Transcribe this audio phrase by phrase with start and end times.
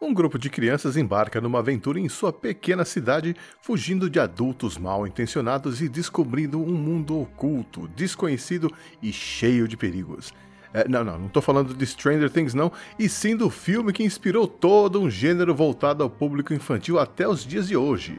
[0.00, 5.06] Um grupo de crianças embarca numa aventura em sua pequena cidade, fugindo de adultos mal
[5.06, 8.70] intencionados e descobrindo um mundo oculto, desconhecido
[9.02, 10.34] e cheio de perigos.
[10.74, 14.04] É, não, não, não tô falando de Stranger Things não, e sim do filme que
[14.04, 18.18] inspirou todo um gênero voltado ao público infantil até os dias de hoje.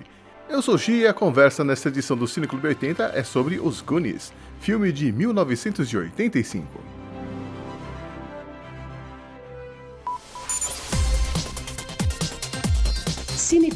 [0.50, 3.82] Eu sou Xi e a conversa nesta edição do Cine Clube 80 é sobre Os
[3.82, 6.97] Goonies, filme de 1985.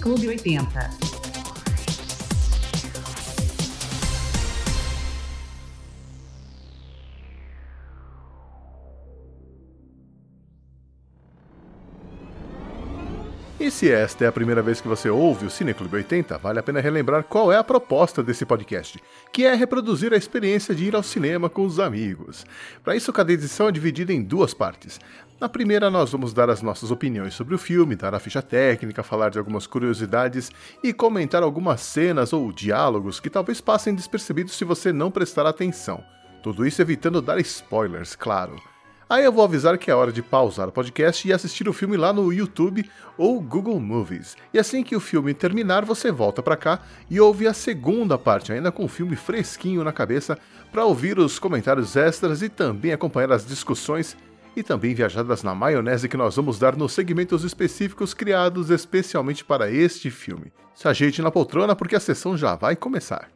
[0.01, 0.89] Clube 80.
[13.59, 16.57] E se esta é a primeira vez que você ouve o Cine Clube 80, vale
[16.57, 18.99] a pena relembrar qual é a proposta desse podcast,
[19.31, 22.43] que é reproduzir a experiência de ir ao cinema com os amigos.
[22.83, 24.99] Para isso, cada edição é dividida em duas partes.
[25.41, 29.01] Na primeira, nós vamos dar as nossas opiniões sobre o filme, dar a ficha técnica,
[29.01, 30.51] falar de algumas curiosidades
[30.83, 36.03] e comentar algumas cenas ou diálogos que talvez passem despercebidos se você não prestar atenção.
[36.43, 38.61] Tudo isso evitando dar spoilers, claro.
[39.09, 41.97] Aí eu vou avisar que é hora de pausar o podcast e assistir o filme
[41.97, 44.37] lá no YouTube ou Google Movies.
[44.53, 48.53] E assim que o filme terminar, você volta para cá e ouve a segunda parte,
[48.53, 50.37] ainda com o filme fresquinho na cabeça,
[50.71, 54.15] para ouvir os comentários extras e também acompanhar as discussões
[54.55, 59.71] e também viajadas na maionese que nós vamos dar nos segmentos específicos criados especialmente para
[59.71, 60.51] este filme.
[60.73, 63.29] Se ajeite na poltrona porque a sessão já vai começar.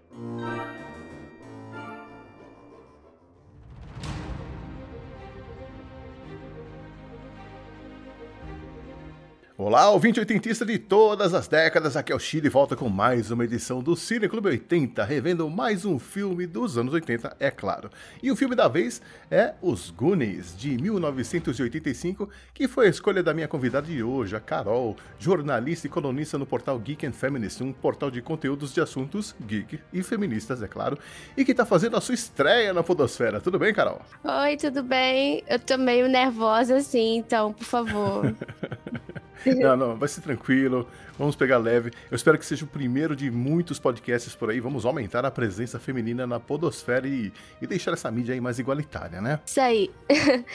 [9.58, 13.32] Olá, ouvinte oitentista de todas as décadas, aqui é o Chile e volta com mais
[13.32, 17.90] uma edição do Cine Clube 80, revendo mais um filme dos anos 80, é claro.
[18.22, 23.34] E o filme da vez é Os Goonies, de 1985, que foi a escolha da
[23.34, 27.72] minha convidada de hoje, a Carol, jornalista e colunista no portal Geek and Feminist, um
[27.72, 31.00] portal de conteúdos de assuntos geek e feministas, é claro,
[31.38, 33.40] e que está fazendo a sua estreia na podosfera.
[33.40, 34.02] Tudo bem, Carol?
[34.22, 35.46] Oi, tudo bem?
[35.48, 38.36] Eu tô meio nervosa assim, então, por favor...
[39.46, 40.88] Não, não, vai ser tranquilo.
[41.18, 41.92] Vamos pegar leve.
[42.12, 44.60] Eu espero que seja o primeiro de muitos podcasts por aí.
[44.60, 47.32] Vamos aumentar a presença feminina na podosfera e,
[47.62, 49.40] e deixar essa mídia aí mais igualitária, né?
[49.46, 49.92] Isso aí.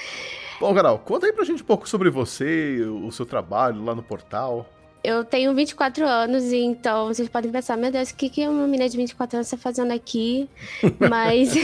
[0.61, 4.03] Bom, Carol, conta aí pra gente um pouco sobre você, o seu trabalho lá no
[4.03, 4.69] portal.
[5.03, 8.87] Eu tenho 24 anos, então vocês podem pensar, meu Deus, o que, que uma menina
[8.87, 10.49] de 24 anos está fazendo aqui?
[11.09, 11.55] Mas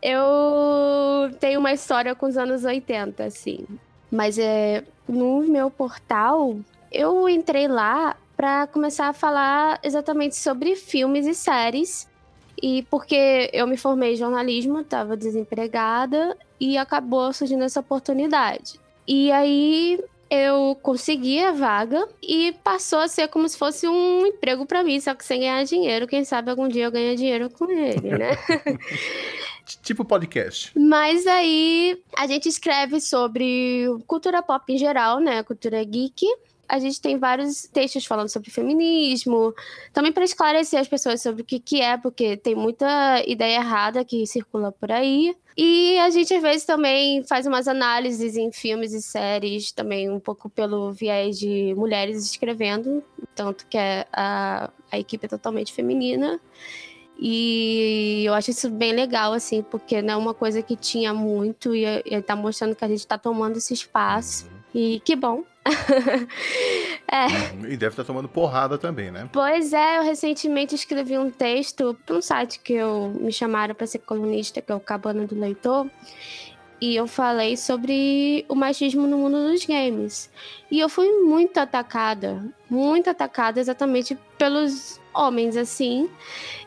[0.00, 3.66] eu tenho uma história com os anos 80, assim.
[4.12, 6.58] Mas é, no meu portal,
[6.92, 12.06] eu entrei lá para começar a falar exatamente sobre filmes e séries.
[12.62, 18.78] E porque eu me formei em jornalismo, estava desempregada e acabou surgindo essa oportunidade.
[19.08, 19.98] E aí
[20.34, 24.98] eu consegui a vaga e passou a ser como se fosse um emprego para mim,
[24.98, 26.06] só que sem ganhar dinheiro.
[26.06, 28.30] Quem sabe algum dia eu ganho dinheiro com ele, né?
[29.82, 30.72] tipo podcast.
[30.74, 35.42] Mas aí a gente escreve sobre cultura pop em geral, né?
[35.42, 36.24] Cultura geek.
[36.72, 39.54] A gente tem vários textos falando sobre feminismo,
[39.92, 44.02] também para esclarecer as pessoas sobre o que, que é, porque tem muita ideia errada
[44.02, 45.36] que circula por aí.
[45.54, 50.18] E a gente às vezes também faz umas análises em filmes e séries, também um
[50.18, 53.04] pouco pelo viés de mulheres escrevendo,
[53.34, 56.40] tanto que a, a equipe é totalmente feminina.
[57.18, 61.74] E eu acho isso bem legal, assim, porque não é uma coisa que tinha muito
[61.76, 64.46] e ele tá mostrando que a gente tá tomando esse espaço.
[64.46, 64.80] Uhum.
[64.80, 65.44] E que bom.
[67.08, 67.26] é.
[67.26, 67.66] Uhum.
[67.66, 69.28] E deve estar tá tomando porrada também, né?
[69.32, 73.86] Pois é, eu recentemente escrevi um texto para um site que eu me chamaram para
[73.86, 75.88] ser colunista, que é o Cabana do Leitor.
[76.80, 80.28] E eu falei sobre o machismo no mundo dos games.
[80.68, 86.10] E eu fui muito atacada, muito atacada exatamente pelos homens, assim.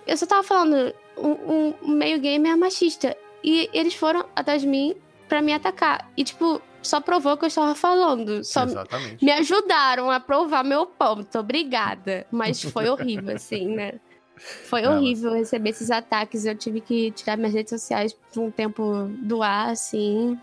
[0.07, 3.15] Eu só tava falando, um, um meio gamer é machista.
[3.43, 4.95] E eles foram atrás de mim
[5.27, 6.09] para me atacar.
[6.15, 8.43] E, tipo, só provou o que eu estava falando.
[8.43, 9.23] Só Exatamente.
[9.23, 11.39] me ajudaram a provar meu ponto.
[11.39, 12.25] Obrigada.
[12.31, 13.99] Mas foi horrível, assim, né?
[14.37, 16.45] Foi horrível receber esses ataques.
[16.45, 20.37] Eu tive que tirar minhas redes sociais por um tempo do ar, assim.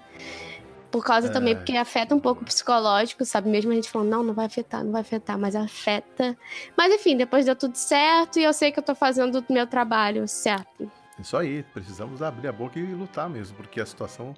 [0.91, 1.31] Por causa é.
[1.31, 3.49] também, porque afeta um pouco o psicológico, sabe?
[3.49, 6.37] Mesmo a gente falando, não, não vai afetar, não vai afetar, mas afeta.
[6.77, 9.67] Mas enfim, depois deu tudo certo e eu sei que eu tô fazendo o meu
[9.67, 10.91] trabalho certo.
[11.19, 14.35] Isso aí, precisamos abrir a boca e lutar mesmo, porque a situação,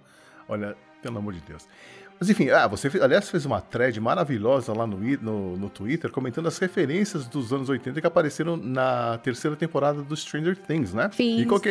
[0.49, 1.69] olha, pelo amor de Deus.
[2.19, 6.47] Mas enfim, ah, você aliás fez uma thread maravilhosa lá no, no, no, Twitter comentando
[6.47, 11.11] as referências dos anos 80 que apareceram na terceira temporada do Stranger Things, né?
[11.13, 11.43] Fiz.
[11.43, 11.71] E qual que,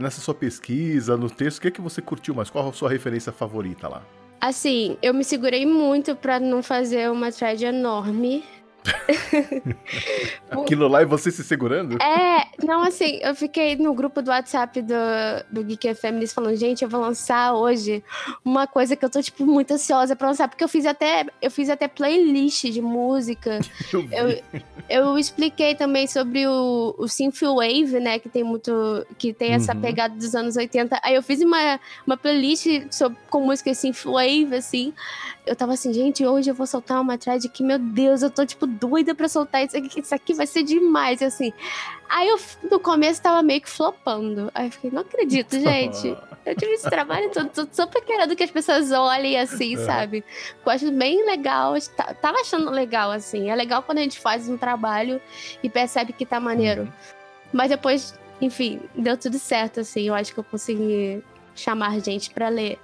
[0.00, 2.50] nessa sua pesquisa, no texto, o que, é que você curtiu mais?
[2.50, 4.02] Qual a sua referência favorita lá?
[4.40, 8.44] Assim, eu me segurei muito pra não fazer uma thread enorme.
[10.50, 11.96] Aquilo lá e você se segurando?
[12.02, 14.94] É, não, assim, eu fiquei no grupo do WhatsApp do,
[15.50, 18.02] do Geek FM falando, gente, eu vou lançar hoje
[18.44, 21.50] uma coisa que eu tô, tipo, muito ansiosa pra lançar, porque eu fiz até, eu
[21.50, 23.58] fiz até playlist de música.
[23.92, 24.42] Eu, Eu,
[24.88, 29.80] eu expliquei também sobre o, o Synthwave, né, que tem muito, que tem essa Uhum.
[29.80, 31.00] pegada dos anos 80.
[31.02, 34.92] Aí eu fiz uma, uma playlist sobre, com música Synthwave, assim.
[35.46, 38.46] Eu tava assim, gente, hoje eu vou soltar uma thread que, meu Deus, eu tô,
[38.46, 41.52] tipo, doida pra soltar isso aqui, isso aqui vai ser demais, assim.
[42.08, 42.38] Aí eu,
[42.70, 44.50] no começo, tava meio que flopando.
[44.54, 46.16] Aí eu fiquei, não acredito, gente.
[46.46, 49.84] Eu tive esse trabalho todo, tô super querendo que as pessoas olhem assim, É.
[49.84, 50.24] sabe?
[50.64, 53.50] Eu acho bem legal, tá- tava achando legal, assim.
[53.50, 55.20] É legal quando a gente faz um trabalho
[55.62, 56.82] e percebe que tá maneiro.
[56.82, 56.88] Uhum.
[57.52, 60.08] Mas depois, enfim, deu tudo certo, assim.
[60.08, 61.22] Eu acho que eu consegui
[61.54, 62.78] chamar gente pra ler.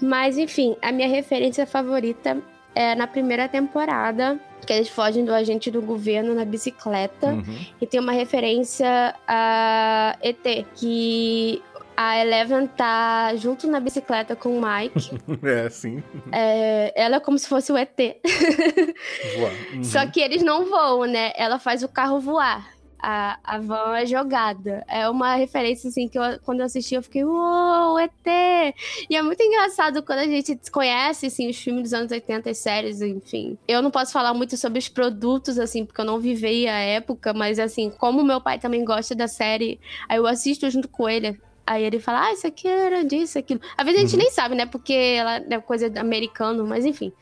[0.00, 2.38] Mas, enfim, a minha referência favorita
[2.74, 7.28] é na primeira temporada, que eles fogem do agente do governo na bicicleta.
[7.28, 7.66] Uhum.
[7.80, 11.62] E tem uma referência a ET, que
[11.96, 15.18] a Eleven tá junto na bicicleta com o Mike.
[15.42, 16.02] É, sim.
[16.30, 17.96] É, ela é como se fosse o ET.
[19.36, 19.52] Voar.
[19.74, 19.82] Uhum.
[19.82, 21.32] Só que eles não voam, né?
[21.34, 22.77] Ela faz o carro voar.
[23.00, 24.84] A, a van é jogada.
[24.88, 28.74] É uma referência, assim, que eu- quando eu assisti, eu fiquei, uou, ET!
[29.08, 32.58] E é muito engraçado quando a gente conhece, assim, os filmes dos anos 80, as
[32.58, 33.56] séries, enfim.
[33.68, 37.32] Eu não posso falar muito sobre os produtos, assim, porque eu não vivei a época,
[37.32, 39.78] mas, assim, como meu pai também gosta da série,
[40.08, 41.40] aí eu assisto junto com ele.
[41.66, 43.60] Aí ele fala, ah, isso aqui era disso, aquilo.
[43.76, 44.22] Às vezes a gente Uhum.
[44.22, 44.64] nem sabe, né?
[44.64, 47.12] Porque ela é coisa americano, mas enfim.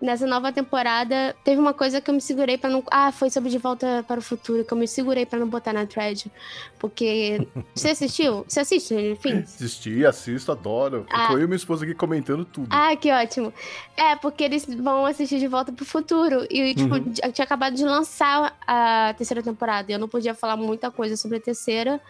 [0.00, 2.82] Nessa nova temporada, teve uma coisa que eu me segurei pra não.
[2.90, 5.72] Ah, foi sobre De Volta para o Futuro, que eu me segurei pra não botar
[5.74, 6.30] na thread.
[6.78, 7.46] Porque.
[7.74, 8.44] Você assistiu?
[8.48, 9.40] Você assiste, enfim?
[9.40, 11.04] Assisti, assisto, adoro.
[11.10, 11.22] Ah.
[11.24, 12.68] Ficou eu e minha esposa aqui comentando tudo.
[12.70, 13.52] Ah, que ótimo.
[13.96, 16.46] É, porque eles vão assistir De Volta pro Futuro.
[16.50, 17.12] E, tipo, Uhum.
[17.22, 19.90] já tinha acabado de lançar a terceira temporada.
[19.92, 22.00] E eu não podia falar muita coisa sobre a terceira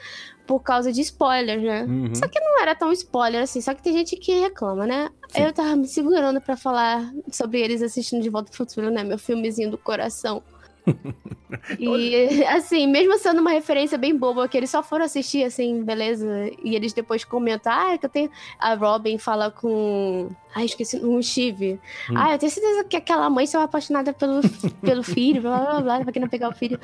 [0.47, 1.85] por causa de spoilers, né?
[1.85, 2.15] Uhum.
[2.15, 5.09] Só que não era tão spoiler assim, só que tem gente que reclama, né?
[5.29, 5.43] Sim.
[5.45, 9.03] Eu tava me segurando pra falar sobre eles assistindo De Volta pro Futuro, né?
[9.03, 10.43] Meu filmezinho do coração.
[11.79, 16.51] E, assim, mesmo sendo uma referência bem boba, que eles só foram assistir, assim, beleza?
[16.63, 18.31] E eles depois comentam, ah, que eu tenho.
[18.59, 20.31] A Robin fala com.
[20.55, 21.81] Ai, esqueci, um Steve.
[22.09, 22.15] Hum.
[22.17, 24.41] Ah, eu tenho certeza que aquela mãe são apaixonada pelo,
[24.81, 26.79] pelo filho, blá blá blá, pra quem não pegar o filho.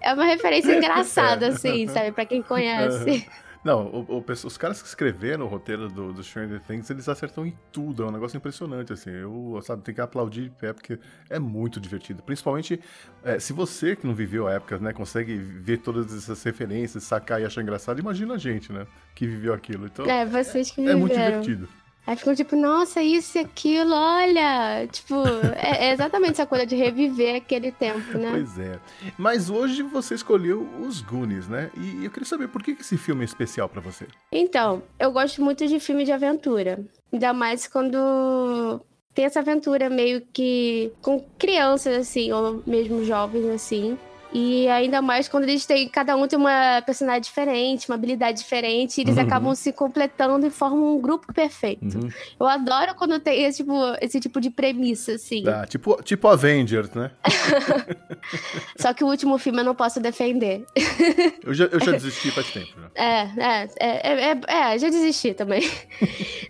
[0.00, 2.12] É uma referência engraçada, assim, sabe?
[2.12, 3.26] Pra quem conhece.
[3.62, 7.44] Não, o- o os caras que escreveram o roteiro do, do Stranger Things, eles acertam
[7.44, 8.02] em tudo.
[8.02, 9.10] É um negócio impressionante, assim.
[9.10, 10.98] Eu, sabe, tem que aplaudir de pé, porque
[11.28, 12.22] é muito divertido.
[12.22, 12.80] Principalmente,
[13.22, 17.40] é, se você que não viveu a época, né, consegue ver todas essas referências, sacar
[17.40, 19.84] e achar engraçado, imagina a gente, né, que viveu aquilo.
[19.86, 21.00] Então, é, É, vocês que viveram.
[21.00, 21.68] muito divertido.
[22.06, 24.86] Aí ficam tipo, nossa, isso e aquilo, olha.
[24.90, 25.14] Tipo,
[25.56, 28.30] é, é exatamente essa coisa de reviver aquele tempo, né?
[28.32, 28.78] Pois é.
[29.16, 31.70] Mas hoje você escolheu os Goonies, né?
[31.76, 34.06] E eu queria saber por que que esse filme é especial pra você.
[34.32, 36.84] Então, eu gosto muito de filme de aventura.
[37.12, 38.80] Ainda mais quando
[39.14, 43.98] tem essa aventura meio que com crianças, assim, ou mesmo jovens, assim.
[44.32, 45.88] E ainda mais quando eles têm.
[45.88, 49.22] Cada um tem uma personalidade diferente, uma habilidade diferente, e eles Uhum.
[49.22, 51.98] acabam se completando e formam um grupo perfeito.
[51.98, 52.08] Uhum.
[52.38, 55.42] Eu adoro quando tem esse tipo, esse tipo de premissa, assim.
[55.42, 57.10] Tá, tipo, tipo Avengers, né?
[58.78, 60.64] Só que o último filme eu não posso defender.
[61.44, 62.68] Eu já, eu já desisti faz tempo.
[62.76, 62.90] Já.
[63.02, 65.68] É, é, é, é, é, é, já desisti também.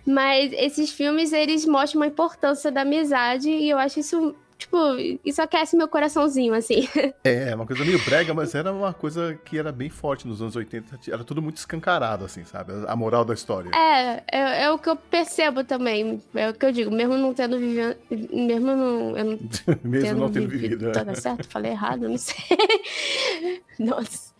[0.05, 4.77] Mas esses filmes, eles mostram uma importância da amizade e eu acho isso, tipo,
[5.25, 6.87] isso aquece meu coraçãozinho, assim.
[7.23, 10.55] É, uma coisa meio brega, mas era uma coisa que era bem forte nos anos
[10.55, 10.99] 80.
[11.07, 12.73] Era tudo muito escancarado, assim, sabe?
[12.87, 13.69] A moral da história.
[13.75, 16.21] É, é, é o que eu percebo também.
[16.33, 17.95] É o que eu digo, mesmo não tendo vivido.
[18.09, 19.39] Mesmo não, eu não
[19.83, 20.87] Mesmo não tendo vivido.
[20.87, 20.91] né?
[20.91, 21.47] Tá certo?
[21.49, 22.57] Falei errado, não sei.
[23.77, 24.33] Nossa.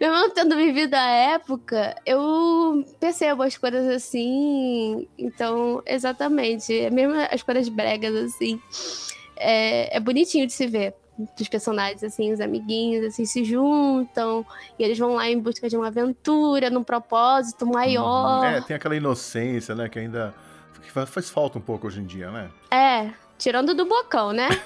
[0.00, 5.06] Mesmo não tendo vivido a época, eu percebo as coisas assim.
[5.18, 6.88] Então, exatamente.
[6.90, 8.60] Mesmo as coisas bregas, assim.
[9.42, 10.94] É, é bonitinho de se ver.
[11.36, 14.44] Dos personagens, assim, os amiguinhos, assim, se juntam.
[14.78, 18.44] E eles vão lá em busca de uma aventura, num propósito maior.
[18.44, 19.88] É, tem aquela inocência, né?
[19.88, 20.34] Que ainda
[20.82, 22.50] que faz falta um pouco hoje em dia, né?
[22.70, 24.48] É, tirando do bocão, né?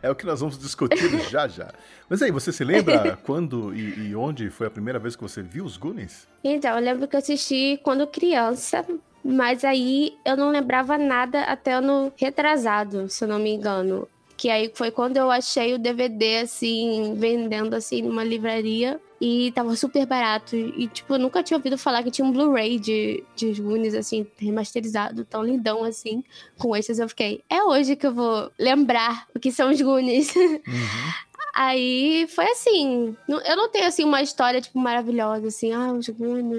[0.00, 1.72] É o que nós vamos discutir já já.
[2.08, 5.42] Mas aí, você se lembra quando e, e onde foi a primeira vez que você
[5.42, 6.28] viu os Goonies?
[6.44, 8.86] Então, eu lembro que eu assisti quando criança,
[9.26, 14.08] mas aí eu não lembrava nada até ano retrasado, se eu não me engano.
[14.36, 19.00] Que aí foi quando eu achei o DVD, assim, vendendo, assim, numa livraria.
[19.18, 20.54] E tava super barato.
[20.54, 24.26] E, tipo, eu nunca tinha ouvido falar que tinha um Blu-ray de, de Goonies, assim,
[24.36, 26.22] remasterizado, tão lindão assim,
[26.58, 26.98] com esses.
[26.98, 30.34] Eu fiquei, é hoje que eu vou lembrar o que são os Goonies.
[30.36, 30.60] Uhum.
[31.56, 33.16] Aí foi assim.
[33.26, 36.06] Eu não tenho assim uma história, tipo, maravilhosa, assim, ah, os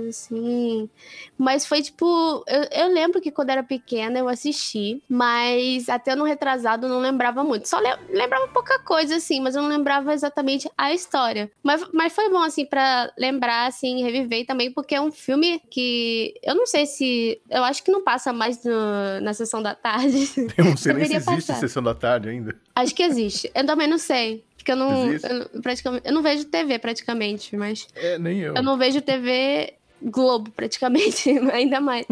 [0.10, 0.89] assim.
[1.38, 2.44] Mas foi tipo.
[2.48, 7.00] Eu, eu, lembro que quando era pequena eu assisti, mas até no retrasado eu não
[7.00, 7.70] lembrava muito.
[7.70, 7.77] Só
[8.10, 11.51] lembrava pouca coisa, assim, mas eu não lembrava exatamente a história.
[11.62, 16.34] Mas, mas foi bom, assim, para lembrar, assim, reviver também, porque é um filme que.
[16.42, 17.39] Eu não sei se.
[17.51, 20.18] Eu acho que não passa mais no, na sessão da tarde.
[20.58, 21.60] Eu não sei nem se existe passar.
[21.60, 22.56] sessão da tarde ainda.
[22.74, 23.51] Acho que existe.
[23.54, 24.47] Eu também não sei.
[24.68, 27.88] Porque eu não, eu, praticamente, eu não vejo TV praticamente, mas.
[27.96, 28.54] É, nem eu.
[28.54, 32.06] Eu não vejo TV Globo praticamente, ainda mais.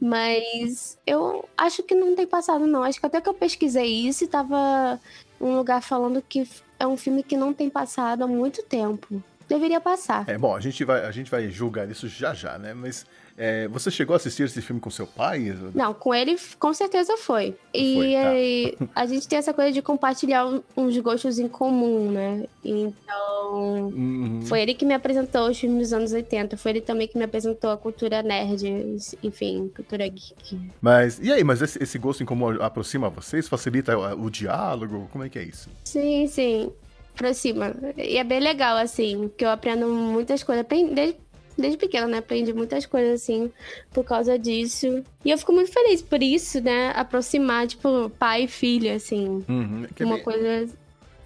[0.00, 2.84] mas eu acho que não tem passado, não.
[2.84, 5.00] Acho que até que eu pesquisei isso e tava
[5.40, 9.20] um lugar falando que é um filme que não tem passado há muito tempo.
[9.48, 10.28] Deveria passar.
[10.28, 12.74] É, bom, a gente vai, a gente vai julgar isso já já, né?
[12.74, 13.04] Mas
[13.38, 15.54] é, você chegou a assistir esse filme com seu pai?
[15.74, 17.54] Não, com ele com certeza foi.
[17.72, 18.92] E foi, tá.
[18.94, 22.44] a gente tem essa coisa de compartilhar uns gostos em comum, né?
[22.64, 24.40] Então, uhum.
[24.46, 26.56] foi ele que me apresentou os filmes dos anos 80.
[26.56, 30.58] Foi ele também que me apresentou a cultura nerd, enfim, cultura geek.
[30.80, 33.48] Mas, e aí, mas esse, esse gosto em comum aproxima vocês?
[33.48, 35.08] Facilita o, diálogo?
[35.12, 35.68] Como é que é isso?
[35.84, 36.72] Sim, sim
[37.16, 37.74] aproxima.
[37.96, 40.64] E é bem legal, assim, que eu aprendo muitas coisas.
[40.68, 41.16] Desde
[41.56, 42.18] desde pequena, né?
[42.18, 43.50] Aprendi muitas coisas assim
[43.92, 45.02] por causa disso.
[45.24, 46.92] E eu fico muito feliz por isso, né?
[46.94, 49.44] Aproximar, tipo, pai e filha, assim.
[49.48, 49.86] Uhum.
[50.00, 50.68] Uma coisa.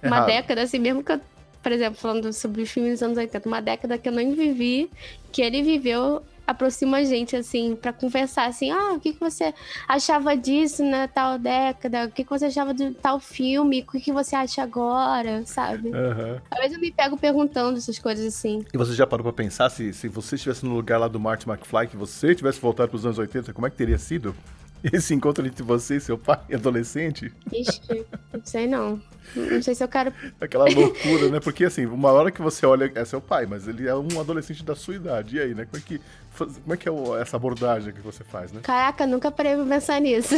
[0.03, 1.21] É uma década, assim, mesmo que eu,
[1.63, 4.91] por exemplo, falando sobre filmes dos anos 80, uma década que eu nem vivi,
[5.31, 9.55] que ele viveu, aproxima a gente, assim, para conversar, assim, ah, o que, que você
[9.89, 12.07] achava disso na tal década?
[12.07, 13.85] O que, que você achava de tal filme?
[13.87, 15.89] O que, que você acha agora, sabe?
[15.89, 16.39] Uhum.
[16.51, 18.65] Às vezes eu me pego perguntando essas coisas, assim.
[18.73, 21.49] E você já parou pra pensar se, se você estivesse no lugar lá do Marty
[21.49, 24.35] McFly, que você tivesse voltado pros anos 80, como é que teria sido?
[24.93, 27.33] Esse encontro entre você e seu pai, adolescente?
[27.53, 29.01] Ixi, não sei não.
[29.35, 30.13] Não sei se eu quero.
[30.41, 31.39] Aquela loucura, né?
[31.41, 34.65] Porque assim, uma hora que você olha, é seu pai, mas ele é um adolescente
[34.65, 35.37] da sua idade.
[35.37, 35.67] E aí, né?
[35.67, 36.01] Como é que,
[36.37, 38.61] como é, que é essa abordagem que você faz, né?
[38.63, 40.35] Caraca, nunca parei pra pensar nisso.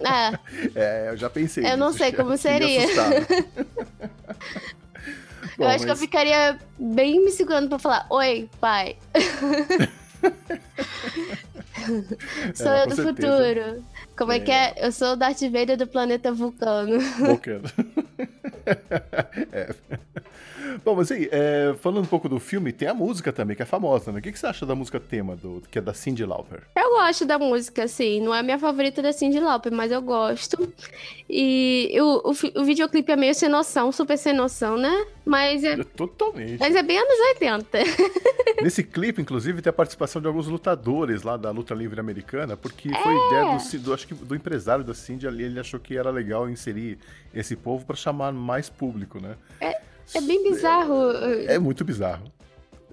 [0.00, 0.38] é.
[0.76, 1.66] é, eu já pensei.
[1.66, 2.86] Eu não sei como seria.
[5.58, 5.84] Bom, eu acho mas...
[5.84, 8.96] que eu ficaria bem me segurando pra falar: Oi, pai.
[12.54, 13.04] Sou é, eu do certeza.
[13.04, 13.84] futuro.
[14.16, 14.36] Como é.
[14.36, 14.40] é.
[14.40, 14.74] que é?
[14.78, 16.98] Eu sou o Darth Vader do planeta Vulcano.
[17.00, 17.64] Vulcano.
[19.52, 19.74] é.
[20.84, 23.66] Bom, mas aí, é, falando um pouco do filme, tem a música também, que é
[23.66, 24.18] famosa, né?
[24.18, 26.62] O que, que você acha da música tema, do, que é da Cyndi Lauper?
[26.76, 28.20] Eu gosto da música, assim.
[28.20, 30.72] Não é a minha favorita da Cyndi Lauper, mas eu gosto.
[31.28, 35.06] E o, o, o videoclipe é meio sem noção, super sem noção, né?
[35.26, 35.76] Mas é.
[35.82, 36.60] Totalmente.
[36.60, 37.78] Mas é bem anos 80.
[38.62, 42.88] Nesse clipe, inclusive, tem a participação de alguns lutadores lá da luta livre americana, porque
[42.88, 43.02] é.
[43.02, 46.10] foi ideia do, do, acho que do empresário da Cindy ali, ele achou que era
[46.10, 46.98] legal inserir
[47.34, 49.34] esse povo para chamar mais público, né?
[49.60, 49.80] É,
[50.14, 51.10] é bem bizarro.
[51.10, 52.22] É, é muito bizarro.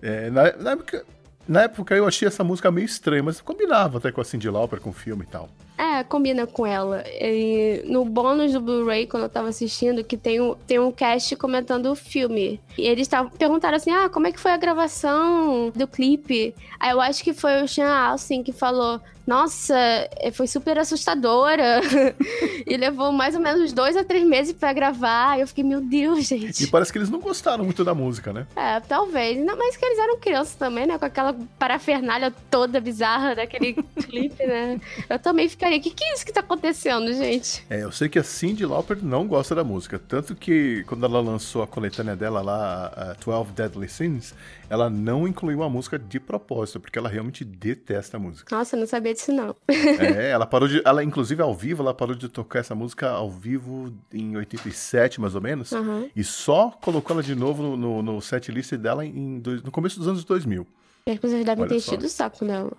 [0.01, 1.05] É, na, na, época,
[1.47, 4.81] na época eu achei essa música meio estranha, mas combinava até com a Cindy Lauper,
[4.81, 5.49] com o filme e tal.
[5.77, 7.03] É, combina com ela.
[7.07, 11.35] E no bônus do Blu-ray, quando eu tava assistindo, que tem um, tem um cast
[11.35, 12.59] comentando o filme.
[12.77, 16.53] E eles tavam, perguntaram assim: ah, como é que foi a gravação do clipe?
[16.79, 19.75] Aí eu acho que foi o Sean Austin que falou: nossa,
[20.17, 21.81] é, foi super assustadora.
[22.67, 25.39] e levou mais ou menos dois a três meses para gravar.
[25.39, 26.65] Eu fiquei, meu Deus, gente.
[26.65, 28.45] E parece que eles não gostaram muito da música, né?
[28.55, 29.37] É, talvez.
[29.37, 30.97] Ainda mais que eles eram crianças também, né?
[30.97, 34.79] Com aquela parafernália toda bizarra daquele clipe, né?
[35.09, 37.65] Eu também ficaria, o que, que é isso que tá acontecendo, gente?
[37.70, 39.98] É, eu sei que a Cindy Lauper não gosta da música.
[39.98, 44.34] Tanto que quando ela lançou a coletânea dela lá, a 12 Deadly Sins,
[44.70, 48.55] ela não incluiu a música de propósito, porque ela realmente detesta a música.
[48.55, 49.55] Nossa, eu não sabia disso não.
[49.67, 50.82] é, ela parou de.
[50.86, 55.36] Ela, inclusive, ao vivo, ela parou de tocar essa música ao vivo em 87, mais
[55.36, 55.72] ou menos.
[55.72, 56.10] Uhum.
[56.15, 59.98] E só colocou ela de novo no, no, no set list dela em, no começo
[59.98, 60.67] dos anos 2000.
[61.05, 62.72] E as pessoas devem ter enchido o saco dela.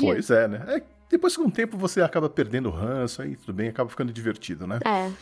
[0.00, 0.62] Pois é, né?
[0.68, 4.10] É, depois, com o tempo, você acaba perdendo o ranço, aí tudo bem, acaba ficando
[4.10, 4.80] divertido, né?
[4.82, 5.12] É.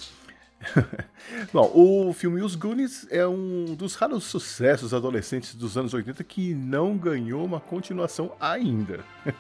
[1.53, 6.55] Bom, o filme Os Goonies é um dos raros sucessos adolescentes dos anos 80 que
[6.55, 9.01] não ganhou uma continuação ainda.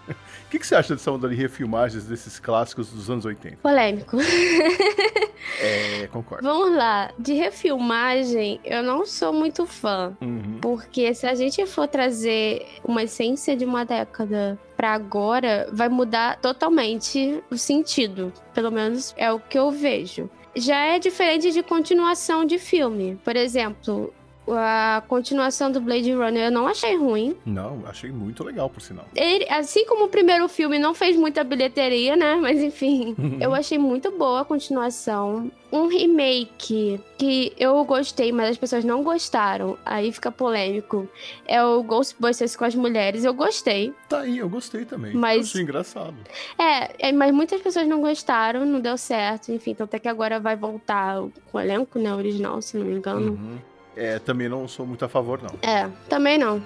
[0.47, 3.59] O que, que, você acha dessa onda de refilmagens desses clássicos dos anos 80?
[3.59, 4.17] Polêmico.
[5.61, 6.47] É, concordo.
[6.47, 7.13] Vamos lá.
[7.19, 10.17] De refilmagem, eu não sou muito fã.
[10.21, 10.59] Uhum.
[10.61, 16.39] Porque se a gente for trazer uma essência de uma década para agora, vai mudar
[16.41, 18.33] totalmente o sentido.
[18.55, 23.19] Pelo menos é o que eu vejo já é diferente de continuação de filme.
[23.25, 24.13] Por exemplo,
[24.53, 27.37] a continuação do Blade Runner eu não achei ruim.
[27.45, 29.07] Não, achei muito legal, por sinal.
[29.15, 32.37] Ele, assim como o primeiro filme não fez muita bilheteria, né?
[32.37, 35.51] Mas enfim, eu achei muito boa a continuação.
[35.73, 41.09] Um remake que eu gostei, mas as pessoas não gostaram, aí fica polêmico.
[41.47, 43.25] É o Ghostbusters com as mulheres.
[43.25, 43.93] Eu gostei.
[44.09, 45.15] Tá aí, eu gostei também.
[45.15, 46.17] Mas- achei engraçado.
[46.59, 49.53] É, é, mas muitas pessoas não gostaram, não deu certo.
[49.53, 51.21] Enfim, então até que agora vai voltar
[51.53, 52.13] com o elenco, né?
[52.13, 53.33] Original, se não me engano.
[53.33, 53.59] Uhum.
[54.01, 55.51] É, também não sou muito a favor, não.
[55.69, 56.63] É, também não.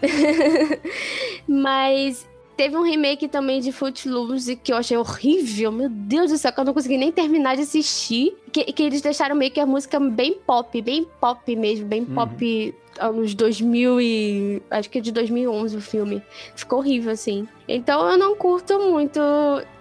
[1.48, 2.26] Mas
[2.56, 5.72] teve um remake também de Footloose que eu achei horrível.
[5.72, 8.36] Meu Deus do céu, que eu não consegui nem terminar de assistir.
[8.52, 12.14] Que, que eles deixaram meio que a música bem pop, bem pop mesmo, bem Uhum.
[12.14, 14.62] pop anos 2000 e...
[14.70, 16.22] Acho que é de 2011 o filme.
[16.54, 17.46] Ficou horrível, assim.
[17.68, 19.20] Então eu não curto muito...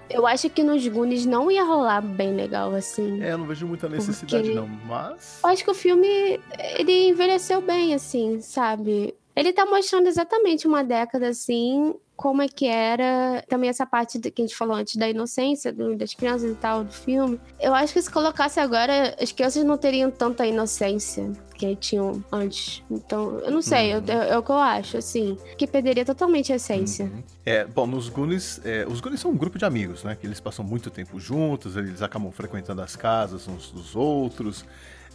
[0.10, 3.22] Eu acho que nos Goonies não ia rolar bem legal, assim.
[3.24, 4.68] É, eu não vejo muita necessidade, Porque- não.
[4.68, 5.40] Mas.
[5.44, 6.40] Eu acho que o filme,
[6.78, 9.16] ele envelheceu bem, assim, sabe?
[9.36, 13.44] Ele tá mostrando exatamente uma década, assim, como é que era.
[13.50, 16.84] Também essa parte que a gente falou antes da inocência do- das crianças e tal,
[16.84, 17.40] do filme.
[17.60, 22.84] Eu acho que se colocasse agora, as crianças não teriam tanta inocência que tinham antes.
[22.92, 24.04] Então, eu não sei, Uhum.
[24.08, 25.38] eu- é, é o que eu acho, assim.
[25.58, 27.06] Que perderia totalmente a essência.
[27.06, 27.24] Uhum.
[27.46, 30.16] É, bom, nos Goonies, é, os Goonies são um grupo de amigos, né?
[30.20, 34.66] Que eles passam muito tempo juntos, eles acabam frequentando as casas uns dos outros.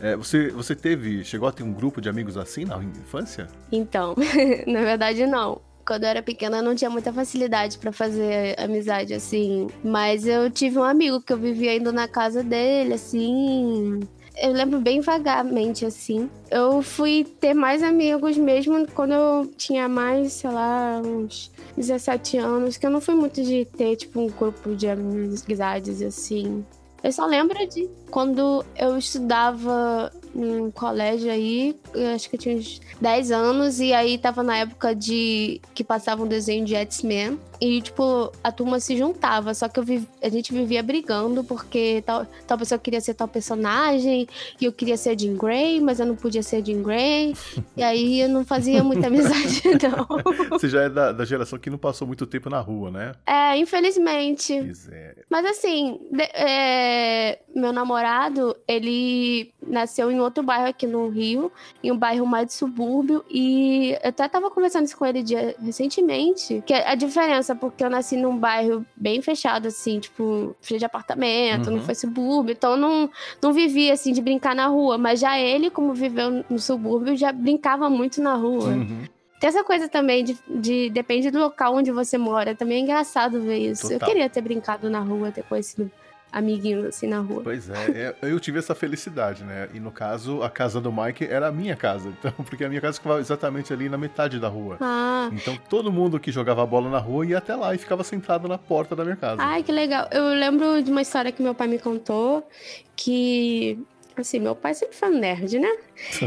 [0.03, 3.47] É, você, você teve, chegou a ter um grupo de amigos assim na infância?
[3.71, 4.15] Então,
[4.67, 5.61] na verdade, não.
[5.91, 9.67] Quando eu era pequena, eu não tinha muita facilidade pra fazer amizade, assim.
[9.83, 13.99] Mas eu tive um amigo que eu vivia indo na casa dele, assim.
[14.41, 16.31] Eu lembro bem vagamente, assim.
[16.49, 22.77] Eu fui ter mais amigos mesmo quando eu tinha mais, sei lá, uns 17 anos.
[22.77, 26.65] Que eu não fui muito de ter, tipo, um grupo de amizades, assim.
[27.03, 31.77] Eu só lembro de quando eu estudava num colégio aí,
[32.15, 36.23] acho que eu tinha uns 10 anos, e aí tava na época de que passava
[36.23, 37.39] um desenho de X-Men.
[37.61, 42.03] E, tipo, a turma se juntava, só que eu vi- a gente vivia brigando, porque
[42.07, 44.27] tal, tal pessoa queria ser tal personagem,
[44.61, 47.35] e eu queria ser Jean Grey, mas eu não podia ser Jean Grey.
[47.77, 50.49] e aí eu não fazia muita amizade, não.
[50.59, 53.13] Você já é da, da geração que não passou muito tempo na rua, né?
[53.27, 54.55] É, infelizmente.
[54.91, 55.15] É.
[55.29, 61.93] Mas assim, de- é, meu namorado, ele nasceu em outro bairro aqui no Rio, em
[61.93, 66.63] um bairro mais de subúrbio, e eu até tava conversando isso com ele dia- recentemente,
[66.67, 71.69] que a diferença, porque eu nasci num bairro bem fechado, assim, tipo, cheio de apartamento,
[71.71, 71.77] Uhum.
[71.77, 73.11] não foi subúrbio, então eu não,
[73.43, 77.33] não vivia, assim, de brincar na rua, mas já ele, como viveu no subúrbio, já
[77.33, 78.69] brincava muito na rua.
[78.71, 79.05] Uhum.
[79.41, 82.55] Tem essa coisa também de, de- depende do local onde você mora.
[82.55, 83.87] Também é engraçado ver isso.
[83.87, 84.09] Eu Total.
[84.11, 85.91] queria ter brincado na rua, ter conhecido
[86.33, 87.43] amiguinhos assim na rua.
[87.43, 89.69] Pois é, é, eu tive essa felicidade, né?
[89.75, 92.11] E no caso, a casa do Mike era a minha casa.
[92.21, 94.77] Então, porque a minha casa ficava exatamente ali na metade da rua.
[94.81, 98.47] Ah, Então todo mundo que jogava bola na rua ia até lá e ficava sentado
[98.47, 99.43] na porta da minha casa.
[99.43, 100.07] ai que legal.
[100.13, 102.47] Eu lembro de uma história que meu pai me contou
[102.95, 103.79] que
[104.17, 105.71] assim, meu pai sempre foi um nerd, né?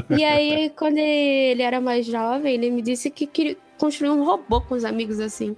[0.09, 4.61] E aí quando ele era mais jovem, ele me disse que queria construir um robô
[4.61, 5.55] com os amigos assim.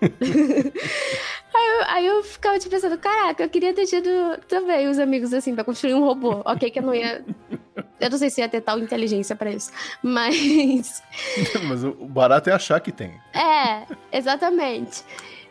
[1.54, 4.08] Aí eu, aí eu ficava tipo pensando, caraca, eu queria ter tido
[4.46, 6.42] também os amigos assim pra construir um robô.
[6.44, 7.24] Ok, que eu não ia.
[7.98, 9.72] Eu não sei se ia ter tal inteligência pra isso.
[10.02, 11.02] Mas.
[11.66, 13.18] Mas o barato é achar que tem.
[13.34, 15.02] É, exatamente.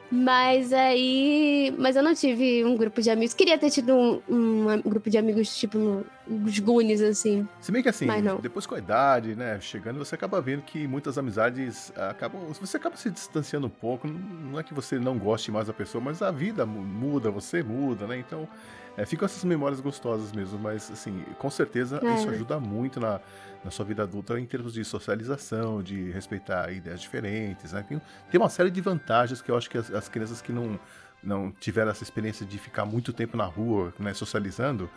[0.09, 1.73] Mas aí.
[1.77, 3.33] Mas eu não tive um grupo de amigos.
[3.33, 7.47] Queria ter tido um, um am- grupo de amigos, tipo, os Goonies, assim.
[7.59, 8.07] Se bem que assim,
[8.41, 12.41] depois com a idade, né, chegando, você acaba vendo que muitas amizades acabam.
[12.53, 14.07] Você acaba se distanciando um pouco.
[14.07, 17.61] Não é que você não goste mais da pessoa, mas a vida mu- muda, você
[17.61, 18.17] muda, né?
[18.17, 18.47] Então,
[18.95, 20.57] é, ficam essas memórias gostosas mesmo.
[20.57, 22.15] Mas, assim, com certeza É.
[22.15, 23.19] isso ajuda muito na,
[23.63, 27.83] na sua vida adulta em termos de socialização, de respeitar ideias diferentes, né?
[27.87, 30.79] Tem, tem uma série de vantagens que eu acho que as, as crianças que não,
[31.23, 34.89] não tiveram essa experiência de ficar muito tempo na rua, né, socializando,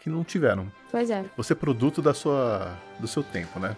[0.00, 0.70] que não tiveram.
[0.90, 1.24] Pois é.
[1.36, 3.76] Você é produto da sua, do seu tempo, né?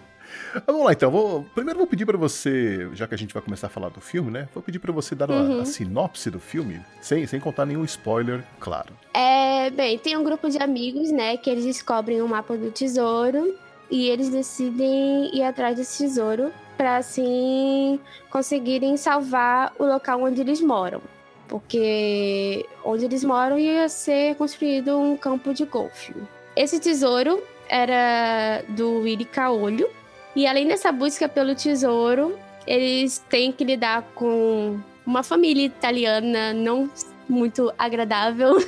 [0.56, 1.08] Ah, Vamos lá então.
[1.08, 4.00] Vou, primeiro vou pedir pra você, já que a gente vai começar a falar do
[4.00, 4.48] filme, né?
[4.52, 5.60] Vou pedir pra você dar uma- Uhum.
[5.60, 8.92] a sinopse do filme, sem, sem contar nenhum spoiler, claro.
[9.14, 13.54] É, bem, tem um grupo de amigos, né, que eles descobrem o mapa do tesouro
[13.90, 17.98] e eles decidem ir atrás desse tesouro para assim
[18.30, 21.00] conseguirem salvar o local onde eles moram.
[21.48, 26.14] Porque onde eles moram ia ser construído um campo de golfe.
[26.56, 29.88] Esse tesouro era do Willy Caolho.
[30.34, 36.90] E além dessa busca pelo tesouro, eles têm que lidar com uma família italiana não
[37.28, 38.56] muito agradável.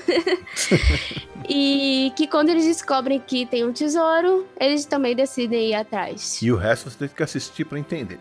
[1.49, 6.43] E que quando eles descobrem que tem um tesouro, eles também decidem ir atrás.
[6.43, 8.21] E o resto você tem que assistir para entender.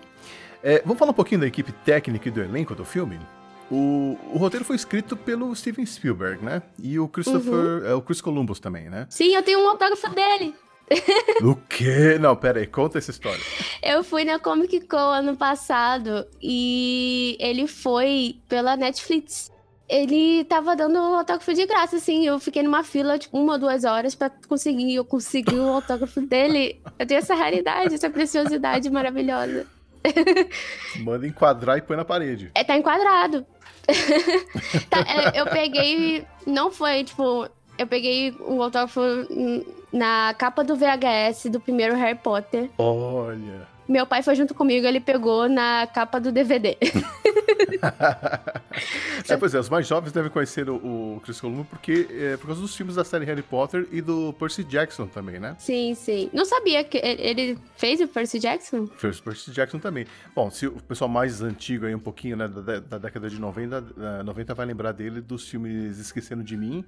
[0.64, 3.20] É, vamos falar um pouquinho da equipe técnica e do elenco do filme?
[3.70, 6.62] O, o, roteiro foi escrito pelo Steven Spielberg, né?
[6.82, 7.54] E o Christopher.
[7.54, 7.86] Uhum.
[7.86, 9.06] É, o Chris Columbus também, né?
[9.10, 10.56] Sim, eu tenho um autógrafo dele.
[11.44, 12.18] O quê?
[12.18, 13.42] Não, pera aí, conta essa história.
[13.84, 19.52] Eu fui na Comic Con ano passado e ele foi pela Netflix.
[19.90, 22.26] Ele tava dando um autógrafo de graça, assim.
[22.26, 24.96] Eu fiquei numa fila, tipo, uma ou duas horas pra conseguir.
[24.96, 26.82] Eu consegui o autógrafo dele.
[27.00, 29.66] Eu tenho essa raridade, essa preciosidade maravilhosa.
[31.00, 32.52] Manda enquadrar e põe na parede.
[32.54, 33.46] É, tá enquadrado.
[34.90, 36.26] tá, é, eu peguei.
[36.46, 37.48] Não foi, tipo.
[37.78, 39.00] Eu peguei o autógrafo
[39.94, 42.70] na capa do VHS do primeiro Harry Potter.
[42.78, 43.77] Olha.
[43.88, 46.78] Meu pai foi junto comigo, ele pegou na capa do DVD.
[49.30, 52.48] é, pois é, os mais jovens devem conhecer o, o Chris Columbus porque, é, por
[52.48, 55.56] causa dos filmes da série Harry Potter e do Percy Jackson também, né?
[55.58, 56.30] Sim, sim.
[56.34, 58.88] Não sabia que ele fez o Percy Jackson?
[58.98, 60.06] Fez o Percy Jackson também.
[60.36, 64.24] Bom, se o pessoal mais antigo aí um pouquinho, né, da, da década de 90,
[64.24, 66.86] 90 vai lembrar dele dos filmes Esquecendo de Mim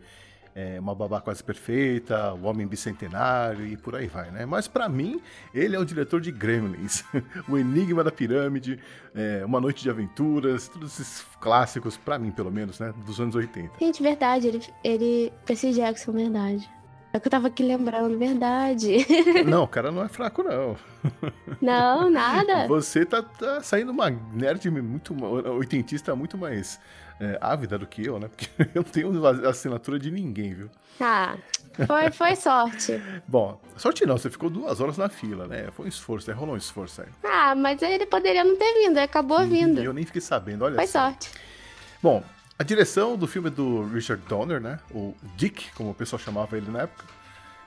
[0.55, 4.45] é, Uma Babá Quase Perfeita, O Homem Bicentenário e por aí vai, né?
[4.45, 5.21] Mas para mim,
[5.53, 7.03] ele é o diretor de Gremlins,
[7.47, 8.79] O Enigma da Pirâmide,
[9.15, 12.93] é, Uma Noite de Aventuras, todos esses clássicos, para mim pelo menos, né?
[13.05, 13.73] Dos anos 80.
[13.79, 16.69] Gente, verdade, ele, ele Percy Jackson, verdade.
[17.11, 18.97] É que eu tava aqui lembrando, verdade.
[19.43, 20.77] Não, o cara não é fraco, não.
[21.59, 22.67] Não, nada.
[22.67, 25.15] Você tá, tá saindo uma nerd muito
[25.55, 26.79] oitentista muito mais
[27.19, 28.27] é, ávida do que eu, né?
[28.27, 30.69] Porque eu não tenho assinatura de ninguém, viu?
[30.99, 31.37] Ah,
[31.85, 33.01] foi, foi sorte.
[33.27, 35.69] Bom, sorte não, você ficou duas horas na fila, né?
[35.71, 36.35] Foi um esforço, né?
[36.35, 37.07] rolou um esforço aí.
[37.23, 39.81] Ah, mas ele poderia não ter vindo, acabou vindo.
[39.81, 40.75] Eu nem fiquei sabendo, olha.
[40.75, 41.31] Foi sorte.
[42.01, 42.23] Bom,
[42.57, 44.79] a direção do filme é do Richard Donner, né?
[44.91, 47.05] O Dick, como o pessoal chamava ele na época.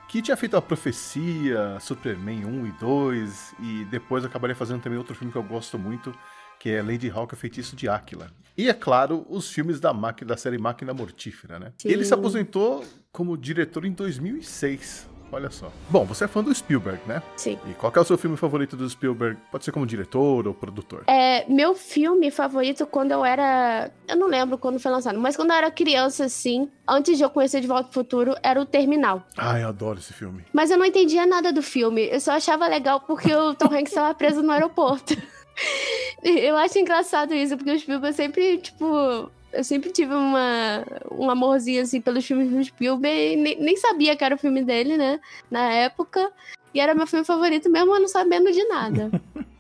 [0.09, 5.15] Que tinha feito a Profecia, Superman 1 e 2, e depois acabaria fazendo também outro
[5.15, 6.15] filme que eu gosto muito,
[6.63, 8.29] que é Lady Hawk, o Feitiço de Áquila.
[8.57, 11.73] E, é claro, os filmes da, máquina, da série Máquina Mortífera, né?
[11.77, 11.89] Sim.
[11.89, 15.09] Ele se aposentou como diretor em 2006.
[15.33, 15.73] Olha só.
[15.91, 17.21] Bom, você é fã do Spielberg, né?
[17.37, 17.59] Sim.
[17.69, 19.41] E qual é o seu filme favorito do Spielberg?
[19.51, 21.03] Pode ser como diretor ou produtor?
[21.09, 23.91] É, meu filme favorito quando eu era.
[24.07, 27.31] Eu não lembro quando foi lançado, mas quando eu era criança, assim, antes de eu
[27.31, 29.27] conhecer De Volta ao Futuro, era o Terminal.
[29.37, 30.45] Ah, eu adoro esse filme.
[30.53, 32.07] Mas eu não entendia nada do filme.
[32.09, 35.17] Eu só achava legal porque o Tom Hanks estava preso no aeroporto.
[36.23, 39.31] Eu acho engraçado isso, porque os Spielberg sempre, tipo.
[39.53, 43.37] Eu sempre tive uma, um amorzinho, assim, pelos filmes do Spielberg.
[43.37, 45.21] Nem, nem sabia que era o filme dele, né?
[45.51, 46.33] Na época.
[46.73, 49.11] E era meu filme favorito, mesmo não sabendo de nada.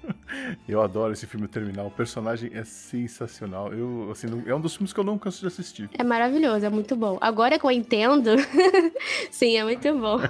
[0.66, 1.88] eu adoro esse filme Terminal.
[1.88, 3.72] O personagem é sensacional.
[3.72, 5.90] Eu, assim, é um dos filmes que eu não canso de assistir.
[5.92, 7.18] É maravilhoso, é muito bom.
[7.20, 8.30] Agora que eu entendo,
[9.30, 10.20] sim, é muito bom.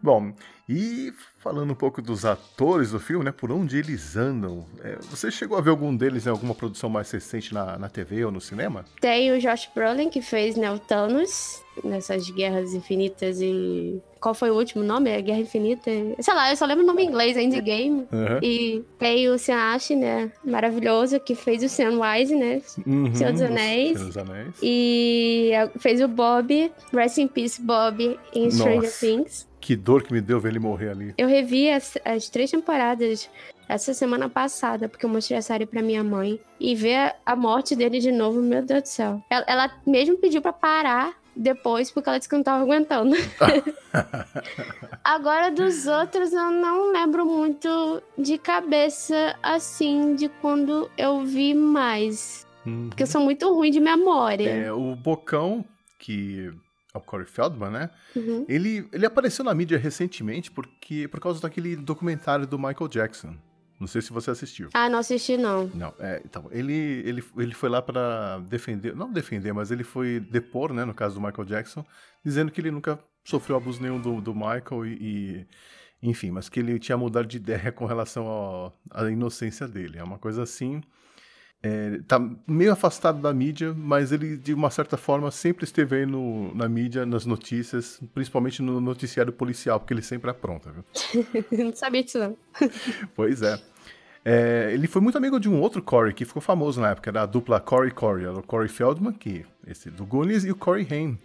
[0.00, 0.32] bom,
[0.68, 3.32] e falando um pouco dos atores do filme, né?
[3.32, 4.66] Por onde eles andam.
[4.84, 8.24] É, você chegou a ver algum deles em alguma produção mais recente na, na TV
[8.24, 8.84] ou no cinema?
[9.00, 14.00] Tem o Josh Brolin, que fez né, o Thanos nessas Guerras Infinitas e.
[14.20, 15.08] Qual foi o último nome?
[15.08, 15.90] É Guerra Infinita?
[16.18, 18.06] Sei lá, eu só lembro o nome em inglês, Endgame.
[18.10, 18.38] Uhum.
[18.42, 20.32] E tem o Sean Ash, né?
[20.44, 22.60] Maravilhoso, que fez o Sean Wise, né?
[22.84, 23.96] Uhum, Senhor dos Anéis.
[23.96, 24.54] Senhor dos Anéis.
[24.60, 28.92] E fez o Bob, Rest in Peace Bob, em Stranger.
[28.98, 29.46] Things.
[29.68, 31.14] Que dor que me deu ver ele morrer ali.
[31.18, 33.28] Eu revi as, as três temporadas
[33.68, 36.40] essa semana passada, porque eu mostrei a série pra minha mãe.
[36.58, 39.22] E ver a morte dele de novo, meu Deus do céu.
[39.28, 43.14] Ela, ela mesmo pediu pra parar depois, porque ela disse que não tava aguentando.
[45.04, 52.46] Agora, dos outros, eu não lembro muito de cabeça, assim, de quando eu vi mais.
[52.64, 52.88] Uhum.
[52.88, 54.48] Porque eu sou muito ruim de memória.
[54.48, 55.62] É, o Bocão,
[55.98, 56.54] que
[56.98, 57.90] o Corey Feldman, né?
[58.14, 58.44] Uhum.
[58.48, 63.34] Ele, ele apareceu na mídia recentemente porque por causa daquele documentário do Michael Jackson.
[63.80, 64.70] Não sei se você assistiu.
[64.74, 65.70] Ah, não assisti não.
[65.72, 70.18] Não, é, então, ele, ele, ele foi lá para defender, não defender, mas ele foi
[70.18, 71.84] depor, né, no caso do Michael Jackson,
[72.24, 75.46] dizendo que ele nunca sofreu abuso nenhum do, do Michael e, e
[76.02, 79.98] enfim, mas que ele tinha mudado de ideia com relação à inocência dele.
[79.98, 80.82] É uma coisa assim
[81.62, 86.06] é, tá meio afastado da mídia, mas ele, de uma certa forma, sempre esteve aí
[86.06, 90.84] no, na mídia, nas notícias, principalmente no noticiário policial, porque ele sempre apronta, viu?
[91.64, 92.36] não sabia disso, não.
[93.16, 93.60] pois é.
[94.24, 94.70] é.
[94.72, 97.26] Ele foi muito amigo de um outro Corey que ficou famoso na época, era a
[97.26, 101.18] dupla Corey Corey, o Corey Feldman, que, esse do Goonies, e o Corey Haim,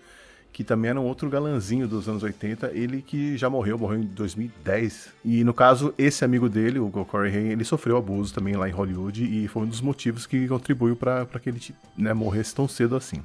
[0.53, 4.05] que também era um outro galanzinho dos anos 80, ele que já morreu, morreu em
[4.05, 5.09] 2010.
[5.25, 8.71] E no caso, esse amigo dele, o Corey Haim, ele sofreu abuso também lá em
[8.71, 11.59] Hollywood e foi um dos motivos que contribuiu para que ele
[11.97, 13.23] né, morresse tão cedo assim.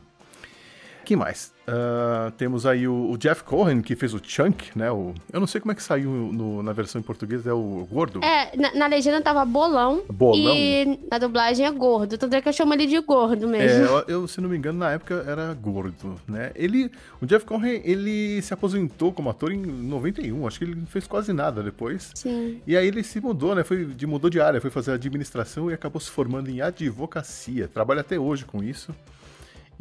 [1.08, 1.54] Que mais?
[1.66, 4.92] Uh, temos aí o, o, Jeff Cohen, que fez o Chunk, né?
[4.92, 7.88] O, eu não sei como é que saiu no, na versão em português, é o
[7.90, 8.22] gordo.
[8.22, 10.02] É, na, na legenda tava bolão.
[10.12, 10.54] Bolão?
[10.54, 12.18] E na dublagem é gordo.
[12.18, 13.86] Tanto é que eu chamo ele de gordo mesmo.
[13.86, 16.52] É, eu, eu, se não me engano, na época era gordo, né?
[16.54, 16.90] Ele,
[17.22, 20.46] o Jeff Cohen, ele se aposentou como ator em 91.
[20.46, 22.10] Acho que ele não fez quase nada depois.
[22.14, 22.60] Sim.
[22.66, 23.64] E aí ele se mudou, né?
[23.64, 27.66] Foi, de, mudou de área, foi fazer administração e acabou se formando em advocacia.
[27.66, 28.94] Trabalha até hoje com isso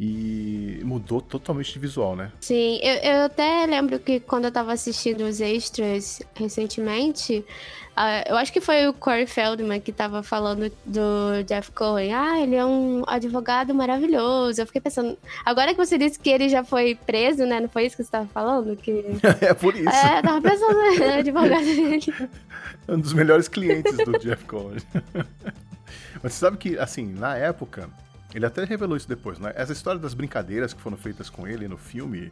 [0.00, 2.30] e mudou totalmente de visual, né?
[2.40, 7.44] Sim, eu, eu até lembro que quando eu tava assistindo os extras recentemente,
[7.96, 12.14] uh, eu acho que foi o Corey Feldman que tava falando do Jeff Cohen.
[12.14, 14.60] Ah, ele é um advogado maravilhoso.
[14.60, 17.58] Eu fiquei pensando, agora que você disse que ele já foi preso, né?
[17.58, 18.76] Não foi isso que você tava falando?
[18.76, 19.04] Que...
[19.42, 19.88] é por isso.
[19.88, 22.30] É, tava pensando no advogado dele.
[22.88, 24.78] Um dos melhores clientes do Jeff Cohen.
[26.22, 27.88] Mas você sabe que, assim, na época,
[28.34, 29.52] ele até revelou isso depois, né?
[29.54, 32.30] Essa história das brincadeiras que foram feitas com ele no filme,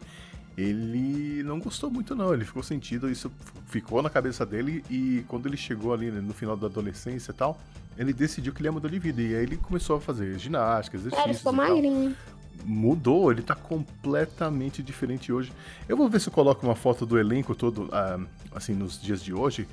[0.56, 3.30] ele não gostou muito não, ele ficou sentido, isso
[3.66, 7.60] ficou na cabeça dele e quando ele chegou ali no final da adolescência e tal,
[7.96, 10.96] ele decidiu que ele ia mudar de vida e aí ele começou a fazer ginástica,
[10.96, 12.16] exercícios é, ele ficou magrinho.
[12.64, 15.52] Mudou, ele tá completamente diferente hoje.
[15.86, 18.18] Eu vou ver se eu coloco uma foto do elenco todo, ah,
[18.54, 19.68] assim, nos dias de hoje,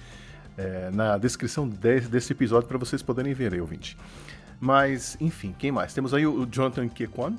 [0.58, 3.98] é, na descrição desse, episódio para vocês poderem ver, ouvinte.
[4.64, 5.94] Mas, enfim, quem mais?
[5.94, 7.36] Temos aí o Jonathan Kekwan,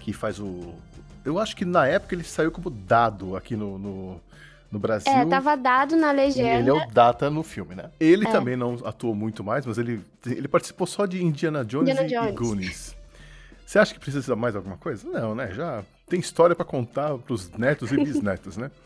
[0.00, 0.74] que faz o.
[1.24, 4.20] Eu acho que na época ele saiu como dado aqui no, no,
[4.68, 5.12] no Brasil.
[5.12, 6.58] É, tava dado na legenda.
[6.58, 7.90] Ele é o Data no filme, né?
[8.00, 8.32] Ele é.
[8.32, 12.10] também não atuou muito mais, mas ele, ele participou só de Indiana Jones, Indiana e,
[12.10, 12.30] Jones.
[12.30, 12.96] e Goonies.
[13.64, 15.08] Você acha que precisa mais alguma coisa?
[15.08, 15.52] Não, né?
[15.52, 18.68] Já tem história para contar pros netos e bisnetos, né?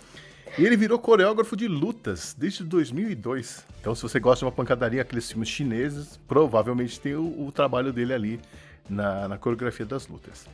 [0.58, 3.64] E ele virou coreógrafo de lutas desde 2002.
[3.80, 7.92] Então, se você gosta de uma pancadaria, aqueles filmes chineses, provavelmente tem o, o trabalho
[7.92, 8.40] dele ali
[8.88, 10.46] na, na, coreografia das lutas.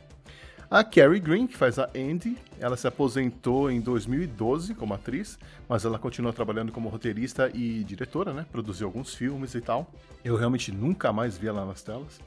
[0.71, 5.83] A Carrie Green, que faz a Andy, ela se aposentou em 2012 como atriz, mas
[5.83, 8.45] ela continua trabalhando como roteirista e diretora, né?
[8.51, 9.91] Produziu alguns filmes e tal.
[10.23, 12.19] Eu realmente nunca mais vi ela nas telas.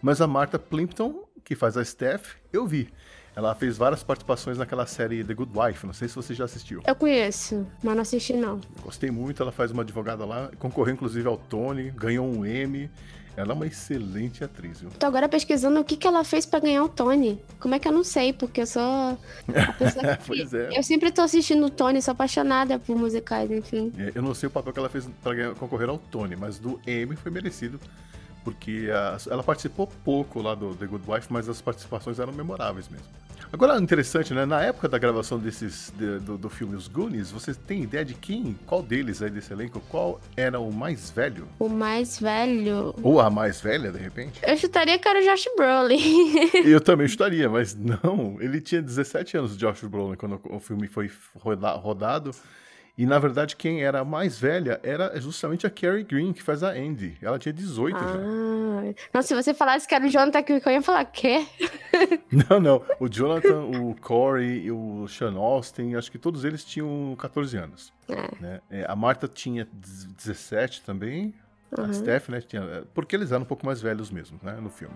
[0.00, 2.90] Mas a Martha Plimpton, que faz a Steph, eu vi.
[3.34, 6.82] Ela fez várias participações naquela série The Good Wife, não sei se você já assistiu.
[6.86, 8.60] Eu conheço, mas não assisti não.
[8.82, 12.90] Gostei muito, ela faz uma advogada lá, concorreu inclusive ao Tony, ganhou um Emmy.
[13.34, 14.90] Ela é uma excelente atriz, viu?
[14.90, 17.42] Tô agora pesquisando o que, que ela fez para ganhar o Tony.
[17.58, 18.30] Como é que eu não sei?
[18.30, 18.82] Porque eu sou
[20.26, 20.76] pois é.
[20.76, 23.90] Eu sempre tô assistindo o Tony, sou apaixonada por musicais, enfim.
[23.96, 26.78] É, eu não sei o papel que ela fez para concorrer ao Tony, mas do
[26.86, 27.80] Emmy foi merecido
[28.44, 32.88] porque a, ela participou pouco lá do The Good Wife, mas as participações eram memoráveis
[32.88, 33.06] mesmo.
[33.52, 34.46] Agora, interessante, né?
[34.46, 38.14] Na época da gravação desses de, do, do filme Os Goonies, você tem ideia de
[38.14, 41.46] quem, qual deles aí desse elenco, qual era o mais velho?
[41.58, 42.94] O mais velho?
[43.02, 44.40] Ou a mais velha, de repente?
[44.42, 46.64] Eu chutaria que era o Josh Brolin.
[46.64, 48.38] Eu também chutaria, mas não.
[48.40, 52.30] Ele tinha 17 anos, o Josh Brolin, quando o filme foi rodado.
[52.96, 56.62] E na verdade, quem era a mais velha era justamente a Carrie Green, que faz
[56.62, 57.16] a Andy.
[57.22, 58.00] Ela tinha 18 ah.
[58.00, 58.94] já.
[59.14, 61.46] Nossa, se você falasse que era o Jonathan Quick, eu ia falar, quê?
[62.50, 62.82] não, não.
[63.00, 67.92] O Jonathan, o Corey, o Sean Austin, acho que todos eles tinham 14 anos.
[68.08, 68.42] É.
[68.42, 68.60] Né?
[68.70, 71.34] É, a Marta tinha 17 também.
[71.76, 71.84] Uhum.
[71.86, 72.42] A Steph, né?
[72.42, 74.58] Tinha, porque eles eram um pouco mais velhos mesmo, né?
[74.60, 74.94] No filme.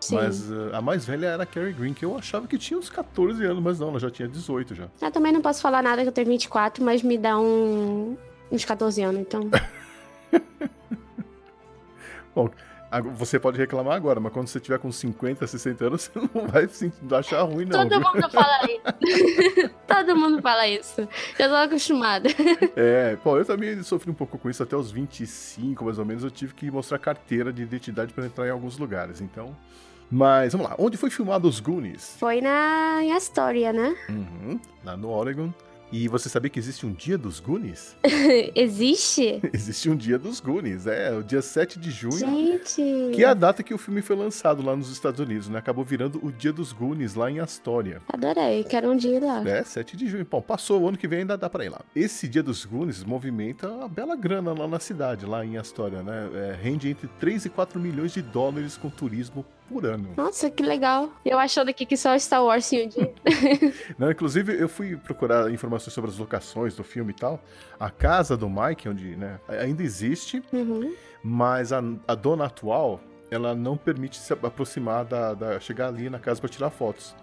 [0.00, 0.14] Sim.
[0.16, 2.88] Mas uh, a mais velha era a Carrie Green, que eu achava que tinha uns
[2.88, 4.88] 14 anos, mas não, ela já tinha 18 já.
[5.00, 8.16] Eu também não posso falar nada que eu tenho 24, mas me dá um,
[8.50, 9.50] uns 14 anos, então.
[12.34, 12.50] Bom,
[13.14, 16.68] você pode reclamar agora, mas quando você tiver com 50, 60 anos, você não vai
[17.18, 17.86] achar ruim, não.
[17.86, 18.00] Todo viu?
[18.00, 19.70] mundo fala isso.
[19.86, 21.08] Todo mundo fala isso.
[21.38, 22.28] Já tô acostumada.
[22.76, 26.24] É, pô, eu também sofri um pouco com isso até os 25, mais ou menos.
[26.24, 29.20] Eu tive que mostrar carteira de identidade para entrar em alguns lugares.
[29.20, 29.54] Então,
[30.10, 32.16] mas vamos lá, onde foi filmado os Goonies?
[32.18, 33.96] Foi na em Astoria, né?
[34.08, 35.52] Uhum, lá no Oregon.
[35.90, 37.96] E você sabia que existe um dia dos Goonies?
[38.54, 39.40] existe?
[39.54, 42.18] existe um dia dos Goonies, é, o dia 7 de junho.
[42.18, 42.82] Gente!
[43.14, 45.58] Que é a data que o filme foi lançado lá nos Estados Unidos, né?
[45.58, 48.02] Acabou virando o dia dos Goonies lá em Astoria.
[48.06, 49.42] Adorei, quero um dia lá.
[49.48, 50.26] É, 7 de junho.
[50.30, 51.80] Bom, passou, o ano que vem ainda dá pra ir lá.
[51.96, 56.28] Esse dia dos Goonies movimenta uma bela grana lá na cidade, lá em Astoria, né?
[56.34, 60.10] É, rende entre 3 e 4 milhões de dólares com turismo por ano.
[60.16, 61.10] Nossa, que legal.
[61.24, 63.12] Eu achando aqui que só Star Wars tinha um dia.
[63.98, 67.40] Não, inclusive eu fui procurar informações sobre as locações do filme e tal.
[67.78, 70.94] A casa do Mike, onde né, ainda existe, uhum.
[71.22, 73.00] mas a, a, dona atual,
[73.30, 77.14] ela não permite se aproximar da, da chegar ali na casa para tirar fotos.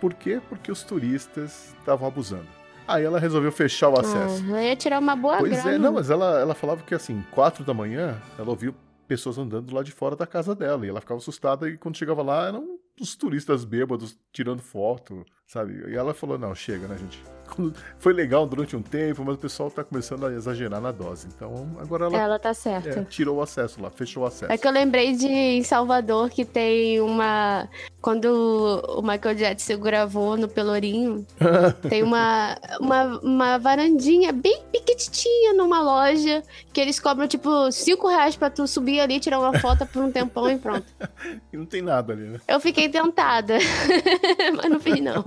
[0.00, 0.40] Por quê?
[0.48, 2.46] Porque os turistas estavam abusando.
[2.86, 4.44] Aí ela resolveu fechar o acesso.
[4.54, 5.74] Ah, ia tirar uma boa pois é, grana.
[5.74, 8.74] é, não, mas ela, ela falava que assim, quatro da manhã, ela ouviu
[9.06, 10.84] pessoas andando lá de fora da casa dela.
[10.84, 15.90] E ela ficava assustada e quando chegava lá eram os turistas bêbados tirando foto, sabe?
[15.90, 17.22] E ela falou: não, chega, né, gente?
[17.98, 21.28] Foi legal durante um tempo, mas o pessoal tá começando a exagerar na dose.
[21.34, 22.18] Então agora ela.
[22.18, 23.00] Ela tá certa.
[23.00, 24.52] É, tirou o acesso lá, fechou o acesso.
[24.52, 27.68] É que eu lembrei de em Salvador que tem uma.
[28.00, 31.26] Quando o Michael Jackson gravou no Pelourinho,
[31.88, 38.36] tem uma, uma, uma varandinha bem pequitinha numa loja que eles cobram tipo 5 reais
[38.36, 40.86] pra tu subir ali, tirar uma foto por um tempão e pronto.
[41.52, 42.40] e não tem nada ali, né?
[42.46, 43.58] Eu fiquei tentada,
[44.56, 45.24] mas não fiz não.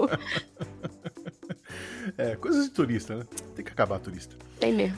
[2.18, 3.24] É, coisas de turista, né?
[3.56, 4.36] Tem que acabar turista.
[4.60, 4.98] Tem mesmo.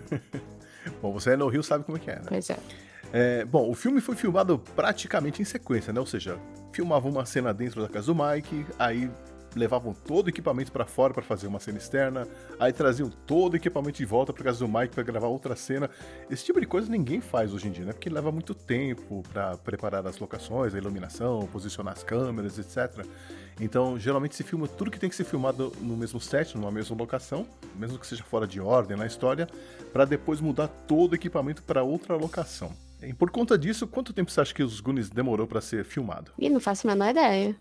[1.00, 2.26] bom, você é no Rio, sabe como é que é, né?
[2.28, 2.58] Pois é.
[3.12, 3.44] é.
[3.44, 6.00] Bom, o filme foi filmado praticamente em sequência, né?
[6.00, 6.38] Ou seja,
[6.72, 9.10] filmava uma cena dentro da casa do Mike, aí
[9.56, 12.28] levavam todo o equipamento para fora para fazer uma cena externa,
[12.60, 15.90] aí traziam todo o equipamento de volta para casa do Mike para gravar outra cena.
[16.30, 17.92] Esse tipo de coisa ninguém faz hoje em dia, né?
[17.92, 23.06] Porque leva muito tempo para preparar as locações, a iluminação, posicionar as câmeras, etc.
[23.60, 26.96] Então, geralmente se filma tudo que tem que ser filmado no mesmo set, numa mesma
[26.96, 29.48] locação, mesmo que seja fora de ordem na história,
[29.92, 32.85] para depois mudar todo o equipamento para outra locação.
[33.02, 36.32] E por conta disso, quanto tempo você acha que os Goonies demorou para ser filmado?
[36.38, 37.56] Ih, não faço a menor ideia.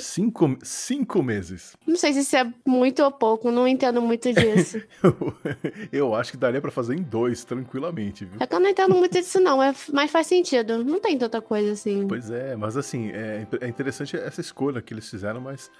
[0.00, 1.74] cinco, cinco meses.
[1.86, 4.82] Não sei se isso é muito ou pouco, não entendo muito disso.
[5.90, 8.36] eu acho que daria para fazer em dois, tranquilamente, viu?
[8.38, 10.84] É que eu não entendo muito disso, não, é, mas faz sentido.
[10.84, 12.06] Não tem tanta coisa assim.
[12.06, 15.70] Pois é, mas assim, é, é interessante essa escolha que eles fizeram, mas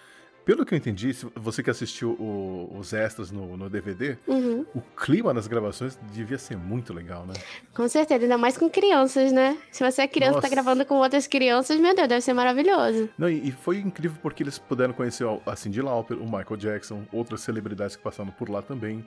[0.45, 4.65] pelo que eu entendi, você que assistiu o, os extras no, no DVD, uhum.
[4.75, 7.35] o clima das gravações devia ser muito legal, né?
[7.75, 9.59] Com certeza, ainda mais com crianças, né?
[9.71, 13.09] Se você é criança e tá gravando com outras crianças, meu Deus, deve ser maravilhoso.
[13.19, 17.05] Não, e, e foi incrível porque eles puderam conhecer a Cindy Lauper, o Michael Jackson,
[17.13, 19.05] outras celebridades que passaram por lá também.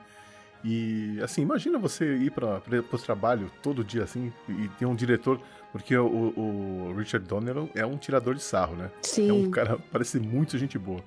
[0.64, 5.42] E assim, imagina você ir para o trabalho todo dia assim e ter um diretor,
[5.74, 8.90] porque o, o Richard Donner é um tirador de sarro, né?
[9.02, 9.30] Sim.
[9.30, 11.02] É um cara, parece muito gente boa.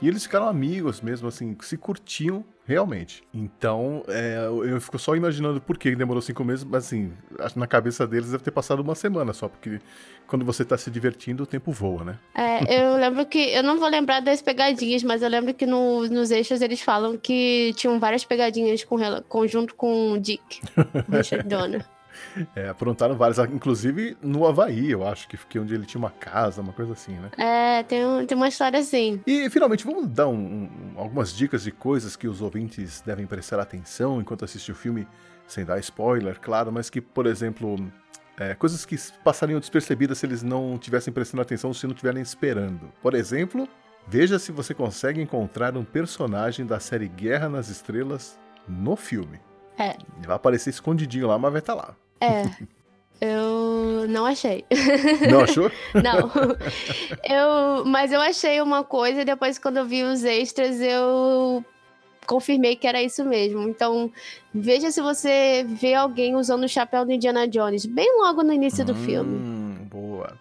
[0.00, 3.22] E eles ficaram amigos mesmo, assim, se curtiam realmente.
[3.34, 7.12] Então, é, eu fico só imaginando por que demorou cinco meses, mas assim,
[7.56, 9.80] na cabeça deles deve ter passado uma semana só, porque
[10.26, 12.18] quando você tá se divertindo, o tempo voa, né?
[12.34, 13.38] É, eu lembro que.
[13.50, 17.18] Eu não vou lembrar das pegadinhas, mas eu lembro que no, nos eixos eles falam
[17.18, 20.60] que tinham várias pegadinhas com, conjunto com o Dick,
[21.10, 21.84] Richard Donner.
[22.54, 26.60] É, aprontaram várias, inclusive no Havaí, eu acho, que fiquei onde ele tinha uma casa,
[26.60, 27.30] uma coisa assim, né?
[27.36, 29.20] É, tem, um, tem uma história assim.
[29.26, 33.60] E finalmente, vamos dar um, um, algumas dicas de coisas que os ouvintes devem prestar
[33.60, 35.06] atenção enquanto assistem o filme,
[35.46, 37.76] sem dar spoiler, claro, mas que, por exemplo,
[38.38, 42.90] é, coisas que passariam despercebidas se eles não tivessem prestando atenção, se não estiverem esperando.
[43.02, 43.68] Por exemplo,
[44.08, 49.38] veja se você consegue encontrar um personagem da série Guerra nas Estrelas no filme.
[49.78, 49.90] É.
[50.16, 51.96] Ele vai aparecer escondidinho lá, mas vai estar tá lá.
[52.20, 52.44] É.
[53.20, 54.64] Eu não achei.
[55.30, 55.70] Não achou?
[55.92, 56.30] não.
[57.22, 61.62] Eu, mas eu achei uma coisa e depois, quando eu vi os extras, eu
[62.26, 63.68] confirmei que era isso mesmo.
[63.68, 64.10] Então,
[64.54, 68.84] veja se você vê alguém usando o chapéu do Indiana Jones, bem logo no início
[68.86, 69.78] do hum, filme.
[69.84, 70.38] Boa.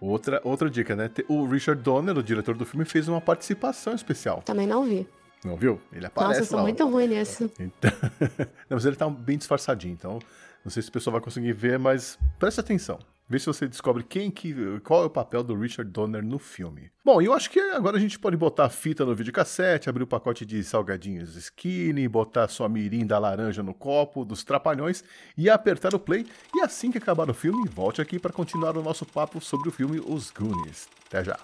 [0.00, 1.10] Outra, outra dica, né?
[1.28, 4.40] O Richard Donner, o diretor do filme, fez uma participação especial.
[4.44, 5.06] Também não vi.
[5.44, 5.78] Não viu?
[5.92, 6.62] Ele aparece Nossa, eu sou lá.
[6.62, 7.50] muito ruim nisso.
[7.60, 7.90] Então...
[8.70, 10.18] não, mas ele tá bem disfarçadinho, então
[10.64, 12.98] não sei se o pessoal vai conseguir ver, mas preste atenção.
[13.30, 16.90] Vê se você descobre quem que, qual é o papel do Richard Donner no filme.
[17.04, 20.06] Bom, eu acho que agora a gente pode botar a fita no videocassete, abrir o
[20.06, 25.04] pacote de salgadinhos skinny, botar sua mirinda laranja no copo dos trapalhões
[25.36, 26.26] e apertar o play.
[26.54, 29.72] E assim que acabar o filme, volte aqui para continuar o nosso papo sobre o
[29.72, 30.88] filme Os Goonies.
[31.06, 31.38] Até já!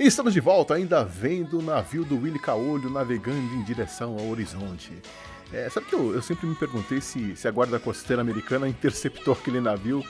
[0.00, 4.30] E estamos de volta, ainda vendo o navio do Willy Caolho navegando em direção ao
[4.30, 4.90] horizonte.
[5.52, 9.34] É, sabe que eu, eu, sempre me perguntei se, se a guarda costeira americana interceptou
[9.38, 10.02] aquele navio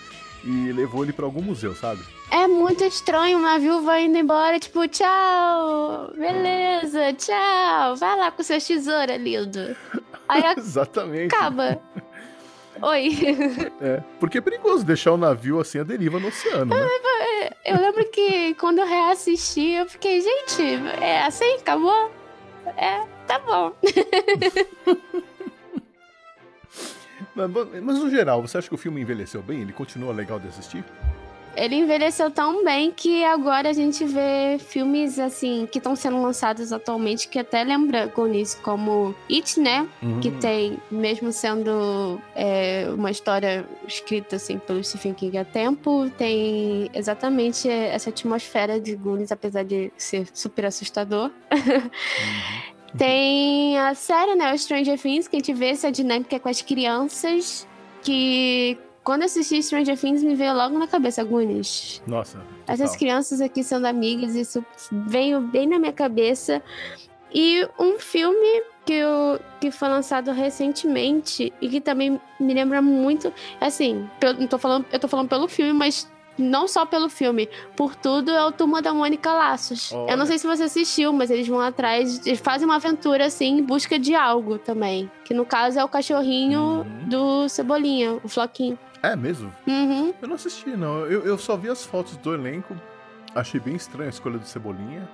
[0.45, 2.05] e levou ele para algum museu, sabe?
[2.31, 8.45] É muito estranho, o navio vai indo embora, tipo, tchau, beleza, tchau, vai lá com
[8.45, 9.77] seu tesoura, lindo.
[10.29, 11.35] Aí Exatamente.
[11.35, 11.83] acaba.
[12.83, 13.19] Oi.
[13.81, 16.89] É, porque é perigoso deixar o navio assim a deriva no oceano, né?
[17.65, 20.63] Eu lembro que quando eu reassisti, eu fiquei, gente,
[21.01, 21.57] é assim?
[21.57, 22.11] Acabou?
[22.77, 23.73] É, tá bom.
[27.35, 27.51] mas,
[27.83, 29.61] mas no geral, você acha que o filme envelheceu bem?
[29.61, 30.85] Ele continua legal de assistir?
[31.61, 36.73] Ele envelheceu tão bem que agora a gente vê filmes assim que estão sendo lançados
[36.73, 39.87] atualmente que até lembra Goonies, como It, né?
[40.03, 40.21] Uhum.
[40.21, 46.91] Que tem, mesmo sendo é, uma história escrita assim pelo Stephen King há tempo, tem
[46.95, 51.31] exatamente essa atmosfera de Goonies, apesar de ser super assustador.
[51.53, 51.91] Uhum.
[52.99, 54.53] Tem a série, né?
[54.53, 57.65] O Stranger Things, que a gente vê essa dinâmica com as crianças.
[58.03, 62.03] Que quando assisti Stranger Things me veio logo na cabeça Goonies.
[62.07, 62.39] Nossa.
[62.67, 62.99] Essas total.
[62.99, 66.63] crianças aqui sendo amigas, isso veio bem na minha cabeça.
[67.33, 73.33] E um filme que, eu, que foi lançado recentemente e que também me lembra muito.
[73.61, 77.49] Assim, eu, tô falando, eu tô falando pelo filme, mas não só pelo filme.
[77.77, 79.93] Por tudo é o Turma da Mônica Laços.
[79.93, 80.13] Olha.
[80.13, 83.59] Eu não sei se você assistiu, mas eles vão atrás, eles fazem uma aventura assim
[83.59, 85.11] em busca de algo também.
[85.25, 87.09] Que no caso é o cachorrinho Uhum.
[87.09, 88.79] do Cebolinha, o Floquinho.
[89.03, 89.53] É mesmo?
[89.67, 90.13] Uhum.
[90.21, 91.07] Eu não assisti, não.
[91.07, 92.77] Eu, eu só vi as fotos do elenco.
[93.35, 95.09] Achei bem estranha a escolha do Cebolinha,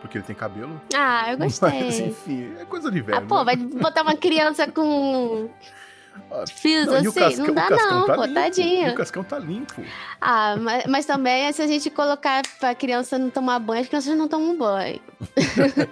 [0.00, 0.80] porque ele tem cabelo.
[0.94, 1.68] Ah, eu gostei.
[1.70, 3.18] Mas, enfim, é coisa de velho.
[3.18, 3.44] Ah, pô, né?
[3.44, 5.48] vai botar uma criança com
[6.30, 7.12] Ah, fios Não, o assim?
[7.12, 8.34] Cascão, não dá não, tá pô, limpo.
[8.34, 8.90] Tadinho.
[8.90, 9.82] o Cascão tá limpo.
[10.20, 14.16] Ah, mas, mas também se a gente colocar pra criança não tomar banho, as crianças
[14.16, 15.00] não tomam banho.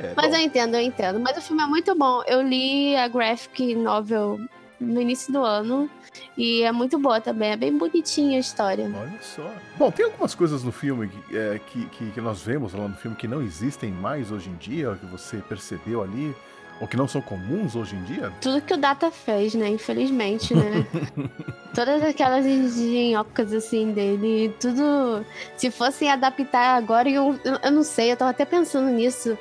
[0.00, 1.20] É, Mas bom, eu entendo, eu entendo.
[1.20, 2.22] Mas o filme é muito bom.
[2.26, 4.40] Eu li a graphic novel
[4.80, 5.90] no início do ano
[6.36, 7.50] e é muito boa também.
[7.50, 8.84] É bem bonitinha a história.
[8.84, 9.52] Olha só.
[9.76, 12.96] Bom, tem algumas coisas no filme que, é, que, que, que nós vemos lá no
[12.96, 16.34] filme que não existem mais hoje em dia, que você percebeu ali,
[16.80, 18.32] ou que não são comuns hoje em dia.
[18.40, 19.68] Tudo que o Data fez, né?
[19.68, 20.86] Infelizmente, né?
[21.74, 25.24] Todas aquelas engenhocas assim dele, tudo.
[25.56, 29.36] Se fossem adaptar agora, eu, eu, eu não sei, eu tava até pensando nisso.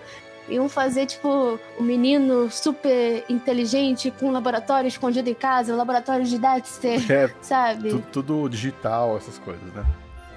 [0.49, 6.25] Iam fazer, tipo, um menino super inteligente com um laboratório escondido em casa, um laboratório
[6.25, 7.89] de Dexter, É, sabe?
[7.89, 9.85] tu- tudo digital, essas coisas, né?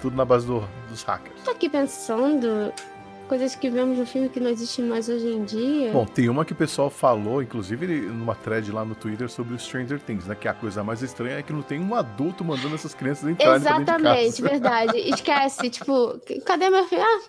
[0.01, 1.41] Tudo na base do- dos hackers.
[1.43, 2.71] Tô aqui pensando
[3.27, 5.91] coisas que vemos no filme que não existem mais hoje em dia.
[5.91, 9.59] Bom, tem uma que o pessoal falou, inclusive numa thread lá no Twitter sobre o
[9.59, 10.35] Stranger Things, né?
[10.35, 13.55] Que a coisa mais estranha é que não tem um adulto mandando essas crianças entrarem
[13.57, 14.97] Exatamente, verdade.
[15.09, 17.01] Esquece, tipo, cadê meu filho?
[17.01, 17.19] Ah,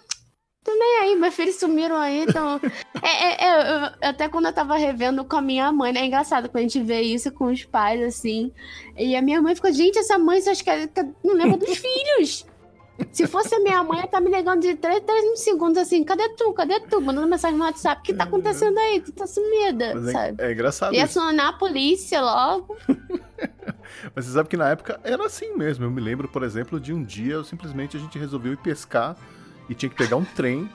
[0.77, 2.61] nem aí, meus filhos sumiram aí, então.
[3.01, 6.01] É, é, é, eu- até quando eu tava revendo com a minha mãe, né?
[6.01, 8.53] É engraçado quando a gente vê isso com os pais, assim.
[8.97, 12.45] E a minha mãe ficou, gente, essa mãe só esquece, que não lembra dos filhos.
[13.13, 16.29] Se fosse a minha mãe, ela tá me ligando de 3, 3 segundos assim, cadê
[16.31, 16.53] tu?
[16.53, 17.01] Cadê tu?
[17.01, 19.01] Mandando mensagem no WhatsApp, o que tá acontecendo aí?
[19.01, 20.43] Tu tá sumida, Mas sabe?
[20.43, 22.77] é, é engraçado Ia acionar a polícia logo.
[24.15, 25.85] Mas você sabe que na época era assim mesmo.
[25.85, 29.17] Eu me lembro, por exemplo, de um dia eu, simplesmente a gente resolveu ir pescar
[29.69, 30.69] e tinha que pegar um trem.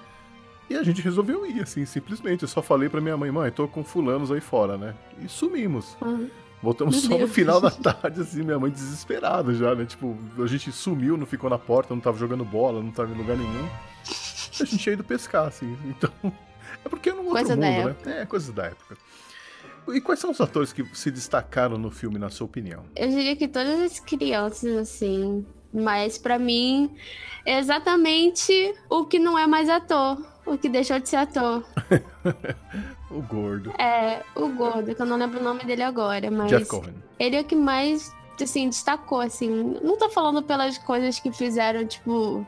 [0.70, 2.44] E a gente resolveu ir, assim, simplesmente.
[2.44, 4.96] Eu só falei pra minha mãe, mãe, tô com fulanos aí fora, né?
[5.22, 5.98] E sumimos.
[6.02, 6.30] Uhum.
[6.62, 7.32] Voltamos Meu só no Deus.
[7.32, 9.86] final da tarde, assim, minha mãe desesperada já, né?
[9.86, 13.18] Tipo, a gente sumiu, não ficou na porta, não tava jogando bola, não tava em
[13.18, 13.68] lugar nenhum.
[14.62, 15.78] A gente tinha ido pescar, assim.
[15.86, 16.10] Então,
[16.86, 18.22] é porque é num outro Coisa da mundo, né?
[18.22, 18.98] É, coisas da época.
[19.90, 22.86] E quais são os atores que se destacaram no filme, na sua opinião?
[22.96, 25.46] Eu diria que todas as crianças, assim.
[25.74, 26.96] Mas pra mim,
[27.46, 30.24] é exatamente o que não é mais ator.
[30.46, 31.64] O que deixou de ser ator.
[33.12, 33.72] O gordo.
[33.80, 36.50] É o gordo, que eu não lembro o nome dele agora, mas.
[36.50, 36.96] Jeff Cohen.
[37.20, 38.12] Ele é o que mais,
[38.42, 39.78] assim, destacou, assim.
[39.84, 42.44] Não tô falando pelas coisas que fizeram, tipo.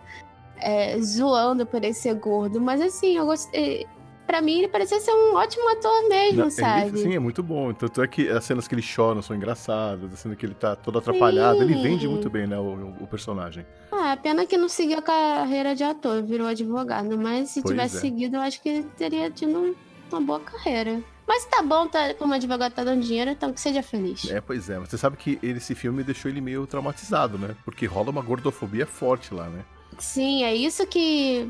[0.58, 3.86] é, zoando por ele ser gordo, mas assim, eu gostei.
[4.26, 6.88] Pra mim, ele parecia ser um ótimo ator mesmo, Não, sabe?
[6.88, 7.72] Ele, sim, é muito bom.
[7.74, 10.76] Tanto é que as cenas que ele chora são engraçadas, as cenas que ele tá
[10.76, 11.62] todo atrapalhado.
[11.62, 11.84] Ele Sim.
[11.84, 13.66] vende muito bem, né, o, o personagem.
[13.92, 17.18] Ah, pena que não seguiu a carreira de ator, virou advogado.
[17.18, 18.00] Mas se Pois tivesse é.
[18.02, 19.76] seguido, eu acho que ele teria tido um-
[20.12, 21.02] uma boa carreira.
[21.28, 24.30] Mas tá bom, tá, como advogado tá dando dinheiro, então que seja feliz.
[24.30, 24.78] É, pois é.
[24.80, 27.56] Mas você sabe que ele- esse filme deixou ele meio traumatizado, né?
[27.64, 29.64] Porque rola uma gordofobia forte lá, né?
[29.98, 31.48] Sim, é isso que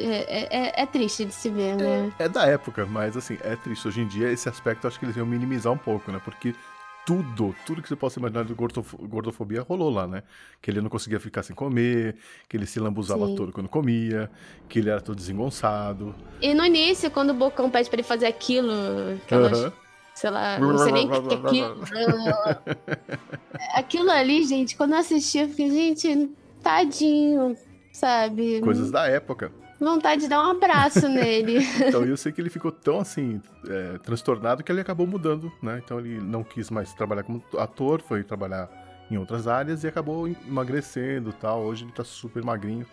[0.00, 2.12] é, é- é triste de se ver, né?
[2.18, 3.86] É da época, mas assim, é triste.
[3.88, 6.20] Hoje em dia, esse aspecto acho que eles iam minimizar um pouco, né?
[6.24, 6.54] Porque
[7.06, 10.24] tudo, tudo que você possa imaginar de gordof- gordofobia rolou lá, né?
[10.60, 12.16] Que ele não conseguia ficar sem comer,
[12.48, 13.36] que ele se lambuzava Sim.
[13.36, 14.28] todo quando comia,
[14.68, 16.12] que ele era todo desengonçado.
[16.42, 18.72] E no início, quando o Bocão pede pra ele fazer aquilo,
[19.24, 19.72] aquelas,
[20.16, 21.80] sei lá, não sei nem o que que é aquilo.
[23.74, 26.30] aquilo ali, gente, quando eu assisti, eu fiquei, gente,
[26.60, 27.56] tadinho,
[27.92, 28.60] sabe?
[28.60, 29.52] Coisas da época.
[29.78, 31.58] Vontade de dar um abraço nele.
[31.86, 35.80] Então eu sei que ele ficou tão assim, é, transtornado que ele acabou mudando, né?
[35.84, 38.68] Então ele não quis mais trabalhar como ator, foi trabalhar
[39.10, 41.62] em outras áreas e acabou emagrecendo tal.
[41.62, 42.86] Hoje ele tá super magrinho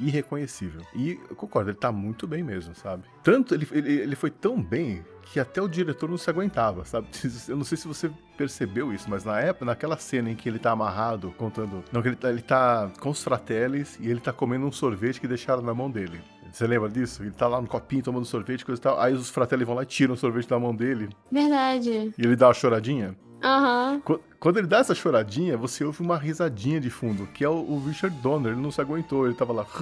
[0.00, 0.82] irreconhecível.
[0.94, 3.04] E eu concordo, ele tá muito bem mesmo, sabe?
[3.22, 7.06] Tanto, ele, ele, ele foi tão bem que até o diretor não se aguentava, sabe?
[7.48, 10.58] Eu não sei se você percebeu isso, mas na época, naquela cena em que ele
[10.58, 11.84] tá amarrado, contando.
[11.92, 15.20] Não, que ele tá, ele tá com os fratellis e ele tá comendo um sorvete
[15.20, 16.20] que deixaram na mão dele.
[16.50, 17.22] Você lembra disso?
[17.22, 19.00] Ele tá lá no copinho tomando sorvete, coisa e tal.
[19.00, 21.08] Aí os fratelli vão lá e tiram o sorvete da mão dele.
[21.30, 22.12] Verdade.
[22.18, 23.14] E ele dá uma choradinha.
[23.42, 24.00] Aham.
[24.04, 27.82] Qu- Quando ele dá essa choradinha, você ouve uma risadinha de fundo, que é o,
[27.86, 28.52] Richard Donner.
[28.52, 29.66] Ele não se aguentou, ele tava lá.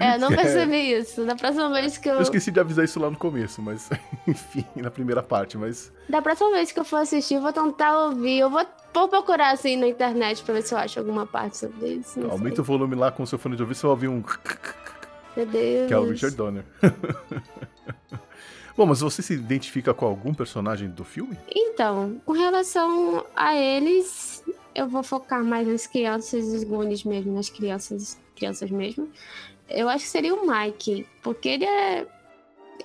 [0.00, 1.24] É, eu não percebi isso.
[1.24, 2.14] Da próxima vez que eu.
[2.14, 3.88] Eu esqueci de avisar isso lá no começo, mas
[4.26, 7.98] enfim, na primeira parte, mas Da próxima vez que eu for assistir, eu vou tentar
[8.06, 8.38] ouvir.
[8.38, 11.86] Eu vou, vou procurar assim na internet pra ver se eu acho alguma parte sobre
[11.94, 12.18] isso.
[12.20, 12.62] Não aumenta sei.
[12.62, 14.22] o volume lá com o seu fone de ouvido, você vai ouvir um
[15.36, 15.88] Meu Deus.
[15.88, 16.64] que é o Richard Donner.
[18.76, 21.38] Bom, mas você se identifica com algum personagem do filme?
[21.54, 24.42] Então, com relação a eles,
[24.74, 29.08] eu vou focar mais nas crianças dos Goonies mesmo, nas crianças, crianças mesmo.
[29.68, 32.06] Eu acho que seria o Mike, porque ele é,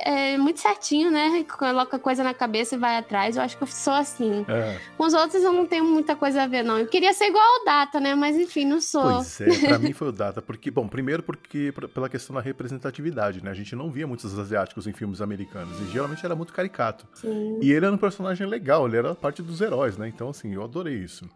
[0.04, 1.44] é muito certinho, né?
[1.58, 3.38] Coloca coisa na cabeça e vai atrás.
[3.38, 4.46] Eu acho que eu sou assim.
[4.48, 4.80] É.
[4.98, 6.78] Com os outros eu não tenho muita coisa a ver, não.
[6.78, 8.16] Eu queria ser igual ao Data, né?
[8.16, 9.02] Mas enfim, não sou.
[9.02, 13.44] Pois é, pra mim foi o Data, porque, bom, primeiro porque pela questão da representatividade,
[13.44, 13.52] né?
[13.52, 17.08] A gente não via muitos asiáticos em filmes americanos, e geralmente era muito caricato.
[17.14, 17.60] Sim.
[17.62, 20.08] E ele era um personagem legal, ele era parte dos heróis, né?
[20.08, 21.30] Então, assim, eu adorei isso.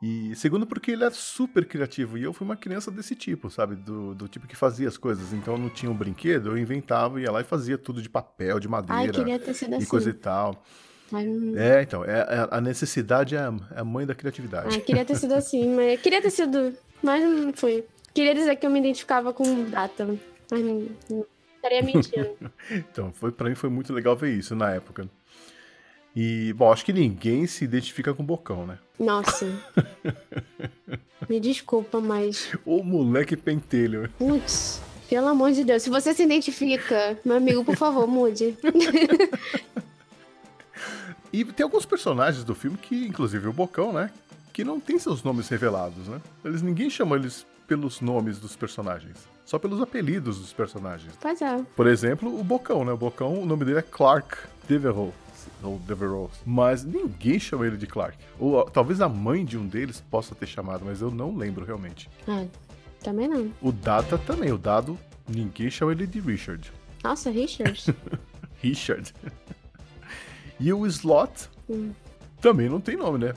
[0.00, 2.16] E segundo, porque ele era super criativo.
[2.16, 3.74] E eu fui uma criança desse tipo, sabe?
[3.74, 5.32] Do, do tipo que fazia as coisas.
[5.32, 8.60] Então eu não tinha um brinquedo, eu inventava, ia lá e fazia tudo de papel,
[8.60, 9.86] de Ai, madeira queria ter sido e assim.
[9.86, 10.62] coisa e tal.
[11.10, 14.68] Não- É, então, é, é- a necessidade é a, é a mãe da criatividade.
[14.74, 16.74] Ai, queria ter sido assim, mas queria ter sido.
[17.02, 17.84] Mas não fui.
[18.14, 20.06] Queria dizer que eu me identificava com Data.
[20.50, 20.86] Mas não.
[21.10, 21.26] não.
[21.56, 22.36] Estaria mentindo.
[22.70, 25.08] Então, foi, pra mim foi muito legal ver isso na época.
[26.14, 28.78] E, bom, acho que ninguém se identifica com o Bocão, né?
[28.98, 29.46] Nossa.
[31.28, 32.50] Me desculpa, mas.
[32.64, 34.08] O moleque pentelho.
[34.18, 35.82] Putz, pelo amor de Deus.
[35.82, 38.56] Se você se identifica, meu amigo, por favor, mude.
[41.32, 44.10] E tem alguns personagens do filme que, inclusive o Bocão, né?
[44.52, 46.20] Que não tem seus nomes revelados, né?
[46.44, 51.12] Eles ninguém chama eles pelos nomes dos personagens, só pelos apelidos dos personagens.
[51.20, 51.62] Pois é.
[51.76, 52.92] Por exemplo, o Bocão, né?
[52.92, 55.12] O Bocão, o nome dele é Clark Devereux.
[55.62, 56.30] Ou Devereux.
[56.44, 58.16] Mas ninguém chama ele de Clark.
[58.38, 62.08] Ou talvez a mãe de um deles possa ter chamado, mas eu não lembro realmente.
[62.28, 62.46] É,
[63.02, 63.52] também não.
[63.60, 64.98] O Data também, o Dado,
[65.28, 66.72] ninguém chama ele de Richard.
[67.02, 67.94] Nossa, Richard.
[68.62, 69.12] Richard.
[70.58, 71.92] e o Slot Hum.
[72.40, 73.32] Também não tem nome, né?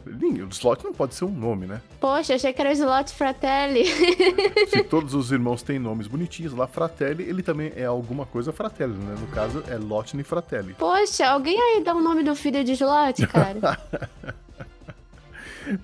[0.45, 1.81] O Slot não pode ser um nome, né?
[1.99, 3.85] Poxa, achei que era o Slot Fratelli.
[4.69, 8.93] Se todos os irmãos têm nomes bonitinhos lá, Fratelli, ele também é alguma coisa Fratelli,
[8.93, 9.15] né?
[9.19, 10.73] No caso, é Lotne Fratelli.
[10.75, 13.77] Poxa, alguém aí dá o nome do filho de Slot, cara?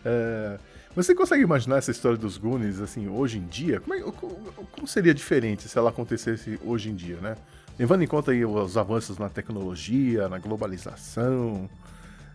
[0.04, 0.58] É,
[0.96, 3.80] você consegue imaginar essa história dos Goonies, assim, hoje em dia?
[3.80, 4.36] Como, é- co-
[4.72, 7.36] como seria diferente se ela acontecesse hoje em dia, né?
[7.78, 11.70] Levando em conta aí os avanços na tecnologia, na globalização,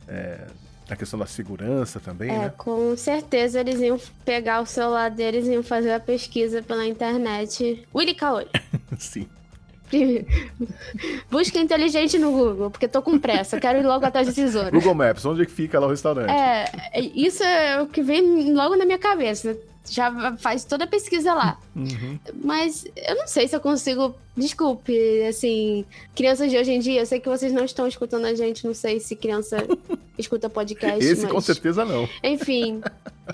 [0.07, 0.47] é,
[0.89, 2.53] na questão da segurança também, É, né?
[2.57, 7.87] com certeza eles iam pegar o celular deles e iam fazer a pesquisa pela internet.
[7.95, 8.49] Willy Caolho.
[8.99, 9.27] Sim.
[11.31, 14.71] Busca inteligente no Google, porque tô com pressa, quero ir logo atrás do tesouro.
[14.71, 16.31] Google Maps, onde é que fica lá o restaurante?
[16.31, 16.65] É,
[16.95, 19.57] é, isso é o que vem logo na minha cabeça.
[19.91, 21.59] Já faz toda a pesquisa lá.
[21.75, 22.19] Uhum.
[22.43, 24.15] Mas eu não sei se eu consigo.
[24.37, 24.95] Desculpe,
[25.29, 28.65] assim, crianças de hoje em dia, eu sei que vocês não estão escutando a gente,
[28.65, 29.57] não sei se criança
[30.19, 31.05] escuta podcast.
[31.05, 31.33] Esse mas...
[31.33, 32.09] com certeza não.
[32.23, 32.81] Enfim,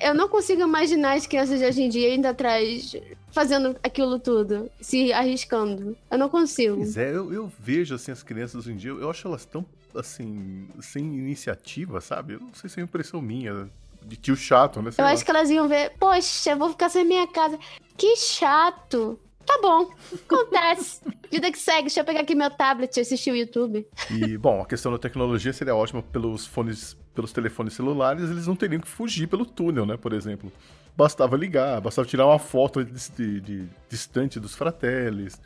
[0.00, 2.94] eu não consigo imaginar as crianças de hoje em dia indo atrás,
[3.32, 5.96] fazendo aquilo tudo, se arriscando.
[6.10, 6.76] Eu não consigo.
[6.76, 9.64] Pois é, eu, eu vejo assim as crianças hoje em dia, eu acho elas tão
[9.94, 12.34] assim, sem iniciativa, sabe?
[12.34, 13.68] Eu não sei se é impressão minha,
[14.04, 14.90] de tio chato, né?
[14.90, 15.12] Sei Eu lá.
[15.12, 17.58] acho que elas iam ver, poxa, vou ficar sem minha casa.
[17.96, 19.18] Que chato.
[19.48, 21.00] Tá bom, acontece.
[21.30, 23.86] Vida que segue, deixa eu pegar aqui meu tablet e assistir o YouTube.
[24.10, 28.54] E, bom, a questão da tecnologia seria ótima pelos fones, pelos telefones celulares, eles não
[28.54, 30.52] teriam que fugir pelo túnel, né, por exemplo.
[30.94, 35.40] Bastava ligar, bastava tirar uma foto de, de- de- distante dos fratellis,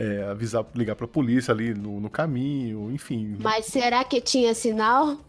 [0.00, 3.36] é, avisar, ligar pra polícia ali no, no caminho, enfim.
[3.40, 5.16] Mas será que tinha sinal?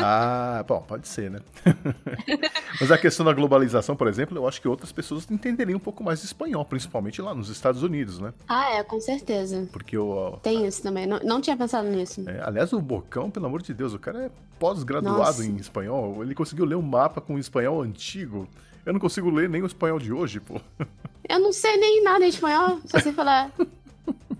[0.00, 1.40] Ah, bom, pode ser, né?
[2.80, 6.02] Mas a questão da globalização, por exemplo, eu acho que outras pessoas entenderiam um pouco
[6.04, 8.32] mais de espanhol, principalmente lá nos Estados Unidos, né?
[8.48, 9.68] Ah, é, com certeza.
[9.72, 10.38] Porque o.
[10.42, 11.06] Tem isso também.
[11.06, 12.24] Não, não tinha pensado nisso.
[12.28, 16.22] é, aliás, o Bocão, pelo amor de Deus, o cara é pós-graduado em espanhol.
[16.22, 18.48] Ele conseguiu ler um mapa com espanhol antigo.
[18.88, 20.58] Eu não consigo ler nem o espanhol de hoje, pô.
[21.28, 23.52] Eu não sei nem nada em espanhol, só sei falar.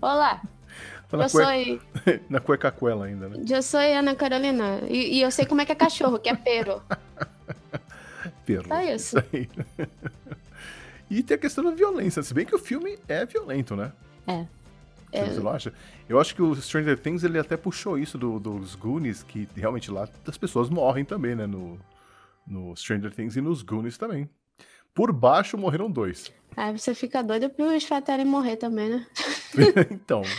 [0.01, 0.41] Olá,
[1.07, 3.43] Tá na, eu cueca, sou, na cuecacuela ainda, né?
[3.47, 4.79] eu sou Ana Carolina.
[4.87, 6.81] E, e eu sei como é que é cachorro, que é pero.
[8.43, 8.67] Perro.
[8.67, 9.17] Só isso.
[9.19, 9.47] aí.
[11.11, 13.91] E tem a questão da violência, se bem que o filme é violento, né?
[14.25, 14.47] É.
[15.25, 15.71] Você não acha?
[16.07, 19.91] Eu acho que o Stranger Things ele até puxou isso do, dos Goonies, que realmente
[19.91, 21.45] lá as pessoas morrem também, né?
[21.45, 21.79] No,
[22.47, 24.27] no Stranger Things e nos Goonies também.
[24.93, 26.31] Por baixo morreram dois.
[26.57, 29.05] Aí você fica doido pros Fratelli morrer também, né?
[29.91, 30.21] então.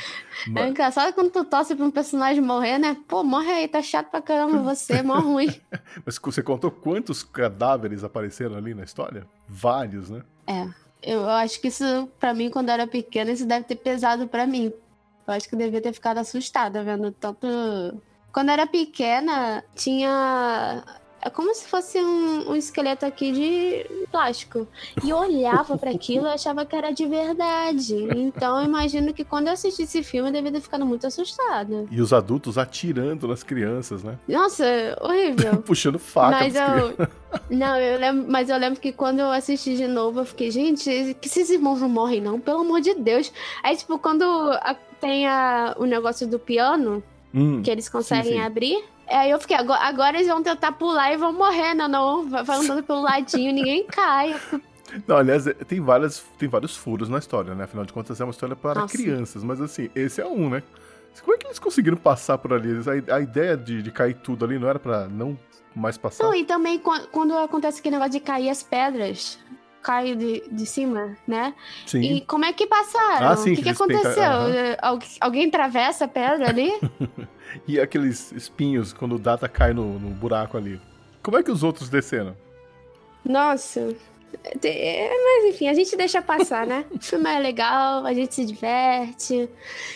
[0.47, 2.97] É mas- engraçado quando tu torce pra um personagem morrer, né?
[3.07, 5.55] Pô, morre aí, tá chato pra caramba você, mó ruim.
[6.03, 9.27] Mas você contou quantos cadáveres apareceram ali na história?
[9.47, 10.23] Vários, né?
[10.47, 10.67] É,
[11.03, 14.47] eu acho que isso, pra mim, quando eu era pequena, isso deve ter pesado pra
[14.47, 14.73] mim.
[15.29, 17.47] Eu acho que eu devia ter ficado assustada vendo tanto.
[18.33, 20.83] Quando eu era pequena, tinha.
[21.23, 24.67] É como se fosse um, um esqueleto aqui de plástico.
[25.05, 27.95] E eu olhava pra aquilo e achava que era de verdade.
[27.95, 31.85] Então eu imagino que quando eu assisti esse filme, eu devia ter ficado muito assustada.
[31.91, 34.19] E os adultos atirando nas crianças, né?
[34.27, 34.65] Nossa,
[35.01, 35.59] horrível.
[35.67, 36.99] Puxando faca Mas crianças.
[36.99, 37.09] eu.
[37.49, 41.17] Não, eu lembro, mas eu lembro que quando eu assisti de novo, eu fiquei, gente,
[41.21, 43.33] que esses irmãos não morrem, não, pelo amor de Deus.
[43.63, 47.03] Aí, tipo, quando a- tem a- o negócio do piano,
[47.33, 48.41] Hum, que eles conseguem sim.
[48.41, 48.85] abrir.
[49.11, 52.29] Aí eu fiquei, agora, agora eles vão tentar pular e vão morrer, não, não.
[52.29, 54.35] Vai andando pelo ladinho, ninguém cai.
[55.07, 57.65] Não, aliás, é- tem, várias, tem vários furos na história, né?
[57.65, 58.97] Afinal de contas, é uma história para Nossa.
[58.97, 59.43] crianças.
[59.45, 60.63] Mas assim, esse é um, né?
[61.23, 62.71] Como é que eles conseguiram passar por ali?
[63.11, 65.39] A, a ideia de, de cair tudo ali não era pra não
[65.75, 66.25] mais passar?
[66.25, 69.39] Não, e também quan- quando acontece aquele negócio de cair as pedras,
[69.83, 71.55] cai de, de cima, né?
[71.87, 72.01] Sim.
[72.01, 73.29] E como é que passaram?
[73.29, 74.23] Ah, sim, o que, que aconteceu?
[74.23, 76.73] Eh, Algu- Alguém atravessa a pedra ali?
[77.67, 80.81] E aqueles espinhos quando o Data cai no, no buraco ali.
[81.21, 82.37] Como é que os outros desceram?
[83.25, 83.93] Nossa.
[84.63, 86.85] É, mas enfim, a gente deixa passar, né?
[86.95, 89.49] O filme é legal, a gente se diverte.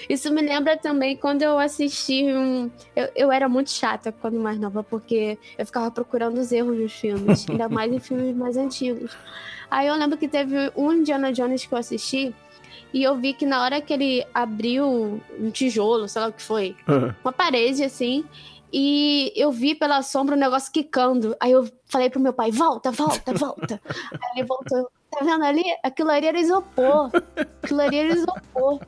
[0.08, 2.68] Isso me lembra também quando eu assisti um.
[2.96, 6.92] Eu, eu era muito chata quando mais nova, porque eu ficava procurando os erros nos
[6.92, 9.16] filmes, ainda mais em filmes mais antigos.
[9.74, 12.32] Aí eu lembro que teve um Indiana Jones que eu assisti,
[12.92, 16.42] e eu vi que na hora que ele abriu um tijolo, sei lá o que
[16.42, 16.76] foi,
[17.24, 18.24] uma parede assim.
[18.72, 21.36] E eu vi pela sombra o negócio quicando.
[21.40, 23.80] Aí eu falei pro meu pai: volta, volta, volta.
[24.14, 24.88] Aí ele voltou.
[25.10, 25.64] Tá vendo ali?
[25.82, 27.10] Aquilo ali era isopor.
[27.60, 28.80] Aquilo ali era isopor.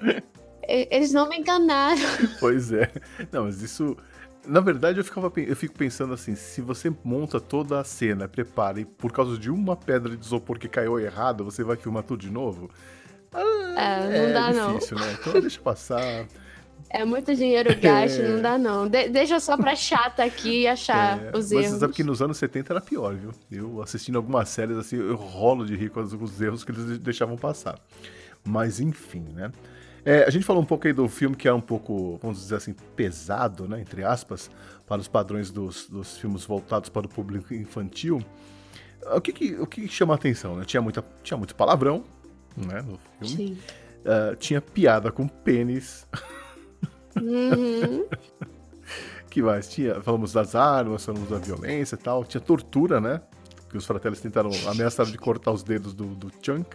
[0.62, 2.00] Eles não me enganaram.
[2.38, 2.88] Pois é.
[3.32, 3.96] Não, mas isso.
[4.46, 8.80] Na verdade, eu, ficava, eu fico pensando assim: se você monta toda a cena, prepara,
[8.80, 12.20] e por causa de uma pedra de isopor que caiu errado, você vai filmar tudo
[12.20, 12.70] de novo?
[13.32, 13.40] Ah,
[13.80, 14.74] É, não dá, não.
[14.74, 15.16] difícil, né?
[15.20, 16.26] Então deixa passar.
[16.92, 18.88] É muito dinheiro gasto, não dá não.
[18.88, 21.78] De- deixa só pra chata aqui achar É, os mas você erros.
[21.78, 23.30] sabe que nos anos 70 era pior, viu?
[23.48, 27.36] Eu assistindo algumas séries assim, eu rolo de rir com os erros que eles deixavam
[27.36, 27.78] passar.
[28.44, 29.52] Mas enfim, né?
[30.04, 32.56] É, a gente falou um pouco aí do filme que é um pouco, vamos dizer
[32.56, 33.80] assim, pesado, né?
[33.80, 34.50] Entre aspas,
[34.86, 38.22] para os padrões dos, dos filmes voltados para o público infantil.
[39.14, 40.64] O que, que- o que chama a atenção, né?
[40.64, 42.04] Tinha, muita, tinha muito palavrão,
[42.56, 42.82] né?
[42.82, 43.54] No filme.
[43.54, 43.58] Sim.
[44.04, 46.06] Ah, tinha piada com pênis.
[47.20, 48.06] Uhum.
[49.30, 49.68] que mais?
[49.68, 52.24] Tinha, falamos das armas, falamos da violência e tal.
[52.24, 53.20] Tinha tortura, né?
[53.68, 56.68] Que os fratelli tentaram, ameaçaram de cortar os dedos do, do Chunk.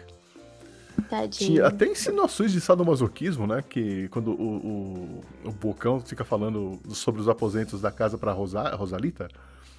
[1.03, 1.51] Tadinho.
[1.51, 3.63] Tinha até insinuações de sadomasoquismo, né?
[3.67, 8.69] Que quando o, o, o Bocão fica falando sobre os aposentos da casa pra Rosa,
[8.75, 9.27] Rosalita,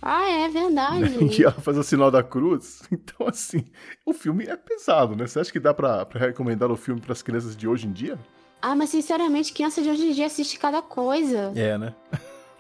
[0.03, 1.17] Ah, é verdade.
[1.41, 2.83] e ela faz o sinal da cruz.
[2.93, 3.65] Então, assim,
[4.05, 5.27] o filme é pesado, né?
[5.27, 8.19] Você acha que dá pra, pra recomendar o filme pras crianças de hoje em dia?
[8.61, 11.53] Ah, mas sinceramente, criança de hoje em dia assiste cada coisa.
[11.55, 11.95] É, né?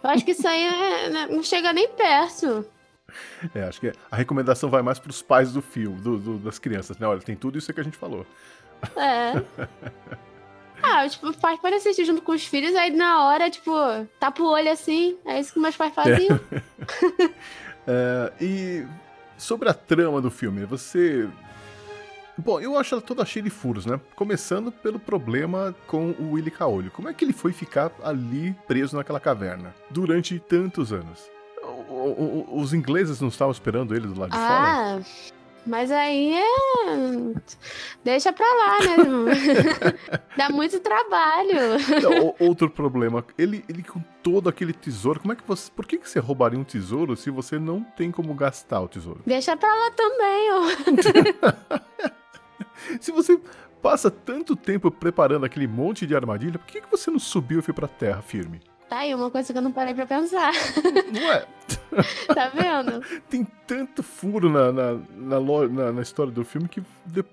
[0.03, 2.65] Eu acho que isso aí é- né, não chega nem perto.
[3.55, 6.99] É, acho que a recomendação vai mais pros pais do filme, do- do- das crianças,
[6.99, 7.07] né?
[7.07, 8.27] Olha, tem tudo isso que a gente falou.
[8.97, 9.33] É.
[10.83, 13.73] Ah, tipo, os pais podem assistir junto com os filhos, aí na hora, tipo,
[14.21, 15.17] tapa o olho assim.
[15.25, 16.39] É isso que meus pais faziam.
[17.89, 18.87] É, e
[19.39, 21.29] sobre a trama do filme, você.
[22.37, 23.99] Bom, eu acho ela toda cheia de furos, né?
[24.17, 26.91] Começando pelo problema com o Willy Caolho.
[26.91, 31.31] Como é que ele foi ficar ali preso naquela caverna durante tantos anos?
[31.67, 34.49] O- o- o- os ingleses não estavam esperando ele do lado de fora?
[34.49, 35.01] ah,
[35.67, 36.45] mas aí é.
[38.05, 38.97] Deixa pra lá, né?
[40.39, 41.57] Dá muito trabalho.
[42.03, 45.69] Não, outro problema, ele, ele com todo aquele tesouro, como é que você.
[45.75, 49.21] Por que, que você roubaria um tesouro se você não tem como gastar o tesouro?
[49.27, 51.81] Deixa pra lá também, ó.
[53.01, 53.41] Se você
[53.83, 57.62] passa tanto tempo preparando aquele monte de armadilha, por que, que você não subiu e
[57.62, 58.61] foi pra terra firme?
[58.89, 60.53] Tá aí uma coisa que eu não parei pra pensar.
[61.12, 61.47] Não é?
[62.34, 63.01] Tá vendo?
[63.30, 66.82] Tem tanto furo na, na, na, na- na história do filme que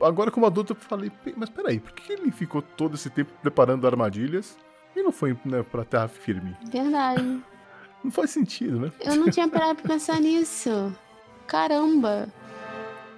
[0.01, 3.31] agora, como adulto, eu falei, "Pe- mas peraí, por que ele ficou todo esse tempo
[3.41, 4.57] preparando armadilhas
[4.95, 6.55] e não foi né, pra terra firme?
[6.71, 7.41] Verdade.
[8.03, 8.91] Não faz sentido, né?
[9.01, 10.95] Eu não tinha parado pra pensar nisso.
[11.45, 12.27] Caramba.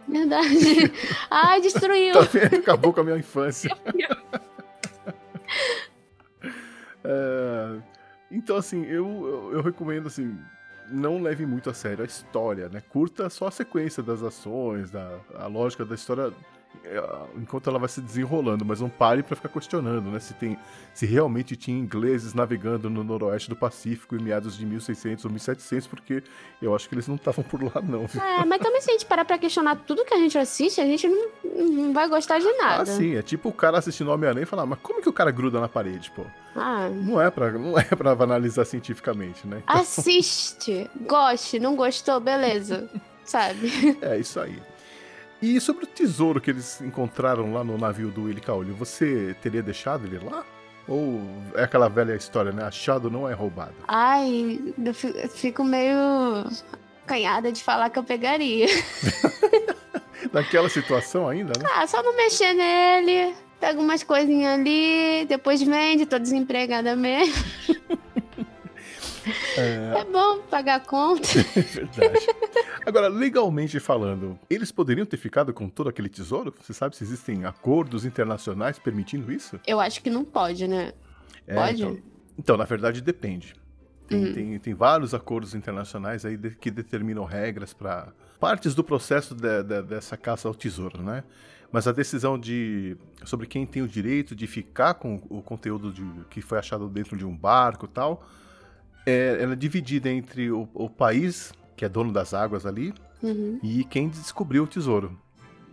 [0.08, 0.92] Verdade.
[1.30, 2.14] Ai, destruiu.
[2.14, 2.56] Tá vendo?
[2.56, 3.70] Acabou com a minha infância.
[7.08, 7.78] É,
[8.36, 10.38] então, assim, eu, eu, eu recomendo, assim,
[10.90, 12.82] não leve muito a sério a história, né?
[12.82, 16.32] Curta só a sequência das ações, da, a lógica da história
[17.36, 20.20] enquanto ela vai se desenrolando, mas não pare para ficar questionando, né?
[20.20, 20.58] Se tem,
[20.94, 25.88] se realmente tinha ingleses navegando no noroeste do Pacífico em meados de 1600 ou 1700,
[25.88, 26.24] porque
[26.62, 28.06] eu acho que eles não estavam por lá não.
[28.08, 28.22] Viu?
[28.22, 30.86] É, mas também se a gente parar para questionar tudo que a gente assiste, a
[30.86, 32.84] gente não, não vai gostar de nada.
[32.84, 35.32] Ah, sim, é tipo o cara assistindo Homem-Aranha e falar, mas como que o cara
[35.32, 36.24] gruda na parede, pô?
[36.56, 36.90] Ah.
[36.90, 39.62] Não é para não é para analisar cientificamente, né?
[39.64, 39.82] Então...
[39.82, 42.90] Assiste, goste, não gostou, beleza.
[43.26, 43.98] Sabe?
[44.02, 44.62] É isso aí.
[45.46, 49.62] E sobre o tesouro que eles encontraram lá no navio do Willy Caolho, você teria
[49.62, 50.44] deixado ele lá?
[50.88, 51.22] Ou
[51.54, 52.64] é aquela velha história, né?
[52.64, 53.76] Achado não é roubado.
[53.88, 54.94] Ai, eu
[55.30, 55.96] fico meio
[57.06, 58.66] canhada de falar que eu pegaria.
[60.34, 61.70] Naquela situação ainda, né?
[61.76, 67.36] Ah, só não mexer nele, pega umas coisinhas ali, depois vende, tô desempregada mesmo.
[69.58, 70.00] É...
[70.00, 71.28] é bom pagar conta.
[71.56, 72.28] É verdade.
[72.86, 76.54] Agora, legalmente falando, eles poderiam ter ficado com todo aquele tesouro?
[76.62, 79.60] Você sabe se existem acordos internacionais permitindo isso?
[79.66, 80.94] Eu acho que não pode, né?
[81.48, 81.84] É, pode?
[81.84, 81.98] Então,
[82.38, 83.56] então, na verdade, depende.
[84.08, 84.34] Tem, uhum.
[84.34, 89.64] tem, tem, vários acordos internacionais aí de, que determinam regras para partes do processo de,
[89.64, 91.24] de, dessa caça ao tesouro, né?
[91.72, 96.04] Mas a decisão de sobre quem tem o direito de ficar com o conteúdo de,
[96.30, 98.24] que foi achado dentro de um barco e tal
[99.06, 103.60] é, ela é dividida entre o, o, país, que é dono das águas ali, uhum.
[103.62, 105.18] e quem descobriu o tesouro.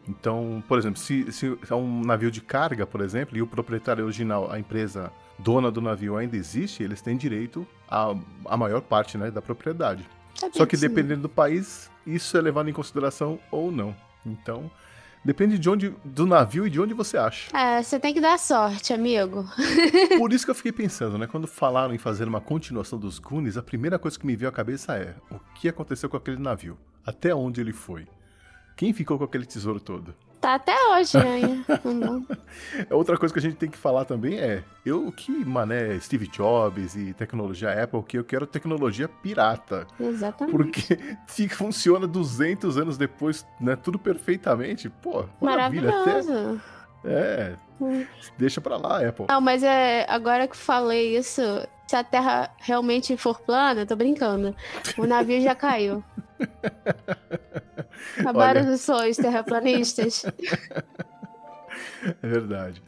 [0.08, 4.04] Então, por exemplo, se, se é um navio de carga, por exemplo, e o proprietário
[4.04, 8.14] original, a empresa dona do navio ainda existe, eles têm direito à,
[8.46, 10.08] à maior parte né, da propriedade.
[10.42, 13.94] É Só que dependendo do país, isso é levado em consideração ou não.
[14.26, 14.70] Então,
[15.24, 17.56] Depende de onde, do navio e de onde você acha.
[17.56, 19.44] É, você tem que dar sorte, amigo.
[20.18, 21.28] Por isso que eu fiquei pensando, né?
[21.28, 24.52] Quando falaram em fazer uma continuação dos Goonies, a primeira coisa que me veio à
[24.52, 26.76] cabeça é: o que aconteceu com aquele navio?
[27.06, 28.06] Até onde ele foi?
[28.76, 30.14] Quem ficou com aquele tesouro todo?
[30.42, 31.64] Tá até hoje né?
[32.90, 36.96] Outra coisa que a gente tem que falar também é, eu que mané Steve Jobs
[36.96, 39.86] e tecnologia Apple, que eu quero tecnologia pirata.
[40.00, 40.50] Exatamente.
[40.50, 40.98] Porque
[41.28, 45.92] se funciona 200 anos depois, né, tudo perfeitamente, pô, maravilha.
[45.92, 46.60] Maravilhoso.
[47.04, 48.04] Até, é, hum.
[48.36, 49.26] deixa pra lá, Apple.
[49.28, 51.40] Não, mas é, agora que falei isso,
[51.86, 54.56] se a Terra realmente for plana, tô brincando,
[54.98, 56.02] o navio já caiu.
[58.18, 58.72] Acabaram Olha...
[58.72, 60.24] os sonhos terraplanistas.
[62.22, 62.82] É verdade.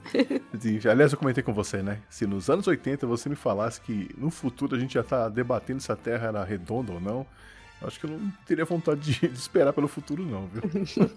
[0.90, 2.00] aliás, eu comentei com você, né?
[2.08, 5.80] Se nos anos 80 você me falasse que no futuro a gente já tá debatendo
[5.80, 7.26] se a Terra era redonda ou não,
[7.80, 10.62] eu acho que eu não teria vontade de, esperar pelo futuro, não, viu?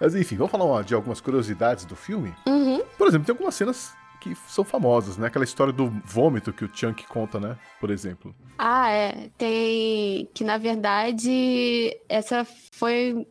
[0.00, 2.32] Mas enfim, vamos falar de algumas curiosidades do filme?
[2.46, 2.82] Uhum.
[2.96, 5.26] Por exemplo, tem algumas cenas que são famosas, né?
[5.26, 7.56] Aquela história do vômito que o Chunk conta, né?
[7.80, 8.34] Por exemplo.
[8.56, 9.30] Ah, é.
[9.36, 10.28] Tem.
[10.34, 13.26] Que na verdade, essa foi.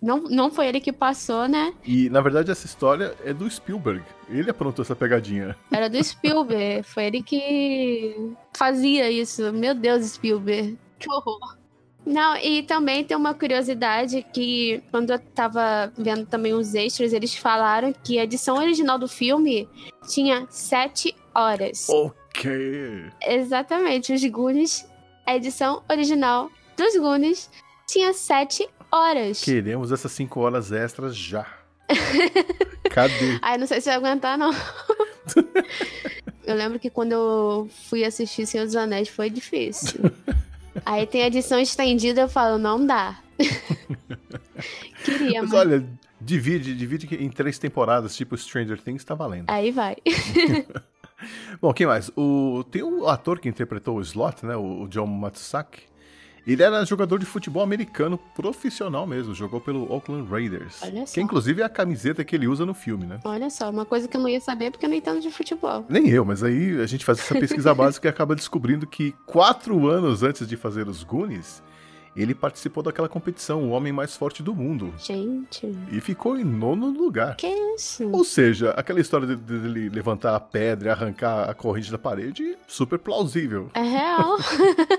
[0.00, 1.72] Não, não foi ele que passou, né?
[1.84, 4.04] E na verdade essa história é do Spielberg.
[4.28, 5.56] Ele aprontou essa pegadinha.
[5.72, 6.82] Era do Spielberg.
[6.86, 9.50] foi ele que fazia isso.
[9.54, 10.78] Meu Deus, Spielberg.
[10.98, 11.56] Que horror.
[12.06, 17.34] Não, e também tem uma curiosidade que quando eu tava vendo também os extras, eles
[17.34, 19.66] falaram que a edição original do filme
[20.06, 21.88] tinha sete horas.
[21.88, 23.10] Ok.
[23.22, 24.86] Exatamente, os Goonies,
[25.26, 27.50] a edição original dos Goonies
[27.86, 29.42] tinha sete horas.
[29.42, 31.46] Queremos essas cinco horas extras já.
[32.90, 33.38] Cadê?
[33.42, 34.52] Ai, não sei se vai aguentar, não.
[36.46, 40.00] eu lembro que quando eu fui assistir Senhor dos Anéis foi difícil.
[40.84, 43.18] Aí tem a edição estendida, eu falo, não dá.
[45.04, 45.50] Queria, mas...
[45.50, 45.84] mas olha,
[46.24, 49.48] divide, divide em três temporadas, tipo Stranger Things, tá valendo.
[49.48, 49.96] Aí vai.
[51.60, 52.10] Bom, quem mais?
[52.16, 54.56] O, tem o ator que interpretou o Slot, né?
[54.56, 55.82] O, o John Matsusaki.
[56.46, 60.82] Ele era jogador de futebol americano profissional mesmo, jogou pelo Oakland Raiders.
[60.82, 61.14] Olha só.
[61.14, 63.18] Que inclusive é a camiseta que ele usa no filme, né?
[63.24, 65.86] Olha só, uma coisa que eu não ia saber porque eu não entendo de futebol.
[65.88, 69.88] Nem eu, mas aí a gente faz essa pesquisa básica e acaba descobrindo que quatro
[69.88, 71.62] anos antes de fazer os Goonies,
[72.16, 74.94] ele participou daquela competição, o homem mais forte do mundo.
[74.98, 75.70] Gente.
[75.90, 77.36] E ficou em nono lugar.
[77.36, 78.08] Que isso?
[78.10, 81.98] Ou seja, aquela história de, de, de levantar a pedra e arrancar a corrente da
[81.98, 83.70] parede, super plausível.
[83.74, 84.36] É real.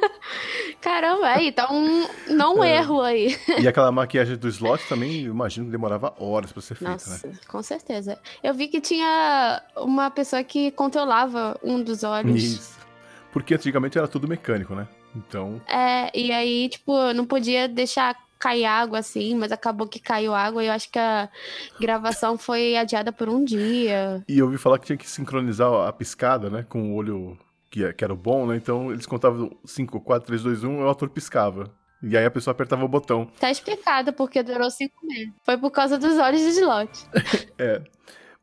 [0.82, 2.78] Caramba, aí tá um não é.
[2.78, 3.38] erro aí.
[3.59, 7.34] E aquela maquiagem do slot também, imagino que demorava horas para ser feita, Nossa, né?
[7.47, 8.20] com certeza.
[8.43, 12.43] Eu vi que tinha uma pessoa que controlava um dos olhos.
[12.43, 12.76] Isso.
[13.32, 14.88] Porque antigamente era tudo mecânico, né?
[15.16, 15.61] Então.
[15.68, 20.63] É, e aí, tipo, não podia deixar cair água assim, mas acabou que caiu água
[20.63, 21.30] e eu acho que a
[21.80, 24.24] gravação foi adiada por um dia.
[24.28, 27.38] E eu ouvi falar que tinha que sincronizar a piscada, né, com o olho
[27.72, 28.55] que, é, que era o bom, né?
[28.55, 31.74] Então eles contavam 5, 4, 3, 2, 1 e o ator piscava.
[32.03, 33.26] E aí a pessoa apertava o botão.
[33.39, 35.34] Tá explicado porque durou cinco meses.
[35.43, 36.91] Foi por causa dos olhos de slot.
[37.57, 37.82] é.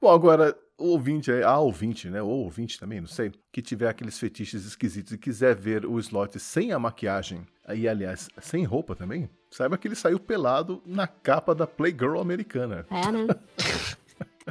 [0.00, 2.20] Bom, agora, o ouvinte, a ouvinte, né?
[2.20, 6.38] Ou ouvinte também, não sei, que tiver aqueles fetiches esquisitos e quiser ver o slot
[6.38, 11.54] sem a maquiagem, e aliás, sem roupa também, saiba que ele saiu pelado na capa
[11.54, 12.86] da Playgirl americana.
[12.90, 13.26] É, né?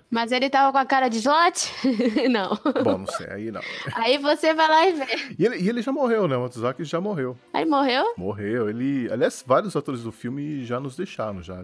[0.09, 1.71] Mas ele tava com a cara de slot?
[2.29, 2.57] não.
[2.83, 3.61] Bom, não sei, aí não.
[3.95, 5.05] Aí você vai lá e vê.
[5.37, 6.35] E ele, e ele já morreu, né?
[6.37, 7.37] O Matsuzaki já morreu.
[7.53, 8.13] Aí morreu?
[8.17, 8.69] Morreu.
[8.69, 9.11] Ele.
[9.11, 11.61] Aliás, vários atores do filme já nos deixaram, já.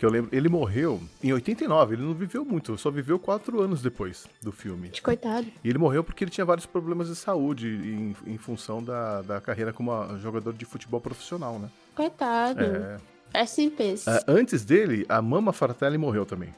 [0.00, 0.34] Que eu lembro.
[0.34, 4.90] Ele morreu em 89, ele não viveu muito, só viveu quatro anos depois do filme.
[5.02, 5.46] Coitado.
[5.62, 9.42] E ele morreu porque ele tinha vários problemas de saúde em, em função da, da
[9.42, 11.68] carreira como jogador de futebol profissional, né?
[11.94, 12.64] Coitado.
[12.64, 12.96] É.
[13.34, 14.06] É simples.
[14.06, 16.48] Uh, antes dele, a Mama Fratelli morreu também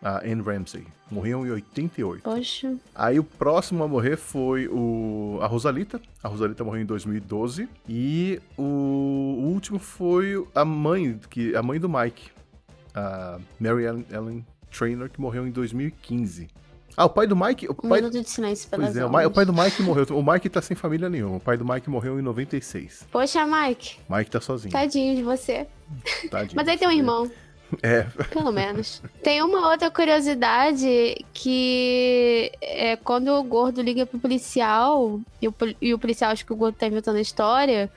[0.00, 0.86] a Anne Ramsey.
[1.10, 2.22] Morreu em 88.
[2.22, 2.76] Poxa.
[2.94, 6.00] Aí o próximo a morrer foi o, a Rosalita.
[6.22, 7.68] A Rosalita morreu em 2012.
[7.88, 12.33] E o, o último foi a mãe, que, a mãe do Mike.
[12.94, 16.48] A Mary Ellen, Trainer, que morreu em 2015.
[16.96, 17.68] Ah, o pai do Mike.
[17.68, 18.00] O pai...
[18.00, 20.06] Minuto de silêncio pois é, o, o, pai do Mike morreu.
[20.10, 21.36] O Mike tá sem família nenhuma.
[21.36, 23.08] O pai do Mike morreu em 96.
[23.10, 23.98] Poxa, Mike.
[24.08, 24.72] Mike tá sozinho.
[24.72, 25.66] Tadinho de você.
[26.30, 26.54] Tadinho.
[26.54, 27.30] Mas aí tem um irmão.
[27.82, 28.02] É.
[28.30, 29.02] Pelo menos.
[29.22, 35.94] Tem uma outra curiosidade que é quando o gordo liga pro policial, e o, e
[35.94, 37.90] o policial acha que o gordo tá inventando a história,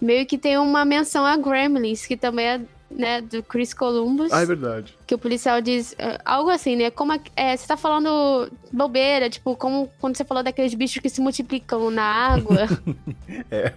[0.00, 2.60] meio que tem uma menção a Gremlins, que também é
[2.94, 4.32] né, do Chris Columbus.
[4.32, 4.96] Ah, é verdade.
[5.06, 6.90] Que o policial diz uh, algo assim, né?
[6.90, 11.20] Como é, você tá falando bobeira, tipo, como quando você falou daqueles bichos que se
[11.20, 12.66] multiplicam na água.
[13.50, 13.72] é.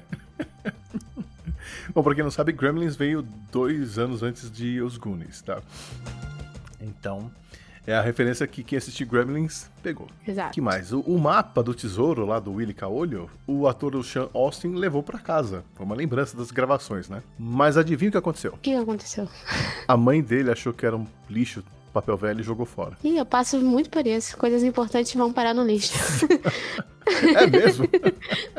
[1.94, 5.62] Bom, pra quem não sabe, Gremlins veio dois anos antes de Os Goonies, tá?
[6.80, 7.32] Então,
[7.88, 10.08] é a referência que quem assistiu Gremlins pegou.
[10.28, 10.52] Exato.
[10.52, 10.92] que mais?
[10.92, 15.02] O, o, mapa do tesouro lá do Willy Caolho, o ator do Sean Austin levou
[15.02, 15.64] para casa.
[15.74, 17.24] Foi uma lembrança das gravações, né?
[17.40, 18.54] Mas adivinha o que aconteceu?
[18.54, 19.28] O que aconteceu?
[19.88, 21.64] A mãe dele achou que era um lixo
[21.94, 22.98] papel velho e jogou fora.
[23.04, 24.38] Ih, eu passo muito por isso.
[24.38, 25.94] Coisas importantes vão parar no lixo.
[27.36, 27.88] é mesmo?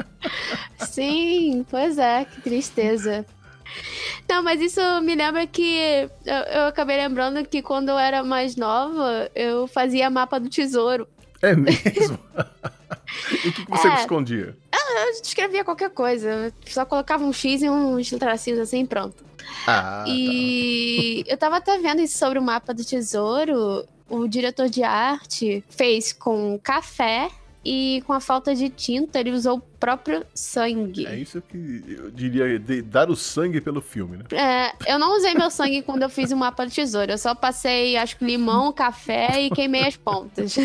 [0.88, 3.26] Sim, pois é, que tristeza.
[4.28, 8.56] Não, mas isso me lembra que eu, eu, acabei lembrando que quando eu era mais
[8.56, 11.08] nova, eu fazia mapa do tesouro.
[11.40, 12.18] É mesmo?
[13.44, 13.94] e o que, que você é.
[13.94, 14.56] escondia?
[14.72, 16.52] Eu escrevia qualquer coisa.
[16.66, 19.24] Só colocava um X e uns tracinhos assim pronto.
[19.66, 21.32] Ah, e tá.
[21.32, 23.86] eu tava até vendo isso sobre o mapa do tesouro.
[24.08, 27.30] O diretor de arte fez com café
[27.64, 31.06] e com a falta de tinta, ele usou próprio sangue.
[31.06, 34.24] É isso que eu diria, dar o sangue pelo filme, né?
[34.32, 37.10] É, eu não usei meu sangue quando eu fiz o mapa do tesouro.
[37.10, 40.56] Eu só passei, acho que limão, café e queimei as pontas.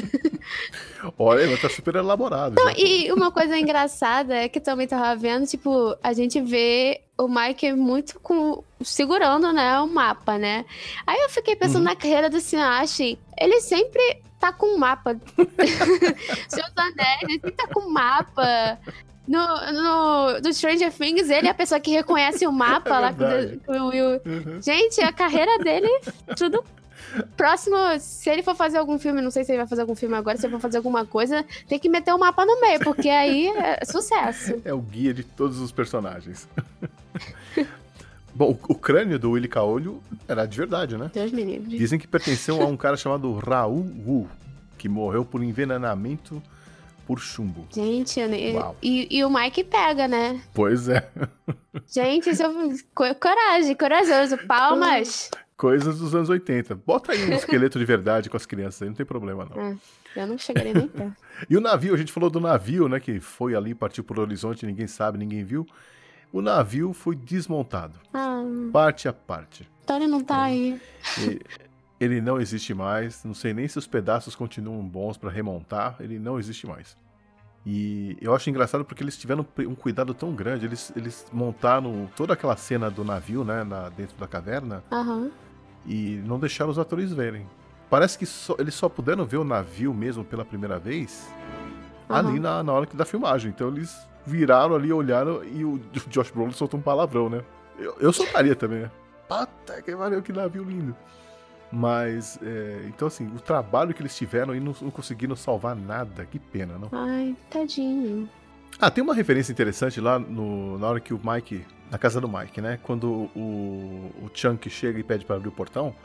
[1.18, 2.56] Olha, mas tá super elaborado.
[2.56, 7.28] Não, e uma coisa engraçada é que também tava vendo, tipo, a gente vê o
[7.28, 10.66] Mike muito com, segurando, né, o mapa, né?
[11.06, 11.84] Aí eu fiquei pensando uhum.
[11.84, 13.20] na carreira do Sinach.
[13.38, 15.16] Ele sempre tá com um mapa.
[16.50, 18.78] Seus anéis, ele tá com um mapa.
[19.28, 19.40] No,
[19.72, 23.72] no, do Stranger Things, ele é a pessoa que reconhece o mapa é lá com
[23.72, 24.22] o Will.
[24.26, 24.62] Uhum.
[24.62, 25.90] Gente, a carreira dele,
[26.36, 26.64] tudo.
[27.38, 30.16] Próximo, se ele for fazer algum filme, não sei se ele vai fazer algum filme
[30.16, 32.80] agora, se ele for fazer alguma coisa, tem que meter o um mapa no meio,
[32.80, 34.62] porque aí é sucesso.
[34.66, 36.48] É o guia de todos os personagens.
[38.34, 41.12] Bom, o, crânio do Willy Caolho era de verdade, né?
[41.14, 41.78] Deus me livre.
[41.78, 44.28] Dizem que pertenceu a um cara chamado Raul Wu,
[44.78, 46.42] que morreu por envenenamento
[47.06, 47.68] por chumbo.
[47.72, 48.20] Gente,
[48.82, 50.42] e, e, o Mike pega, né?
[50.54, 51.10] Pois é.
[51.88, 54.38] Gente, isso é coragem, corajoso.
[54.48, 55.30] Palmas.
[55.56, 56.76] Coisas dos anos 80.
[56.76, 59.62] Bota aí um esqueleto de verdade com as crianças aí, não tem problema, não.
[59.62, 59.78] É,
[60.16, 61.16] eu não chegaria nem perto.
[61.50, 63.00] e o navio, a gente falou do navio, né?
[63.00, 65.66] Que foi ali, partiu por horizonte, ninguém sabe, ninguém viu
[66.34, 68.00] o navio foi desmontado.
[68.12, 68.44] Ah.
[68.74, 69.70] Parte a parte.
[69.84, 70.82] Então ele não tá aí.
[72.04, 73.24] Ele não existe mais.
[73.24, 75.96] Não sei nem se os pedaços continuam bons para remontar.
[76.02, 76.98] Ele não existe mais.
[77.66, 80.66] E eu acho engraçado porque eles tiveram um cuidado tão grande.
[80.66, 84.84] Eles, eles montaram toda aquela cena do navio, né, na, dentro da caverna.
[84.92, 85.32] Uhum.
[85.86, 87.48] E não deixaram os atores verem.
[87.90, 91.34] Parece que só, eles só puderam ver o navio mesmo pela primeira vez
[92.10, 92.16] uhum.
[92.16, 93.50] ali na, na hora da filmagem.
[93.50, 93.96] Então eles
[94.26, 95.80] viraram ali, olharam e o
[96.10, 97.42] Josh Brolin soltou um palavrão, né?
[97.80, 98.92] Eu, eu soltaria também, né?
[99.30, 100.94] Pata, que valeu, que navio lindo.
[101.76, 106.24] Mas, é, então assim, o trabalho que eles tiveram e não, não, conseguiram salvar nada.
[106.24, 106.88] Que pena, não?
[106.92, 108.30] Ai, tadinho.
[108.80, 111.66] Ah, tem uma referência interessante lá no, na hora que o Mike.
[111.90, 112.80] Na casa do Mike, né?
[112.84, 115.96] Quando o, o Chunk chega e pede para abrir o portão,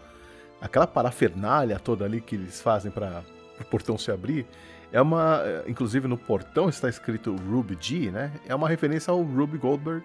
[0.58, 3.22] aquela parafernália toda ali que eles fazem para
[3.60, 4.46] o portão se abrir,
[4.90, 5.42] é uma.
[5.66, 8.32] Inclusive no portão está escrito Ruby G, né?
[8.46, 10.04] É uma referência ao Ruby Goldberg,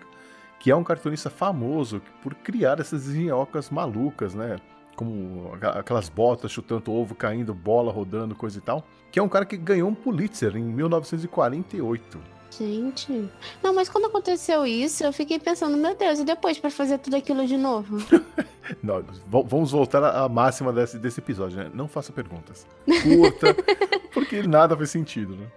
[0.59, 4.57] que é um cartunista famoso por criar essas engenhocas malucas, né?
[4.95, 8.85] Como aquelas botas chutando ovo, caindo, bola rodando, coisa e tal.
[9.11, 12.19] Que é um cara que ganhou um Pulitzer em 1948.
[12.57, 13.29] Gente.
[13.63, 17.15] Não, mas quando aconteceu isso, eu fiquei pensando, meu Deus, e depois para fazer tudo
[17.15, 17.97] aquilo de novo?
[18.81, 21.71] Não, vamos voltar à máxima desse, desse episódio, né?
[21.73, 22.65] Não faça perguntas.
[22.85, 23.55] Curta,
[24.13, 25.47] porque nada faz sentido, né?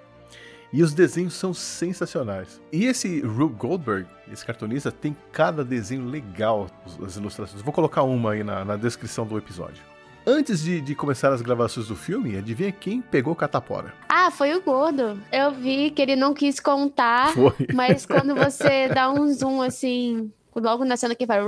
[0.72, 2.60] E os desenhos são sensacionais.
[2.72, 6.66] E esse Rube Goldberg, esse cartunista, tem cada desenho legal,
[7.04, 7.62] as ilustrações.
[7.62, 9.82] Vou colocar uma aí na, na descrição do episódio.
[10.28, 13.94] Antes de, de, começar as gravações do filme, adivinha quem pegou Catapora?
[14.08, 15.20] Ah, foi o Gordo.
[15.30, 17.52] Eu vi que ele não quis contar, foi.
[17.72, 21.38] mas quando você dá um zoom assim, logo na cena que vai,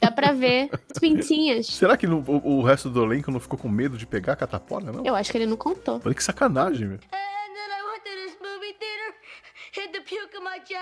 [0.00, 1.68] dá pra ver as pintinhas.
[1.68, 4.36] Será que no, o, o, resto do elenco não ficou com medo de pegar a
[4.36, 5.06] Catapora, não?
[5.06, 6.00] Eu acho que ele não contou.
[6.04, 6.98] Olha que sacanagem, meu.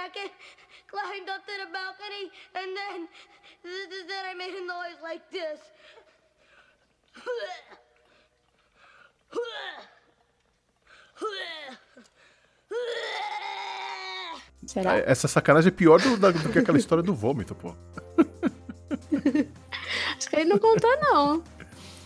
[0.03, 0.33] Jacket,
[0.91, 3.09] climbed up to the balcony, and then,
[4.09, 5.61] then I made a noise like this.
[14.67, 14.93] Será?
[14.93, 17.75] Ah, essa sacanagem é pior do, do que aquela história do vômito, pô.
[20.17, 21.43] Acho que ele não contou, não.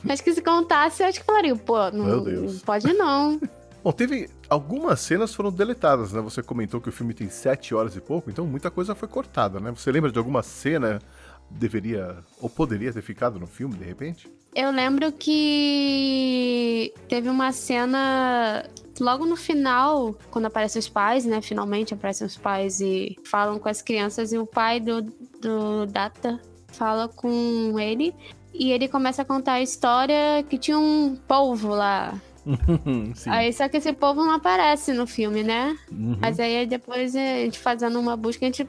[0.09, 3.40] Acho que se contasse, eu acho que falaria, pô, não, não pode não.
[3.87, 4.28] Bom, teve.
[4.51, 6.20] Algumas cenas foram deletadas, né?
[6.20, 9.61] Você comentou que o filme tem sete horas e pouco, então muita coisa foi cortada,
[9.61, 9.70] né?
[9.70, 11.01] Você lembra de alguma cena
[11.49, 14.28] deveria ou poderia ter ficado no filme, de repente?
[14.57, 18.68] Eu lembro que teve uma cena
[18.99, 21.41] logo no final, quando aparecem os pais, né?
[21.41, 25.03] Finalmente aparecem os pais e falam com as crianças, e o pai do,
[25.41, 26.41] do Data
[26.72, 28.12] fala com ele.
[28.53, 32.20] E ele começa a contar a história que tinha um polvo lá.
[33.26, 35.76] aí só que esse povo não aparece no filme, né?
[35.90, 36.16] Uhum.
[36.20, 38.66] Mas aí depois a gente fazendo uma busca, a gente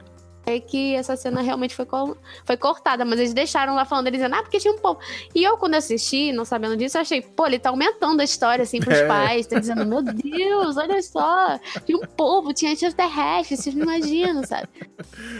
[0.58, 1.86] que essa cena realmente foi,
[2.44, 4.98] foi cortada, mas eles deixaram lá falando, eles dizendo, ah, porque tinha um povo.
[5.34, 8.62] E eu, quando assisti, não sabendo disso, eu achei, pô, ele tá aumentando a história,
[8.62, 9.06] assim, pros é.
[9.06, 14.44] pais, tá dizendo, meu Deus, olha só, tinha um povo, tinha extraterrestre, vocês não imaginam,
[14.44, 14.68] sabe?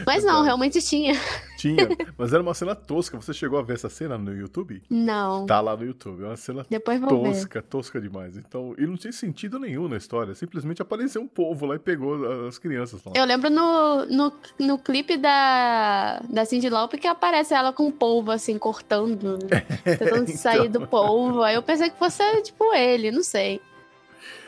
[0.05, 1.18] Mas não, realmente tinha.
[1.59, 3.20] Tinha, mas era uma cena tosca.
[3.20, 4.80] Você chegou a ver essa cena no YouTube?
[4.88, 5.44] Não.
[5.44, 6.22] Tá lá no YouTube.
[6.22, 7.66] É uma cena Depois vou tosca, ver.
[7.66, 8.36] tosca demais.
[8.36, 10.36] Então, e não tinha sentido nenhum na história.
[10.36, 13.02] Simplesmente apareceu um povo lá e pegou as crianças.
[13.04, 13.12] Lá.
[13.16, 17.92] Eu lembro no, no, no clipe da, da Cindy Lauper que aparece ela com o
[17.92, 19.38] polvo, assim, cortando,
[19.82, 20.36] tentando então...
[20.36, 21.42] sair do polvo.
[21.42, 23.61] Aí eu pensei que fosse, tipo, ele, não sei.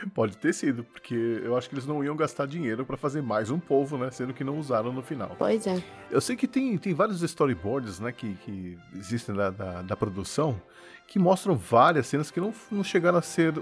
[0.14, 3.50] Pode ter sido, porque eu acho que eles não iam gastar dinheiro para fazer mais
[3.50, 4.10] um povo, né?
[4.10, 5.34] Sendo que não usaram no final.
[5.38, 5.82] Pois é.
[6.10, 8.12] Eu sei que tem, tem vários storyboards, né?
[8.12, 10.60] Que, que existem da, da, da produção
[11.06, 13.52] que mostram várias cenas que não, não chegaram a ser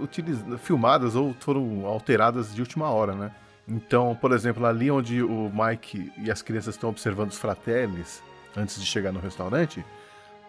[0.58, 3.34] filmadas ou foram alteradas de última hora, né?
[3.66, 8.22] Então, por exemplo, ali onde o Mike e as crianças estão observando os fratellis
[8.56, 9.84] antes de chegar no restaurante,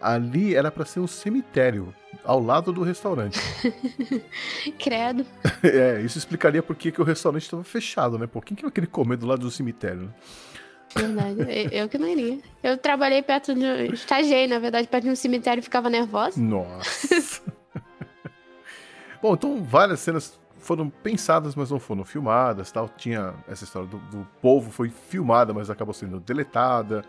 [0.02, 1.94] ali era para ser um cemitério
[2.24, 3.40] ao lado do restaurante.
[4.80, 5.26] Credo.
[5.62, 8.26] É, isso explicaria por que, o restaurante estava fechado, né?
[8.26, 10.10] Por quem que vai querer comer do lado do cemitério, né?
[10.96, 11.46] Verdade,
[11.76, 12.40] eu que não iria.
[12.64, 13.94] Eu trabalhei perto de.
[13.94, 16.40] Estagiei, na verdade, perto de um cemitério e ficava nervosa.
[16.40, 17.44] Nossa.
[19.22, 22.90] Bom, então várias cenas foram pensadas, mas não foram filmadas, tal.
[22.90, 27.04] Tinha essa história do, do povo foi filmada, mas acabou sendo deletada.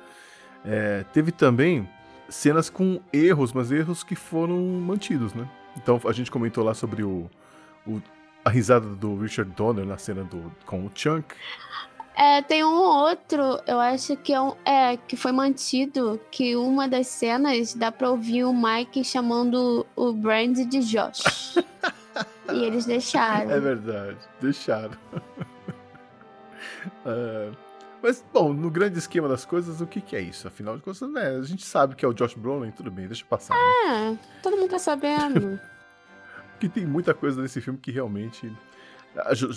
[0.64, 1.88] É, teve também
[2.31, 5.49] cenas com erros, mas erros que foram mantidos, né?
[5.76, 7.28] Então a gente comentou lá sobre o,
[7.87, 8.01] o
[8.45, 11.35] a risada do Richard Donner na cena do, com o Chunk.
[12.16, 16.89] É, tem um outro, eu acho que é, um, é que foi mantido, que uma
[16.89, 21.57] das cenas dá pra ouvir o Mike chamando o Brand de Josh.
[22.53, 23.51] e eles deixaram.
[23.51, 24.99] É verdade, deixaram.
[27.07, 27.51] é,
[28.03, 30.48] mas, bom, no grande esquema das coisas, o que, que é isso?
[30.48, 31.36] Afinal de contas, né?
[31.36, 33.55] A gente sabe que é o Josh Brolin, tudo bem, deixa passar.
[33.55, 34.18] Né?
[34.18, 35.61] É, todo mundo tá sabendo.
[36.61, 38.53] que tem muita coisa nesse filme que realmente.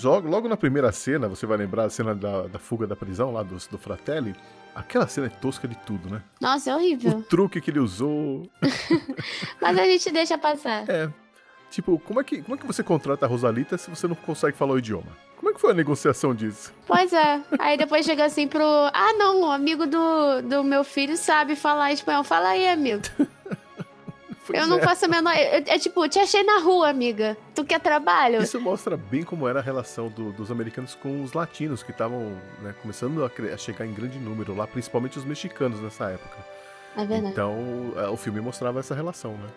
[0.04, 3.32] Logo, logo na primeira cena, você vai lembrar a cena da, da fuga da prisão
[3.32, 4.36] lá do, do Fratelli.
[4.74, 6.24] Aquela cena é tosca de tudo, né?
[6.42, 7.20] Nossa, é horrível.
[7.20, 8.50] O truque que ele usou.
[9.62, 10.90] Mas a gente deixa passar.
[10.90, 11.14] É.
[11.74, 14.56] Tipo, como é que, como é que você contrata a Rosalita se você não consegue
[14.56, 15.18] falar o idioma?
[15.36, 16.72] Como é que foi a negociação disso?
[16.86, 17.42] Pois é.
[17.58, 18.64] Aí depois chega assim pro.
[18.94, 22.24] Ah, não, o amigo do, do meu filho sabe falar espanhol.
[22.24, 23.02] Fala aí, amigo.
[24.54, 24.82] eu não é.
[24.84, 25.34] faço a menor.
[25.34, 27.36] É, é, tipo, te achei na rua, amiga.
[27.56, 28.44] Tu quer trabalho?
[28.44, 32.40] Isso mostra bem como era a relação do, dos americanos com os latinos, que estavam
[32.62, 36.38] né, começando a, a, chegar em grande número lá, principalmente os mexicanos nessa época.
[36.96, 37.34] É verdade.
[37.34, 39.50] Então, é, o filme mostrava essa relação, né?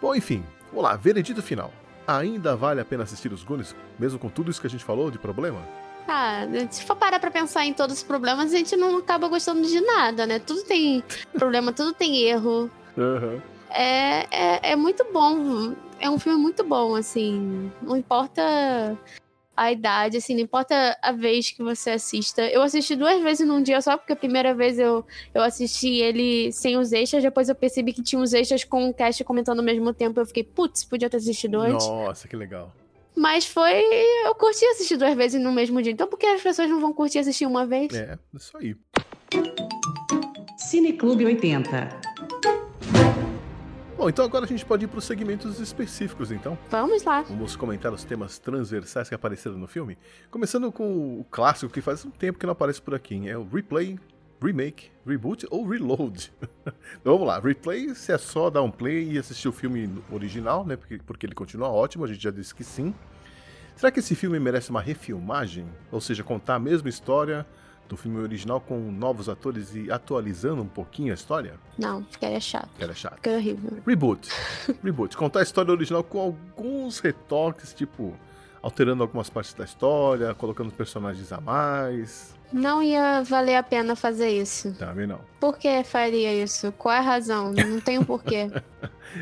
[0.00, 1.72] Bom, enfim, vamos lá, veredito final.
[2.06, 5.10] Ainda vale a pena assistir os Goonies, mesmo com tudo isso que a gente falou
[5.10, 5.60] de problema?
[6.08, 9.66] Ah, se for parar pra pensar em todos os problemas, a gente não acaba gostando
[9.66, 10.38] de nada, né?
[10.38, 11.02] Tudo tem
[11.34, 12.70] problema, tudo tem erro.
[12.96, 13.42] Aham.
[13.70, 15.74] É, é, é muito bom.
[15.98, 17.72] É um filme muito bom, assim.
[17.82, 18.96] Não importa
[19.56, 22.42] a idade, assim, não importa a vez que você assista.
[22.48, 25.04] Eu assisti duas vezes num dia só, porque a primeira vez eu,
[25.34, 28.94] eu assisti ele sem os extras, depois eu percebi que tinha os extras com o
[28.94, 30.20] cast comentando ao mesmo tempo.
[30.20, 31.86] Eu fiquei, putz, podia ter assistido antes.
[31.86, 32.72] Nossa, que legal.
[33.16, 33.82] Mas foi.
[34.26, 35.92] Eu curti assistir duas vezes no mesmo dia.
[35.92, 37.94] Então por que as pessoas não vão curtir assistir uma vez?
[37.94, 38.76] É, isso aí.
[40.58, 42.15] Cineclube 80.
[43.96, 46.58] Bom, então agora a gente pode ir para os segmentos específicos, então.
[46.68, 47.22] Vamos lá.
[47.22, 49.96] Vamos comentar os temas transversais que apareceram no filme.
[50.30, 53.30] Começando com o clássico que faz um tempo que não aparece por aqui, hein?
[53.30, 53.98] é o replay,
[54.42, 56.30] remake, reboot ou reload.
[57.00, 60.66] então vamos lá, replay se é só dar um play e assistir o filme original,
[60.66, 60.76] né?
[60.76, 62.94] Porque, porque ele continua ótimo, a gente já disse que sim.
[63.76, 65.66] Será que esse filme merece uma refilmagem?
[65.90, 67.46] Ou seja, contar a mesma história
[67.88, 71.54] do filme original com novos atores e atualizando um pouquinho a história?
[71.78, 72.68] Não, ficaria chato.
[72.78, 73.16] Era chato.
[73.16, 73.78] Ficaria horrível.
[73.86, 74.28] Reboot.
[74.82, 75.16] Reboot.
[75.16, 78.14] Contar a história original com alguns retoques, tipo,
[78.62, 82.34] alterando algumas partes da história, colocando personagens a mais.
[82.52, 84.72] Não ia valer a pena fazer isso.
[84.74, 85.20] Também não.
[85.40, 86.72] Por que faria isso?
[86.72, 87.52] Qual é a razão?
[87.52, 88.50] Não tem um porquê.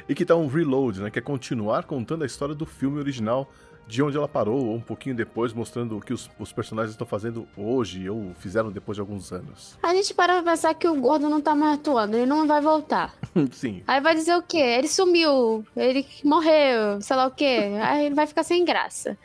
[0.08, 1.10] E que tá um reload, né?
[1.10, 3.48] Que é continuar contando a história do filme original
[3.86, 7.06] de onde ela parou, ou um pouquinho depois, mostrando o que os, os personagens estão
[7.06, 9.78] fazendo hoje, ou fizeram depois de alguns anos.
[9.82, 12.60] A gente para pra pensar que o gordo não tá mais atuando, ele não vai
[12.60, 13.14] voltar.
[13.52, 13.82] Sim.
[13.86, 14.58] Aí vai dizer o quê?
[14.58, 17.70] Ele sumiu, ele morreu, sei lá o quê.
[17.82, 19.16] Aí ele vai ficar sem graça.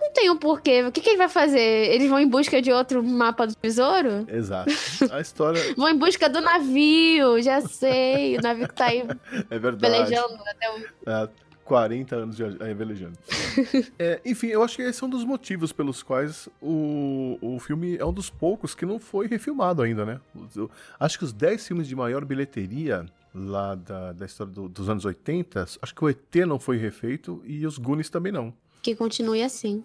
[0.00, 0.82] Não tem um porquê.
[0.82, 1.58] O que, que ele vai fazer?
[1.58, 4.26] Eles vão em busca de outro mapa do tesouro?
[4.28, 4.70] Exato.
[5.10, 8.36] A história Vão em busca do navio, já sei.
[8.36, 9.00] O navio que tá aí
[9.48, 9.78] é verdade.
[9.80, 10.84] pelejando até o.
[11.10, 11.28] Há
[11.64, 12.44] 40 anos de
[12.74, 13.18] velejando.
[13.98, 17.96] É, enfim, eu acho que esse é um dos motivos pelos quais o, o filme
[17.96, 20.20] é um dos poucos que não foi refilmado ainda, né?
[20.56, 24.88] Eu acho que os 10 filmes de maior bilheteria lá da, da história do- dos
[24.88, 28.52] anos 80, acho que o ET não foi refeito e os Goonies também não.
[28.82, 29.82] Que continue assim.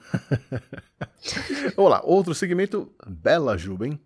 [1.76, 4.00] Vamos lá, outro segmento, Bela Juba, hein?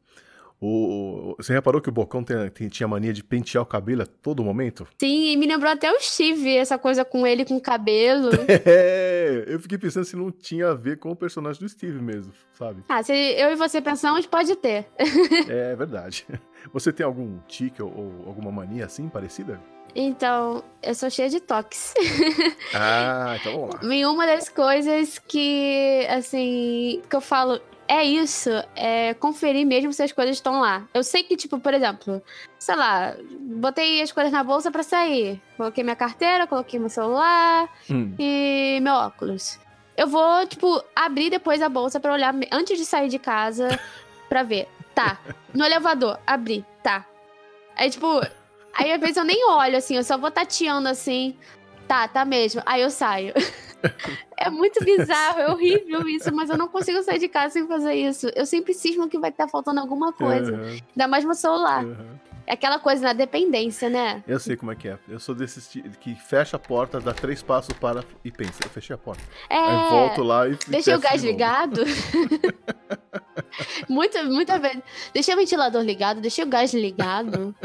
[0.65, 4.05] O, você reparou que o Bocão tem- tem- tinha mania de pentear o cabelo a
[4.05, 4.87] todo momento?
[4.97, 8.29] Sim, e me lembrou até o Steve, essa coisa com ele com cabelo.
[8.65, 12.31] É, eu fiquei pensando se não tinha a ver com o personagem do Steve mesmo,
[12.57, 12.81] sabe?
[12.87, 14.85] Ah, se eu e você pensamos, pode ter.
[15.49, 16.25] É verdade.
[16.71, 19.59] Você tem algum tique ou, ou alguma mania assim parecida?
[19.95, 21.93] Então, eu sou cheia de toques.
[22.73, 23.81] Ah, então vamos lá.
[23.93, 27.59] E uma das coisas que, assim, que eu falo,
[27.93, 30.87] é isso, é conferir mesmo se as coisas estão lá.
[30.93, 32.21] Eu sei que, tipo, por exemplo,
[32.57, 35.39] sei lá, botei as coisas na bolsa pra sair.
[35.55, 39.59] Coloquei minha carteira, coloquei meu celular Hum, e meu óculos.
[39.95, 43.79] Eu vou, tipo, abrir depois a bolsa pra olhar antes de sair de casa
[44.27, 44.67] pra ver.
[44.95, 45.19] Tá.
[45.53, 47.05] No elevador, abri, tá.
[47.75, 48.21] Aí, tipo,
[48.73, 51.35] aí às vezes eu nem olho assim, eu só vou tateando assim.
[51.87, 52.61] Tá, tá mesmo.
[52.65, 53.33] Aí eu saio.
[54.37, 57.93] É muito bizarro, é horrível isso, mas eu não consigo sair de casa sem fazer
[57.93, 58.27] isso.
[58.35, 60.53] Eu sempre cismo que vai estar faltando alguma coisa.
[60.53, 61.83] aham, Ainda mais meu celular.
[61.83, 62.19] aham.
[62.45, 64.21] É aquela coisa na dependência, né?
[64.27, 64.99] Eu sei como é que é.
[65.07, 65.65] Eu sou desses
[66.01, 68.59] que fecha a porta, dá três passos para e pensa.
[68.65, 69.23] Eu fechei a porta.
[69.49, 69.55] É.
[69.57, 71.83] Aí volto lá e Deixei o gás de ligado.
[73.87, 74.77] muita, muita vez.
[75.13, 77.55] Deixei o ventilador ligado, deixei o gás ligado.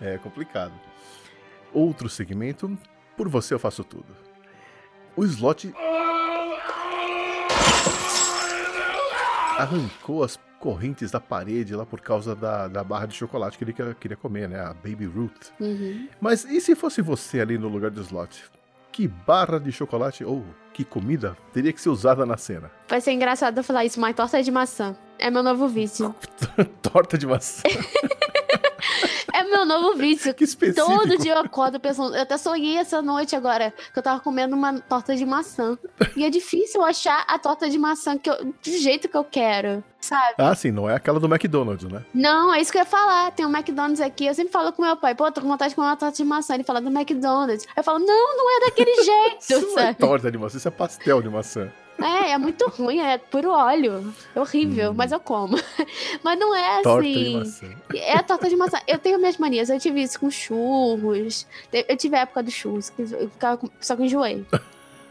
[0.00, 0.72] É complicado.
[1.72, 2.76] Outro segmento,
[3.16, 4.06] por você eu faço tudo.
[5.16, 5.72] O slot
[9.58, 13.72] arrancou as correntes da parede lá por causa da, da barra de chocolate que ele
[13.72, 14.60] queria- comer, né?
[14.60, 15.50] A Baby Ruth.
[15.60, 16.08] Uhum.
[16.20, 18.44] Mas e se fosse você ali no lugar do slot?
[18.90, 22.70] Que barra de chocolate ou que comida teria que ser usada na cena?
[22.88, 24.94] Vai ser engraçado eu falar isso, mas torta de maçã.
[25.18, 26.14] É meu novo vício.
[26.82, 27.62] Torta de maçã.
[29.32, 30.32] É meu novo vício.
[30.34, 30.86] Que específico.
[30.86, 32.14] Todo dia eu acordo pensando.
[32.14, 35.78] Eu até sonhei essa noite agora que eu tava comendo uma torta de maçã.
[36.16, 39.82] E é difícil achar a torta de maçã que eu, do jeito que eu quero,
[40.00, 40.34] sabe?
[40.38, 42.02] Ah, sim, não é aquela do McDonald's, né?
[42.14, 43.30] Não, é isso que eu ia falar.
[43.32, 44.26] Tem um McDonald's aqui.
[44.26, 46.24] Eu sempre falo com meu pai, pô, tô com vontade de comer uma torta de
[46.24, 46.54] maçã.
[46.54, 47.66] Ele fala do McDonald's.
[47.76, 49.98] Eu falo, não, não é daquele jeito, Isso não é sabe?
[49.98, 51.70] torta de maçã, isso é pastel de maçã.
[52.04, 54.12] É, é muito ruim, é puro óleo.
[54.34, 55.56] É horrível, mas eu como.
[56.22, 56.82] Mas não é assim.
[56.82, 57.66] Torta de maçã.
[57.94, 58.78] É a torta de maçã.
[58.86, 59.70] Eu tenho minhas manias.
[59.70, 61.46] Eu tive isso com churros.
[61.72, 62.92] Eu tive a época do churros,
[63.80, 64.44] só que enjoei.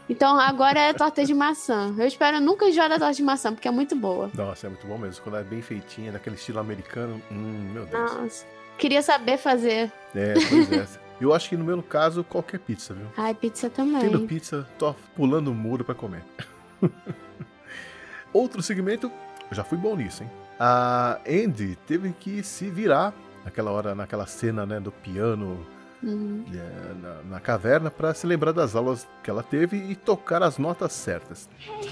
[0.08, 1.94] Então agora é torta de maçã.
[1.96, 4.30] Eu espero nunca enjoar da torta de maçã, porque é muito boa.
[4.34, 5.22] Nossa, é muito bom mesmo.
[5.22, 7.20] Quando é bem feitinha, daquele estilo americano.
[7.30, 8.12] Hum, meu Deus.
[8.14, 8.46] Nossa.
[8.78, 9.92] Queria saber fazer.
[10.14, 10.86] É, pois é.
[11.20, 13.06] Eu acho que no meu caso, qualquer pizza, viu?
[13.16, 14.00] Ai, pizza também.
[14.00, 16.24] Tendo pizza, tô pulando o muro pra comer.
[18.32, 19.12] Outro segmento,
[19.50, 20.30] já fui bom nisso, hein?
[20.58, 23.12] A Andy teve que se virar
[23.44, 25.66] naquela hora, naquela cena, né, do piano
[26.02, 26.44] uhum.
[26.52, 30.58] é, na, na, caverna para se lembrar das aulas que ela teve e tocar as
[30.58, 31.48] notas certas.
[31.66, 31.90] Hey,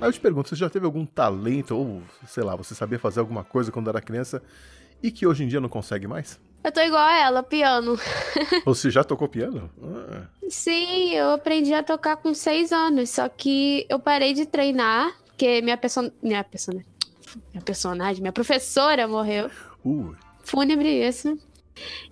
[0.00, 3.20] Aí eu te pergunto, você já teve algum talento ou, sei lá, você sabia fazer
[3.20, 4.42] alguma coisa quando era criança
[5.02, 6.40] e que hoje em dia não consegue mais?
[6.62, 7.98] Eu tô igual a ela, piano.
[8.66, 9.70] Você já tocou piano?
[9.82, 15.10] Ah, Sim, eu aprendi a tocar com seis anos, só que eu parei de treinar,
[15.24, 16.10] porque minha person...
[16.22, 16.44] minha
[17.50, 19.50] minha personagem, minha professora morreu.
[19.86, 20.14] uh,
[20.44, 21.38] Fúnebre isso.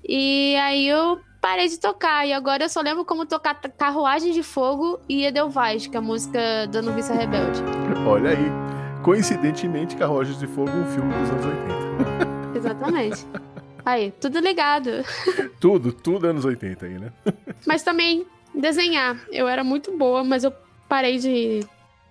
[0.02, 4.42] E aí eu parei de tocar, e agora eu só lembro como tocar Carruagem de
[4.42, 7.62] Fogo e Edelweiss, que é a música da Noviça Rebelde.
[8.06, 8.68] olha aí.
[9.02, 11.78] Coincidentemente, Carruagens de Fogo, um filme dos anos 80.
[12.58, 13.26] Exatamente.
[13.84, 14.90] Aí, tudo ligado.
[15.58, 17.10] Tudo, tudo anos 80 aí, né?
[17.66, 19.16] Mas também desenhar.
[19.30, 20.52] Eu era muito boa, mas eu
[20.88, 21.60] parei de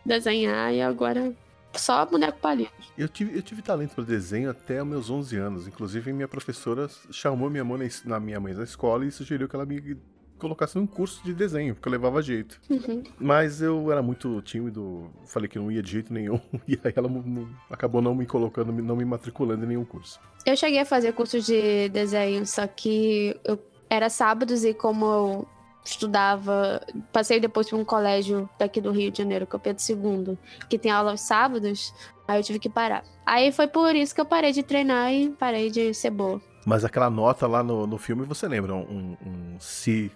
[0.06, 1.34] desenhar e agora
[1.78, 2.72] só boneco palito.
[2.98, 5.68] Eu tive, eu tive talento para desenho até os meus 11 anos.
[5.68, 9.66] Inclusive, minha professora chamou minha mãe na, minha mãe na escola e sugeriu que ela
[9.66, 9.98] me
[10.38, 12.60] colocasse num curso de desenho, porque eu levava jeito.
[12.70, 13.04] Uhum.
[13.20, 17.10] Mas eu era muito tímido, falei que não ia de jeito nenhum, e aí ela
[17.10, 20.20] não- acabou não me colocando, não me matriculando em nenhum curso.
[20.46, 23.60] Eu cheguei a fazer curso de desenho, só que eu
[23.90, 25.48] era sábados e como eu
[25.90, 26.82] estudava,
[27.12, 30.38] passei depois para um colégio daqui do Rio de Janeiro, que é o Pedro II,
[30.70, 31.94] que tem aula aos sábados,
[32.28, 33.04] aí eu tive que parar.
[33.26, 36.42] Aí foi por isso que eu parei de treinar e parei de ser boa.
[36.66, 38.76] Mas aquela nota lá no, no filme, você lembra?
[38.76, 40.12] Um, um si,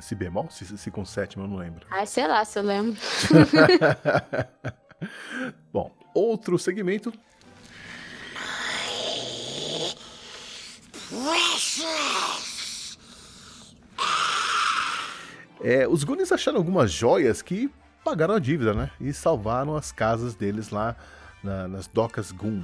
[0.00, 0.48] si bemol?
[0.50, 1.86] Si, si com sétima, eu não lembro.
[1.90, 3.00] Ai, sei lá se eu lembro.
[5.72, 7.12] Bom, outro segmento.
[15.64, 17.70] É, os Goonies acharam algumas joias que
[18.04, 18.90] pagaram a dívida, né?
[19.00, 20.94] E salvaram as casas deles lá
[21.42, 22.62] na- nas docas Goon.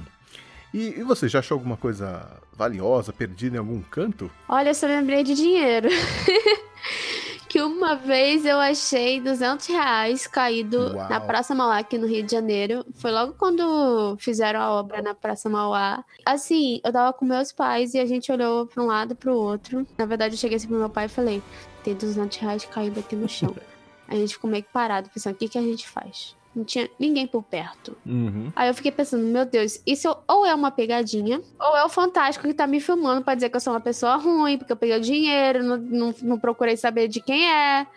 [0.73, 4.29] E, e você já achou alguma coisa valiosa, perdida em algum canto?
[4.47, 5.89] Olha, eu só lembrei de dinheiro.
[7.49, 11.09] que uma vez eu achei 200 reais caído Uau.
[11.09, 12.85] na Praça Mauá, aqui no Rio de Janeiro.
[12.95, 16.01] Foi logo quando fizeram a obra na Praça Mauá.
[16.25, 19.33] Assim, eu tava com meus pais e a gente olhou pra um lado e pro
[19.35, 19.85] outro.
[19.97, 21.43] Na verdade, eu cheguei assim pro meu pai e falei:
[21.83, 23.55] tem 200 reais caído aqui no chão.
[24.07, 26.35] a gente ficou meio que parado, pensando: o que, que a gente faz?
[26.53, 27.97] Não tinha ninguém por perto.
[28.05, 28.51] Uhum.
[28.53, 32.45] Aí eu fiquei pensando, meu Deus, isso ou é uma pegadinha, ou é o Fantástico
[32.45, 34.97] que tá me filmando pra dizer que eu sou uma pessoa ruim, porque eu peguei
[34.97, 37.87] o dinheiro, não, não, não procurei saber de quem é.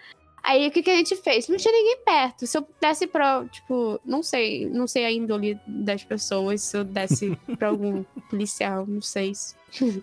[0.46, 1.48] Aí o que, que a gente fez?
[1.48, 2.46] Não tinha ninguém perto.
[2.46, 6.84] Se eu desse pra, tipo, não sei, não sei a índole das pessoas, se eu
[6.84, 9.34] desse pra algum policial, não sei.
[9.34, 9.54] se-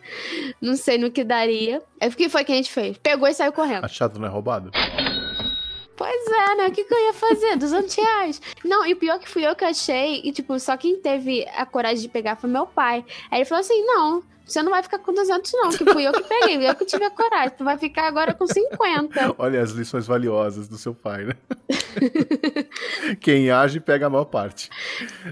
[0.60, 1.82] não sei no que daria.
[2.00, 2.98] Aí o que foi que a gente fez?
[2.98, 3.86] Pegou e saiu correndo.
[3.86, 4.72] Achado não é roubado?
[5.96, 6.68] Pois é, né?
[6.68, 7.56] O que, que eu ia fazer?
[7.58, 8.42] 200 reais.
[8.66, 10.22] Não, e o pior que fui eu que achei.
[10.24, 13.06] E, tipo, só quem teve a coragem de pegar foi meu pai.
[13.30, 15.70] Aí ele falou assim: não, você não vai ficar com 200, não.
[15.70, 17.56] Que fui eu que peguei, eu que tive a coragem.
[17.58, 19.36] Tu vai ficar agora com 50.
[19.38, 21.34] Olha as lições valiosas do seu pai, né?
[23.20, 24.70] Quem age pega a maior parte.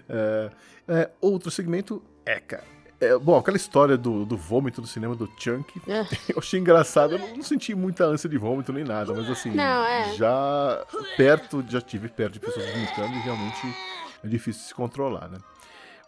[0.07, 0.49] É,
[0.87, 2.01] é, outro segmento
[2.47, 2.63] cara.
[3.01, 6.01] é, bom, aquela história do, do vômito do cinema do Chunk, É.
[6.33, 7.13] eu achei engraçado.
[7.13, 10.13] Eu não, não senti muita ânsia de vômito nem nada, mas assim, Não, é.
[10.13, 10.85] já
[11.17, 13.75] perto, já tive perto de pessoas vomitando e realmente
[14.23, 15.37] é difícil se controlar, né?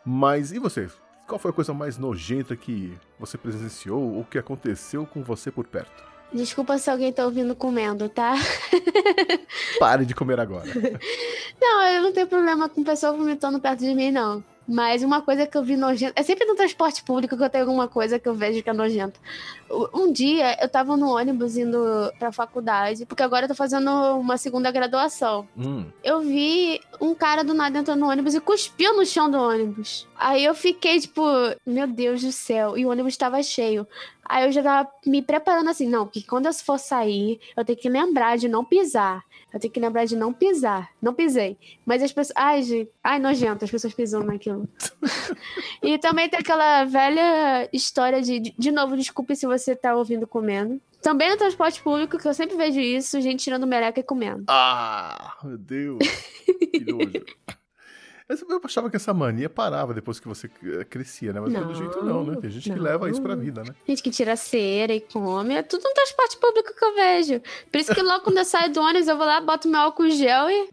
[0.05, 0.89] Mas e você?
[1.31, 5.65] Qual foi a coisa mais nojenta que você presenciou ou que aconteceu com você por
[5.65, 6.03] perto?
[6.33, 8.33] Desculpa se alguém tá ouvindo comendo, tá?
[9.79, 10.65] Pare de comer agora.
[11.61, 14.43] Não, eu não tenho problema com pessoa vomitando perto de mim, não.
[14.67, 16.13] Mas uma coisa que eu vi nojenta.
[16.15, 18.73] É sempre no transporte público que eu tenho alguma coisa que eu vejo que é
[18.73, 19.19] nojenta.
[19.93, 21.79] Um dia eu tava no ônibus indo
[22.19, 25.47] pra faculdade, porque agora eu tô fazendo uma segunda graduação.
[25.57, 25.85] Hum.
[26.03, 30.07] Eu vi um cara do nada entrando no ônibus e cuspiu no chão do ônibus.
[30.15, 31.23] Aí eu fiquei tipo,
[31.65, 32.77] meu Deus do céu.
[32.77, 33.87] E o ônibus tava cheio.
[34.31, 37.77] Aí eu já tava me preparando assim, não, que quando eu for sair, eu tenho
[37.77, 39.23] que lembrar de não pisar.
[39.53, 40.89] Eu tenho que lembrar de não pisar.
[41.01, 41.57] Não pisei.
[41.85, 42.33] Mas as pessoas.
[42.37, 42.89] Ai, gente.
[43.03, 44.67] Ai, nojento, as pessoas pisando naquilo.
[45.83, 48.39] e também tem aquela velha história de.
[48.39, 50.79] De de novo, desculpe se você tá ouvindo comendo.
[51.01, 54.45] Também no transporte público, que eu sempre vejo isso, gente tirando meleca e comendo.
[54.47, 55.99] Ah, meu Deus.
[56.71, 57.25] Que nojo.
[58.31, 61.41] Mas eu achava que essa mania parava depois que você eh, crescia, né?
[61.41, 62.37] Mas pelo Não, jeito não, né?
[62.39, 62.83] Tem gente que não.
[62.83, 63.75] leva isso pra vida, né?
[63.85, 65.53] Gente que tira cera e come.
[65.53, 67.41] É tudo um transporte público que eu vejo.
[67.69, 70.09] Por isso que logo quando eu saio do ônibus, eu vou lá, boto meu álcool
[70.09, 70.69] gel e.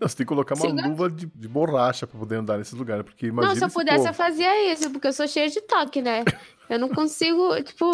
[0.00, 0.86] Não, você tem que colocar uma Siga.
[0.88, 3.74] luva de, de borracha pra poder andar nesses lugares, porque imagina não, se eu esse
[3.76, 4.08] pudesse, povo.
[4.10, 6.24] eu fazia isso, porque eu sou cheia de toque, né?
[6.70, 7.90] Eu não consigo, tipo.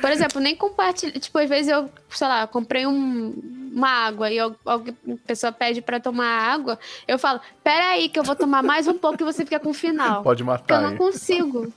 [0.00, 1.12] Por exemplo, nem compartilhar.
[1.18, 5.80] Tipo, às vezes eu, sei lá, comprei um- uma água e alguém- a pessoa pede
[5.80, 6.78] pra tomar água.
[7.08, 9.74] Eu falo, peraí, que eu vou tomar mais um pouco e você fica com o
[9.74, 10.22] final.
[10.24, 11.72] Pode Porque eu matar, não consigo.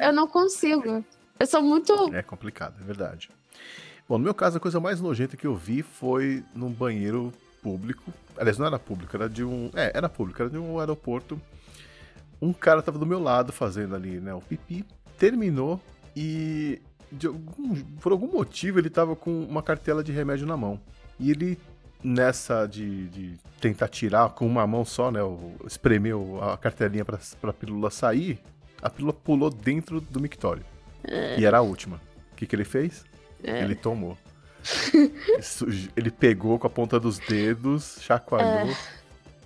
[0.00, 1.04] Eu não consigo.
[1.38, 1.92] Eu sou muito.
[2.14, 3.28] É complicado, é verdade.
[4.08, 8.12] Bom, no meu caso, a coisa mais nojenta que eu vi foi num banheiro público.
[8.36, 9.70] Aliás, não era público, era de um.
[9.74, 11.40] É, era público, era de um aeroporto.
[12.40, 14.84] Um cara tava do meu lado fazendo ali, né, o pipi.
[15.18, 15.80] Terminou
[16.16, 16.80] e.
[17.10, 20.80] de algum- por algum motivo ele tava com uma cartela de remédio na mão.
[21.18, 21.58] E ele,
[22.02, 27.18] nessa de, de tentar tirar com uma mão só, né, o, espremeu a cartelinha pra,
[27.40, 28.38] pra pílula sair,
[28.82, 30.64] a pílula pulou dentro do mictório.
[31.38, 31.96] E era a última.
[32.32, 33.04] O que, que ele fez?
[33.42, 34.16] Ele tomou.
[35.94, 38.74] Ele pegou com a ponta dos dedos, chacoalhou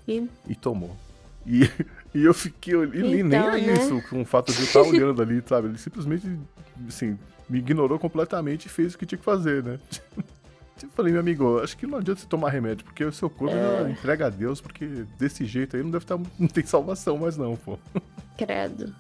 [0.07, 0.97] E- e tomou.
[1.45, 1.63] E,
[2.15, 3.73] e eu fiquei olhando, e nem Então, é né?
[3.75, 5.69] isso, com o fato de eu estar olhando ali, sabe?
[5.69, 6.39] Ele simplesmente,
[6.87, 7.19] assim,
[7.49, 9.81] me ignorou completamente e fez o que tinha que fazer, né?
[10.83, 13.55] Eu falei, meu amigo, acho que não adianta você tomar remédio, porque o seu corpo
[13.55, 13.83] É.
[13.85, 14.87] já entrega a Deus, porque
[15.19, 16.19] desse jeito aí não deve estar.
[16.39, 17.79] Não tem salvação mais, não, pô.
[18.37, 18.95] Credo.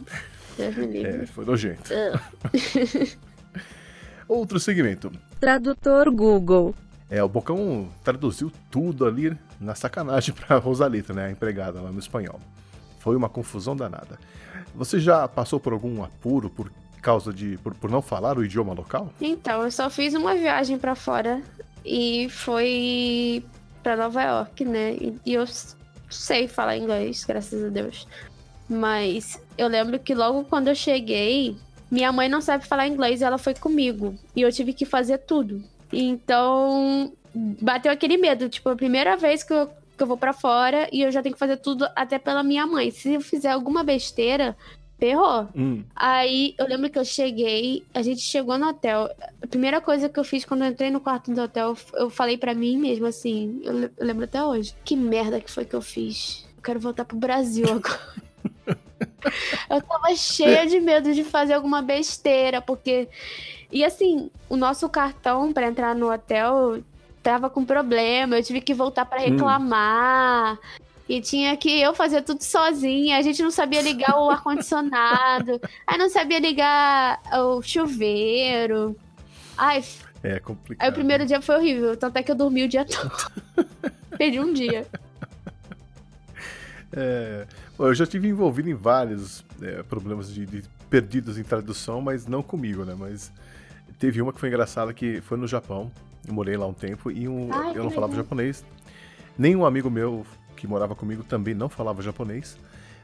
[0.57, 1.23] Deus me livre.
[1.23, 1.93] É, foi nojento.
[1.95, 2.21] Ah.
[4.29, 5.11] Outro segmento.
[5.41, 6.75] Tradutor Google.
[7.11, 11.27] É, o Bocão traduziu tudo ali na sacanagem pra Rosalita, né?
[11.27, 12.39] A empregada lá no espanhol.
[12.99, 14.19] Foi uma confusão danada.
[14.75, 17.57] Você já passou por algum apuro por causa de.
[17.59, 19.11] por, por não falar o idioma local?
[19.21, 21.41] Então, eu só fiz uma viagem pra fora
[21.89, 23.43] e foi
[23.83, 24.97] pra Nova York, né?
[25.25, 25.45] E, eu
[26.11, 28.07] sei falar inglês, graças a Deus.
[28.69, 31.57] Mas eu lembro que logo quando eu cheguei,
[31.91, 34.15] minha mãe não sabe falar inglês ela foi comigo.
[34.37, 35.65] E eu tive que fazer tudo.
[35.91, 38.51] Então, bateu aquele medo.
[38.51, 39.67] Tipo, a primeira vez que eu,
[39.97, 42.67] que eu vou pra fora e eu já tenho que fazer tudo até pela minha
[42.67, 42.91] mãe.
[42.91, 44.55] Se eu fizer alguma besteira,
[44.99, 45.49] ferrou.
[45.57, 45.85] Hum.
[45.95, 49.09] Aí eu lembro que eu cheguei, a gente chegou no hotel.
[49.43, 52.37] A primeira coisa que eu fiz quando eu entrei no quarto do hotel, eu falei
[52.37, 54.75] pra mim mesmo assim, eu, eu lembro até hoje.
[54.85, 56.47] Que merda que foi que eu fiz?
[56.57, 58.19] Eu quero voltar pro Brasil agora.
[59.71, 63.09] eu tava cheia de medo de fazer alguma besteira, porque.
[63.71, 66.83] E assim, o nosso cartão pra entrar no hotel
[67.23, 70.59] tava com problema, eu tive que voltar pra reclamar.
[71.09, 73.17] E tinha que eu fazer tudo sozinha.
[73.17, 75.59] A gente não sabia ligar o ar-condicionado.
[75.87, 78.95] aí não sabia ligar o chuveiro.
[79.57, 79.83] Ai,
[80.23, 80.85] É complicado.
[80.85, 81.97] aí o primeiro dia foi horrível.
[81.97, 83.11] Tanto é que eu dormi o dia todo.
[84.19, 84.87] Perdi um dia.
[86.93, 87.47] É,
[87.79, 92.43] eu já tive envolvido em vários é, problemas de, de perdidos em tradução, mas não
[92.43, 92.95] comigo, né?
[92.99, 93.31] Mas
[93.99, 95.91] teve uma que foi engraçada que foi no Japão.
[96.27, 98.25] Eu morei lá um tempo e um, Ai, eu não falava legal.
[98.25, 98.65] japonês.
[99.37, 100.27] Nenhum amigo meu
[100.59, 102.57] que morava comigo também não falava japonês.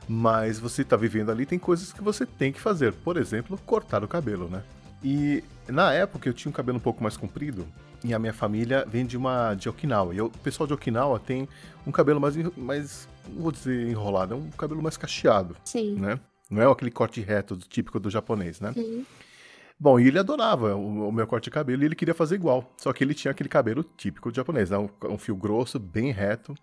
[0.06, 2.92] Mas você tá vivendo ali, tem coisas que você tem que fazer.
[2.92, 4.62] Por exemplo, cortar o cabelo, né?
[5.02, 7.66] E na época eu tinha um cabelo um pouco mais comprido
[8.02, 10.14] e a minha família vem de uma de Okinawa.
[10.14, 11.48] E o pessoal de Okinawa tem
[11.86, 15.94] um cabelo mais, mais não vou dizer enrolado, é um cabelo mais cacheado, Sim.
[15.96, 16.18] né?
[16.50, 18.72] Não é aquele corte reto do- típico do japonês, né?
[18.76, 19.04] Uhum.
[19.80, 22.70] Bom, e ele adorava o, o meu corte de cabelo e ele queria fazer igual.
[22.76, 24.78] Só que ele tinha aquele cabelo típico do japonês, né?
[24.78, 26.54] um, um fio grosso, bem reto.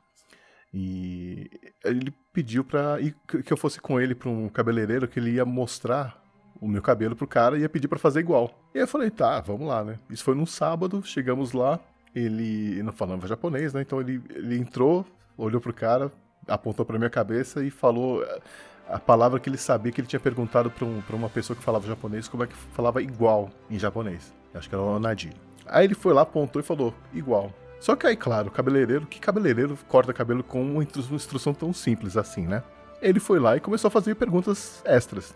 [0.74, 1.50] E
[1.84, 2.66] ele pediu
[3.02, 6.22] ir- que eu fosse com ele pra um cabeleireiro que ele ia mostrar
[6.62, 8.50] o meu cabelo pro cara e ia pedir pra fazer igual.
[8.74, 10.00] E eu falei, tá, vamos lá, né?
[10.10, 11.80] Isso foi num sábado, chegamos lá,
[12.16, 13.82] ele não falava japonês, né?
[13.82, 15.06] Então ele, ele entrou,
[15.38, 16.12] olhou pro cara,
[16.48, 18.40] apontou pra minha cabeça e falou eh,
[18.88, 21.88] a palavra que ele sabia que ele tinha perguntado pra, um, uma pessoa que falava
[21.88, 24.34] japonês como é que falava igual em japonês.
[24.54, 25.34] Acho que era o Nadir.
[25.66, 27.52] Aí ele foi lá, apontou e falou igual.
[27.82, 32.46] Só que aí, claro, cabeleireiro, que cabeleireiro corta cabelo com uma instrução tão simples assim,
[32.46, 32.62] né?
[33.02, 35.32] Ele foi lá e começou a fazer perguntas extras.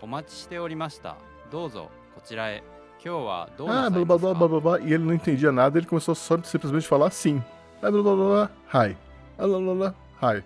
[3.68, 6.40] Ah, blá blá blá blá blá blá, e ele não entendia nada, ele começou só
[6.44, 7.42] simplesmente falar sim.
[7.82, 8.96] Ah, blá blá blá, hi.
[9.36, 10.44] Ah, blá blá blá, hi.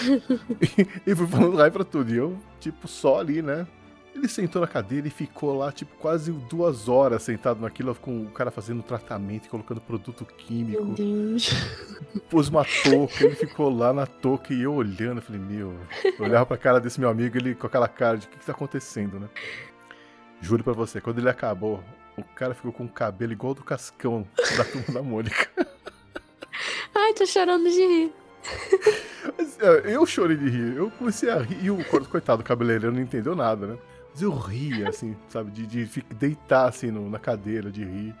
[1.06, 3.66] e, e fui falando hi pra tudo, e eu, tipo, só ali, né?
[4.14, 8.30] Ele sentou na cadeira e ficou lá, tipo, quase duas horas sentado naquilo, com o
[8.30, 10.84] cara fazendo tratamento, e colocando produto Meu químico.
[10.94, 11.50] Deus.
[12.30, 15.74] Pôs uma touca, ele ficou lá na touca e eu olhando, eu falei, meu.
[16.04, 18.46] Eu olhava pra cara desse meu amigo, ele com aquela cara de o que, que
[18.46, 19.28] tá acontecendo, né?
[20.40, 21.82] Juro pra você, quando ele acabou,
[22.16, 24.26] o cara ficou com o cabelo igual ao do Cascão
[24.56, 25.48] da turma da Mônica.
[26.94, 28.12] Ai, tô chorando de rir.
[29.36, 30.76] Mas, é, eu chorei de rir.
[30.76, 31.64] Eu comecei a rir.
[31.64, 33.78] E o co- coitado do cabeleireiro não entendeu nada, né?
[34.14, 35.50] Mas eu ria, assim, sabe?
[35.50, 38.14] De, de deitar, assim, no- na cadeira, de rir.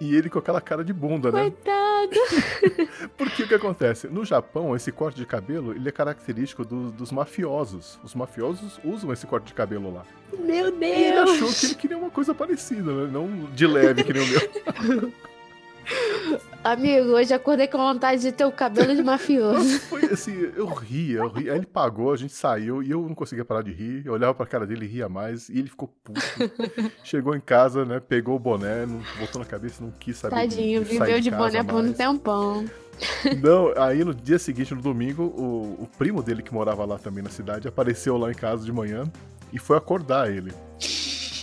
[0.00, 1.40] E ele com aquela cara de bunda, né?
[1.50, 3.10] Coitado.
[3.18, 4.06] Porque o que acontece?
[4.06, 7.98] No Japão, esse corte de cabelo, ele é característico do- dos mafiosos.
[8.02, 10.04] Os mafiosos usam esse corte de cabelo lá.
[10.38, 11.30] Meu E ele Deus.
[11.30, 13.10] achou que ele queria uma coisa parecida, né?
[13.12, 15.12] Não de leve, que nem o meu.
[16.62, 19.80] Amigo, hoje acordei com vontade de ter o cabelo de mafioso.
[19.80, 21.52] Foi assim, eu ria, eu ria.
[21.52, 24.02] Aí ele pagou, a gente saiu e eu não conseguia parar de rir.
[24.04, 25.48] Eu olhava pra cara dele e ria mais.
[25.48, 26.20] E ele ficou puto.
[27.02, 27.98] Chegou em casa, né?
[27.98, 30.46] Pegou o boné, não, botou na cabeça, não quis saber.
[30.48, 32.64] de- Tadinho, de sair viveu de casa boné por um tempão.
[33.42, 37.24] Não, aí no dia seguinte, no domingo, o, o primo dele que morava lá também
[37.24, 39.04] na cidade apareceu lá em casa de manhã
[39.50, 40.52] e foi acordar ele.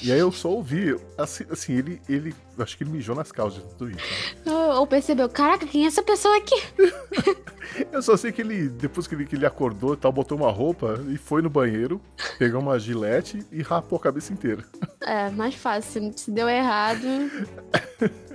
[0.03, 3.63] E aí eu só ouvi, assim, assim ele, ele, acho que ele mijou nas calças
[3.63, 3.99] de tudo isso.
[4.45, 6.55] Ou ou percebeu, caraca, quem é essa pessoa aqui?
[7.91, 10.49] Eu só sei que ele, depois que ele, que ele acordou e tal, botou uma
[10.49, 12.01] roupa e foi no banheiro,
[12.39, 14.63] pegou uma gilete e rapou a cabeça inteira.
[15.01, 16.11] É, mais fácil.
[16.15, 17.01] Se deu errado.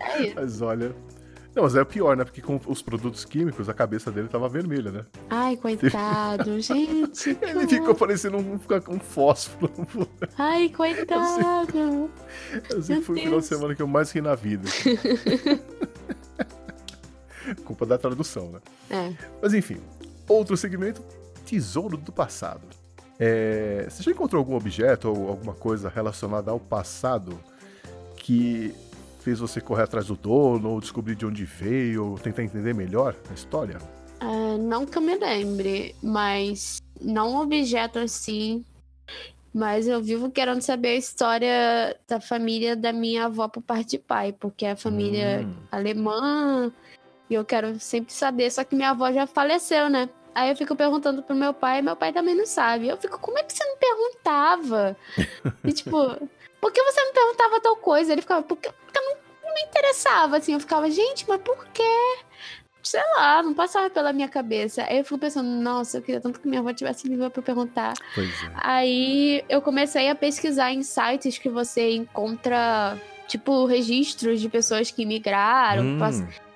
[0.00, 0.34] É isso.
[0.36, 0.94] Mas olha.
[1.58, 2.22] Não, mas é pior, né?
[2.22, 5.04] Porque com os produtos químicos, a cabeça dele tava vermelha, né?
[5.28, 7.36] Ai, coitado, gente.
[7.42, 8.60] Ele ficou parecendo um,
[8.90, 9.72] um fósforo.
[10.38, 12.08] Ai, coitado.
[12.88, 14.68] Meu foi o final de semana que eu mais ri na vida.
[17.64, 18.60] Culpa da tradução, né?
[18.88, 19.12] É.
[19.42, 19.78] Mas enfim,
[20.28, 21.02] outro segmento:
[21.44, 22.68] Tesouro do Passado.
[23.18, 27.36] É, você já encontrou algum objeto ou alguma coisa relacionada ao passado
[28.16, 28.72] que
[29.18, 33.14] fez você correr atrás do dono, ou descobrir de onde veio, ou tentar entender melhor
[33.30, 33.78] a história?
[34.20, 38.64] É, não que eu me lembre, mas não um objeto assim.
[39.54, 43.98] Mas eu vivo querendo saber a história da família da minha avó por parte de
[43.98, 45.54] pai, porque é a família Hum.
[45.70, 46.72] alemã
[47.30, 50.08] e eu quero sempre saber, só que minha avó já faleceu, né?
[50.34, 52.88] Aí eu fico perguntando pro meu pai, e meu pai também não sabe.
[52.88, 54.96] Eu fico, como é que você não perguntava?
[55.64, 55.90] E tipo,
[56.60, 58.12] por que você não perguntava tal coisa?
[58.12, 58.72] Ele ficava, porque eu
[59.48, 60.52] não, me interessava, assim.
[60.52, 61.82] Eu ficava, gente, mas por quê?
[62.82, 64.82] Sei lá, não passava pela minha cabeça.
[64.84, 67.92] Aí eu fico pensando, nossa, eu queria tanto que minha avó tivesse viva pra perguntar.
[68.14, 68.50] Pois é.
[68.54, 72.96] Aí eu comecei a pesquisar em sites que você encontra,
[73.26, 75.98] tipo, registros de pessoas que migraram, Hum,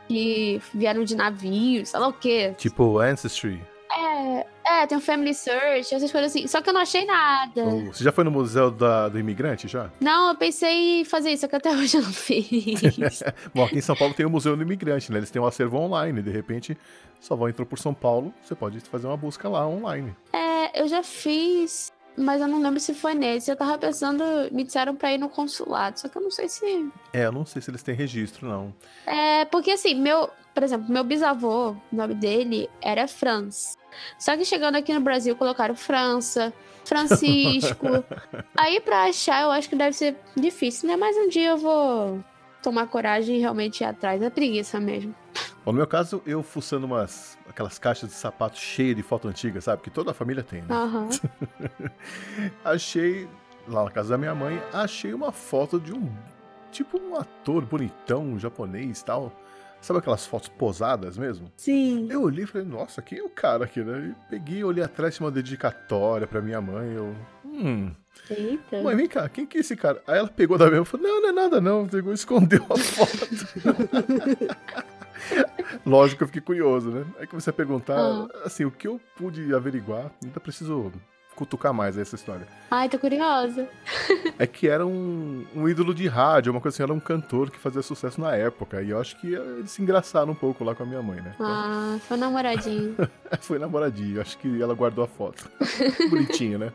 [0.09, 2.55] que vieram de navios, sei lá o quê.
[2.57, 3.61] tipo Ancestry.
[3.95, 6.47] É, é, tem o Family Search, essas coisas assim.
[6.47, 7.63] Só que eu não achei nada.
[7.65, 9.91] Ou- Você já foi no Museu da- do Imigrante já?
[10.01, 12.81] Não, eu pensei em fazer isso, só que até hoje eu não fiz.
[13.55, 15.19] Bom, aqui em São Paulo tem o Museu do Imigrante, né?
[15.19, 16.23] Eles têm um acervo online.
[16.23, 16.77] De repente,
[17.21, 20.15] sua avó entrou por São Paulo, você pode fazer uma busca lá online.
[20.33, 23.51] é, eu já fiz, mas eu não lembro se foi nesse.
[23.51, 26.89] Eu tava pensando, me disseram pra ir no consulado, só que eu não sei se.
[27.13, 28.73] É, eu não sei se eles têm registro, não.
[29.07, 33.77] É, porque assim, meu, por exemplo, meu bisavô, o nome dele era Franz.
[34.19, 36.53] Só que chegando aqui no Brasil colocaram França,
[36.85, 38.05] Francisco.
[38.57, 40.97] Aí pra achar eu acho que deve ser difícil, né?
[40.97, 42.23] Mas um dia eu vou
[42.63, 44.23] tomar coragem e realmente ir atrás.
[44.23, 45.15] É preguiça mesmo.
[45.65, 49.61] Bom, no meu caso, eu fuçando umas aquelas caixas de sapato cheias de foto antiga,
[49.61, 49.83] sabe?
[49.83, 50.69] Que toda a família tem, né?
[50.71, 51.09] Aham.
[52.65, 53.29] Achei,
[53.69, 56.11] lá na casa da minha mãe, achei uma foto de um,
[56.71, 59.33] tipo um ator bonitão, japonês e tal.
[59.83, 61.51] Sabe aquelas fotos posadas mesmo?
[61.57, 62.07] Sim.
[62.09, 64.15] Eu olhei e falei, nossa, quem é o cara aqui, né?
[64.17, 67.15] E peguei, olhei atrás, tinha uma dedicatória pra minha mãe, eu...
[67.45, 67.91] Hum,
[68.31, 68.81] Eita.
[68.81, 70.01] mãe, vem cá, quem que é esse cara?
[70.07, 72.77] Aí ela pegou da minha e falou, não, não é nada não, pegou escondeu a
[72.79, 73.29] foto.
[75.85, 77.05] Lógico que eu fiquei curioso, né?
[77.19, 78.29] Aí comecei a perguntar, Ah.
[78.45, 80.75] assim, o que eu pude averiguar, ainda preciso
[81.43, 82.47] cutucar mais essa história.
[82.71, 83.69] Ai, tô curiosa.
[84.39, 87.59] É que era um, um ídolo de rádio, uma coisa assim, era um cantor que
[87.59, 88.81] fazia sucesso na época.
[88.83, 91.35] E eu acho que eles se engraçaram um pouco lá com a minha mãe, né?
[91.39, 92.97] Ah, foi namoradinho.
[93.41, 95.49] Foi namoradinho, acho que ela guardou a foto.
[96.11, 96.73] Bonitinho, né?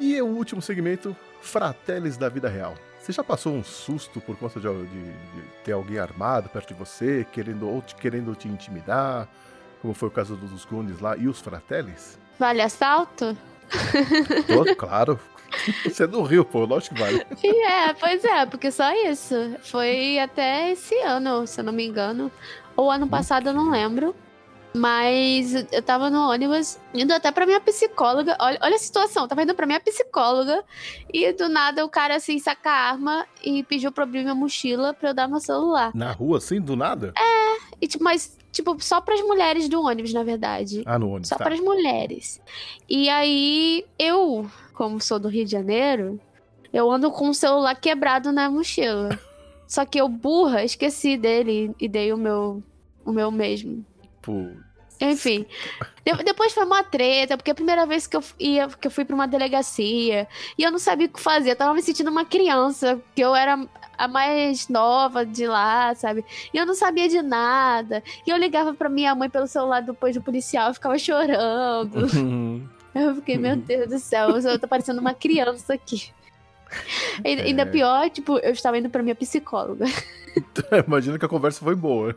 [0.00, 2.74] e o último segmento, Fratellis da Vida Real.
[3.00, 5.12] Você já passou um susto por conta de, de- de
[5.64, 9.28] ter alguém armado perto de você, querendo ou te, querendo te intimidar,
[9.84, 12.18] como foi o caso dos Goonies lá, e os Fratellis?
[12.38, 13.36] Vale assalto?
[14.78, 15.20] Claro.
[15.84, 17.26] Você é do Rio, pô, lógico que vale.
[17.44, 19.34] É, pois é, porque só isso.
[19.60, 22.32] Foi até esse ano, se eu não me engano.
[22.74, 24.16] Ou ano passado, eu não lembro.
[24.74, 28.38] Mas eu tava no ônibus, indo até pra minha psicóloga.
[28.40, 30.64] Olha, olha a situação, tava indo pra minha psicóloga.
[31.12, 34.94] E do nada o cara assim saca a arma e pediu pra abrir minha mochila
[34.94, 35.92] pra eu dar meu celular.
[35.94, 37.12] Na rua, assim, do nada?
[37.80, 40.82] E, tipo, mas, tipo, só pras mulheres do ônibus, na verdade.
[40.86, 41.44] Ah, no ônibus, Só tá.
[41.44, 42.40] para as mulheres.
[42.88, 46.18] E aí, eu, como sou do Rio de Janeiro,
[46.72, 49.18] eu ando com o celular quebrado na mochila.
[49.68, 52.62] Só que eu, burra, esqueci dele e dei o meu
[53.04, 53.84] o meu mesmo.
[54.22, 54.46] Pô,
[55.00, 55.44] Enfim,
[56.06, 59.04] de- depois foi uma treta, porque a primeira vez que eu ia, que eu fui
[59.04, 60.26] pra uma delegacia
[60.56, 63.34] e eu não sabia o que fazer, eu tava me sentindo uma criança, que eu
[63.34, 63.58] era
[63.96, 66.24] a mais nova de lá, sabe?
[66.52, 68.02] E eu não sabia de nada.
[68.26, 72.06] E eu ligava pra minha mãe pelo celular depois do policial e ficava chorando.
[72.94, 76.12] Eu fiquei, meu Deus do céu, eu tô parecendo uma criança aqui.
[77.24, 77.66] E- Ainda É.
[77.66, 79.84] pior, tipo, eu estava indo pra minha psicóloga.
[80.86, 82.16] imagina que a conversa foi boa.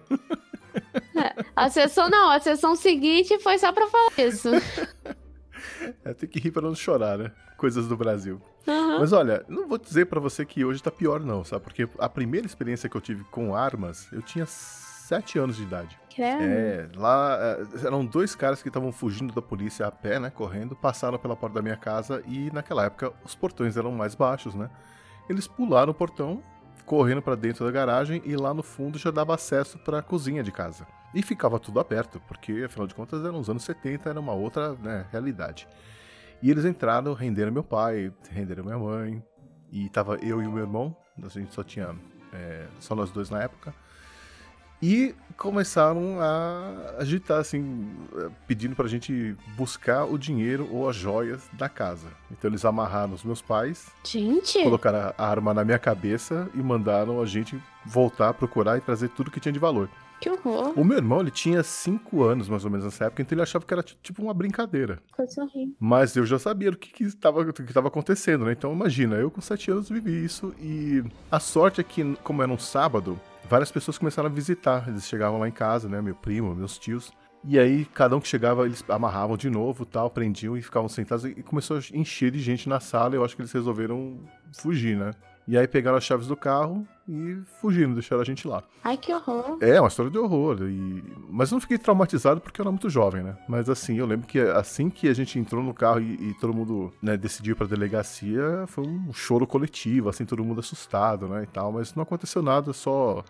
[1.55, 4.49] A sessão não, a sessão seguinte foi só pra falar isso.
[6.05, 7.31] É, tem que rir pra não chorar, né?
[7.57, 8.39] Coisas do Brasil.
[8.67, 8.99] Aham.
[8.99, 11.63] Mas olha, não vou dizer pra você que hoje tá pior, não, sabe?
[11.63, 15.97] Porque a primeira experiência que eu tive com armas, eu tinha 7 anos de idade.
[16.13, 16.43] Credo.
[16.43, 20.29] É, lá é, eram dois caras que estavam fugindo da polícia a pé, né?
[20.29, 24.53] Correndo, passaram pela porta da minha casa e naquela época os portões eram mais baixos,
[24.53, 24.69] né?
[25.29, 26.43] Eles pularam o portão,
[26.85, 30.51] correndo pra dentro da garagem e lá no fundo já dava acesso pra cozinha de
[30.51, 30.85] casa.
[31.13, 34.73] E ficava tudo aberto, porque afinal de contas eram os anos 70, era uma outra
[34.73, 35.67] né, realidade.
[36.41, 39.23] E eles entraram, renderam meu pai, renderam minha mãe,
[39.72, 41.95] e tava eu e o meu irmão, a gente só tinha
[42.31, 43.73] é, só nós dois na época.
[44.81, 51.49] E começaram a agitar, assim, eh, pedindo pra gente buscar o dinheiro ou as joias
[51.53, 52.07] da casa.
[52.31, 57.19] Então eles amarraram os meus pais, Gente, colocaram a arma na minha cabeça e mandaram
[57.19, 59.89] a gente voltar procurar e trazer tudo que tinha de valor.
[60.19, 60.73] Que horror.
[60.80, 63.65] O meu irmão, ele tinha 5 anos mais ou menos nessa época, então ele achava
[63.65, 64.99] que era ti- tipo uma brincadeira.
[65.80, 68.52] Mas eu já sabia o que estava que estava acontecendo, né?
[68.52, 72.52] Então imagina, eu com 7 anos vivi isso e a sorte é que, como era
[72.52, 73.19] um sábado,
[73.49, 74.88] várias pessoas começaram a visitar.
[74.88, 76.02] Eles chegavam lá em casa, né?
[76.02, 77.11] Meu primo, meus tios.
[77.45, 81.23] E aí, cada um que chegava, eles amarravam de novo, tal, prendiam e ficavam sentados.
[81.23, 83.14] E começou a encher de gente na sala.
[83.14, 84.19] E eu acho que eles resolveram
[84.52, 85.11] fugir, né?
[85.47, 88.61] E aí pegaram as chaves do carro e fugiram, deixaram a gente lá.
[88.83, 89.57] Ai, que horror.
[89.61, 90.57] É, uma história de horror.
[90.63, 91.01] E...
[91.29, 93.37] Mas eu não fiquei traumatizado porque eu era muito jovem, né?
[93.47, 96.53] Mas assim, eu lembro que assim que a gente entrou no carro e, e todo
[96.53, 101.43] mundo né, decidiu ir pra delegacia, foi um choro coletivo, assim, todo mundo assustado, né?
[101.43, 101.71] E tal.
[101.71, 103.23] Mas não aconteceu nada, só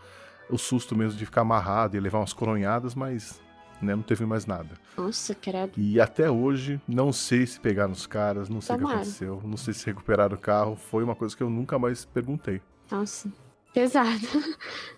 [0.50, 3.40] o susto mesmo de ficar amarrado e levar umas coronhadas, mas
[3.82, 4.70] né, não teve mais nada.
[4.98, 5.74] Nossa, credo.
[5.78, 9.58] E até hoje, não sei se pegaram os caras, não sei o que aconteceu, não
[9.58, 10.76] sei se recuperaram o carro.
[10.76, 12.62] Foi uma coisa que eu nunca mais perguntei.
[12.90, 13.32] Nossa.
[13.74, 14.26] Pesado.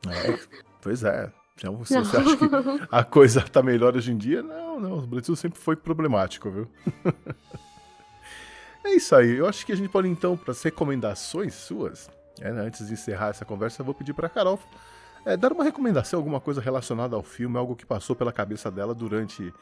[0.07, 0.39] É,
[0.81, 1.31] pois é.
[1.57, 2.05] Então, se Não.
[2.05, 2.45] você acha que
[2.89, 4.99] a coisa tá melhor hoje em dia, não, não.
[4.99, 6.67] O Brasil sempre foi problemático, viu?
[8.85, 9.35] é isso aí.
[9.35, 12.93] Eu acho que a gente pode, então, para as recomendações suas, é, né, antes de
[12.93, 14.57] encerrar essa conversa, eu vou pedir pra Carol
[15.25, 18.93] é, dar uma recomendação, alguma coisa relacionada ao filme, algo que passou pela cabeça dela
[18.93, 19.53] durante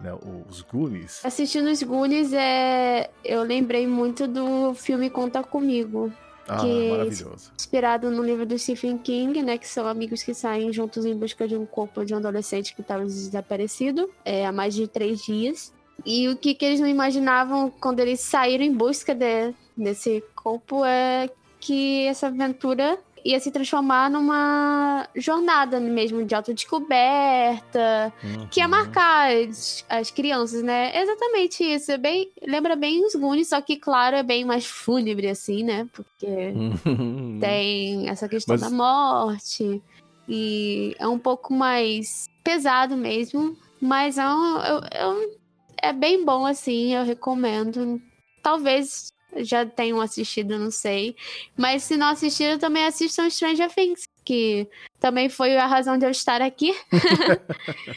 [0.00, 0.12] né,
[0.48, 1.24] os Goonies.
[1.24, 3.10] Assistindo os Goonies, é...
[3.24, 6.12] eu lembrei muito do filme Conta Comigo.
[6.46, 7.52] Ah, que- maravilhoso.
[7.56, 9.56] Inspirado no livro do Stephen King, né?
[9.56, 12.82] Que são amigos que saem juntos em busca de um corpo de um adolescente que
[12.82, 15.72] estava desaparecido é, há mais de três dias.
[16.04, 20.84] E o que, que eles não imaginavam quando eles saíram em busca de- desse corpo
[20.84, 28.12] é que essa aventura ia se transformar numa jornada mesmo de autodescoberta,
[28.50, 28.70] que ia Uhum.
[28.70, 30.92] marcar as, as crianças, né?
[31.00, 31.90] Exatamente isso.
[31.90, 35.88] É bem, lembra bem os Goonies, só que, claro, é bem mais fúnebre, assim, né?
[35.92, 36.26] Porque
[36.86, 37.38] Uhum.
[37.40, 39.82] tem essa questão Mas- da morte
[40.28, 45.34] e é um pouco mais pesado mesmo, mas é, um-
[45.82, 48.00] é bem bom assim, eu recomendo.
[48.42, 51.16] Talvez já tenham assistido, não sei,
[51.56, 54.68] mas se não assistiram também assistam Stranger Things, que
[55.00, 56.74] também foi a razão de eu estar aqui.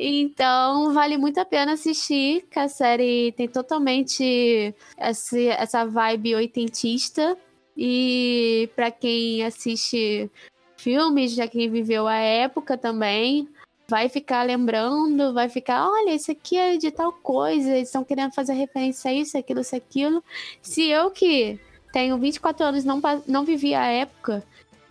[0.00, 7.36] Então, vale muito a pena assistir, que a série tem totalmente esse- essa vibe oitentista.
[7.76, 10.30] E para quem assiste
[10.76, 13.48] filmes, já quem viveu a época também,
[13.88, 18.32] vai ficar lembrando, vai ficar, olha, isso aqui é de tal coisa, eles estão querendo
[18.32, 20.22] fazer referência a isso, aquilo, isso, aquilo.
[20.60, 21.58] Se eu que
[21.90, 24.44] tenho 24 anos não, não vivi a época,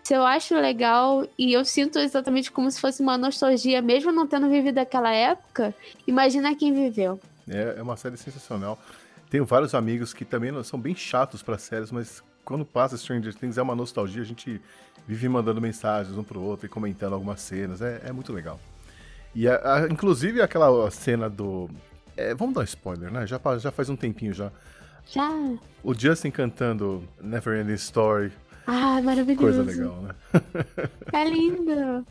[0.03, 4.25] se eu acho legal e eu sinto exatamente como se fosse uma nostalgia, mesmo não
[4.25, 5.75] tendo vivido aquela época,
[6.07, 7.19] imagina quem viveu.
[7.47, 8.79] É, é uma série sensacional.
[9.29, 13.57] Tenho vários amigos que também são bem chatos para séries, mas quando passa Stranger Things
[13.57, 14.21] é uma nostalgia.
[14.21, 14.61] A gente
[15.05, 17.81] vive mandando mensagens um pro outro e comentando algumas cenas.
[17.81, 18.59] É, é muito legal.
[19.39, 21.69] E a- a- inclusive aquela cena do.
[22.17, 23.27] é, vamos dar um spoiler, né?
[23.27, 24.51] Já, já faz um tempinho já.
[25.05, 25.29] Já.
[25.83, 28.31] O Justin cantando Never Ending Story.
[28.65, 29.37] Ah, maravilhoso.
[29.37, 30.15] Coisa legal, né?
[31.13, 32.03] É lindo.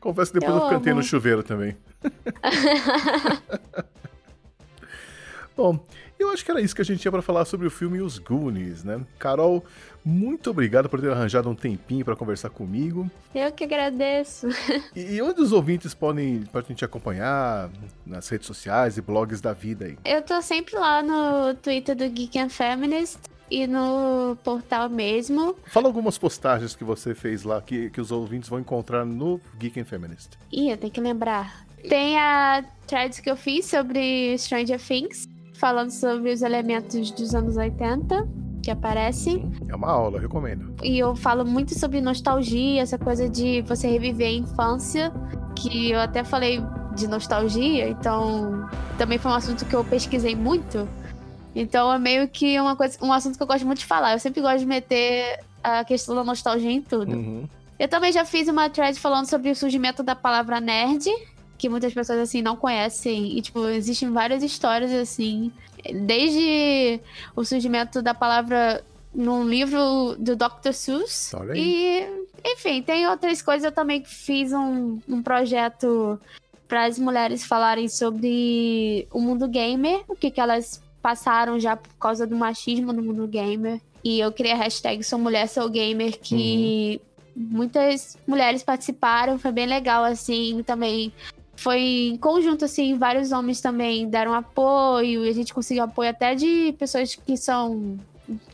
[0.00, 1.00] Confesso que depois eu, Eu cantei amo.
[1.00, 1.76] no chuveiro também.
[5.56, 5.78] Bom,
[6.18, 8.18] eu acho que era isso que a gente tinha para falar sobre o filme Os
[8.18, 9.00] Goonies, né?
[9.18, 9.64] Carol,
[10.04, 13.10] muito obrigado por ter arranjado um tempinho para conversar comigo.
[13.34, 14.48] Eu que agradeço.
[14.94, 17.70] E onde os ouvintes podem, podem te acompanhar
[18.06, 19.98] nas redes sociais e blogs da vida aí?
[20.04, 23.18] Eu tô sempre lá no Twitter do Geek and Feminist
[23.50, 25.56] e no portal mesmo.
[25.66, 29.80] Fala algumas postagens que você fez lá que, que os ouvintes vão encontrar no Geek
[29.80, 30.30] and Feminist.
[30.52, 31.64] Ih, eu tenho que lembrar.
[31.88, 37.56] Tem a thread que eu fiz sobre Stranger Things, falando sobre os elementos dos anos
[37.56, 39.44] 80 que aparece.
[39.68, 40.74] É uma aula, eu recomendo.
[40.82, 45.12] E eu falo muito sobre nostalgia, essa coisa de você reviver a infância,
[45.54, 46.62] que eu até falei
[46.94, 48.66] de nostalgia, então
[48.96, 50.88] também foi um assunto que eu pesquisei muito.
[51.54, 54.12] Então é meio que uma coisa, um assunto que eu gosto muito de falar.
[54.12, 57.14] Eu sempre gosto de meter a questão da nostalgia em tudo.
[57.14, 57.48] Uhum.
[57.78, 61.10] Eu também já fiz uma thread falando sobre o surgimento da palavra nerd,
[61.56, 63.36] que muitas pessoas assim não conhecem.
[63.36, 65.52] E tipo, existem várias histórias assim,
[65.92, 67.00] desde
[67.34, 70.72] o surgimento da palavra num livro do Dr.
[70.72, 71.32] Seuss.
[71.54, 72.04] E,
[72.44, 73.64] enfim, tem outras coisas.
[73.64, 76.18] Eu também fiz um, um projeto
[76.66, 81.94] para as mulheres falarem sobre o mundo gamer, o que, que elas passaram já por
[81.96, 83.80] causa do machismo no mundo gamer.
[84.02, 87.00] E eu criei a hashtag Sou Mulher, Sou Gamer, que
[87.34, 91.12] muitas mulheres participaram, foi bem legal, assim, também.
[91.56, 96.34] Foi em conjunto, assim, vários homens também deram apoio, e a gente conseguiu apoio até
[96.34, 97.98] de pessoas que são.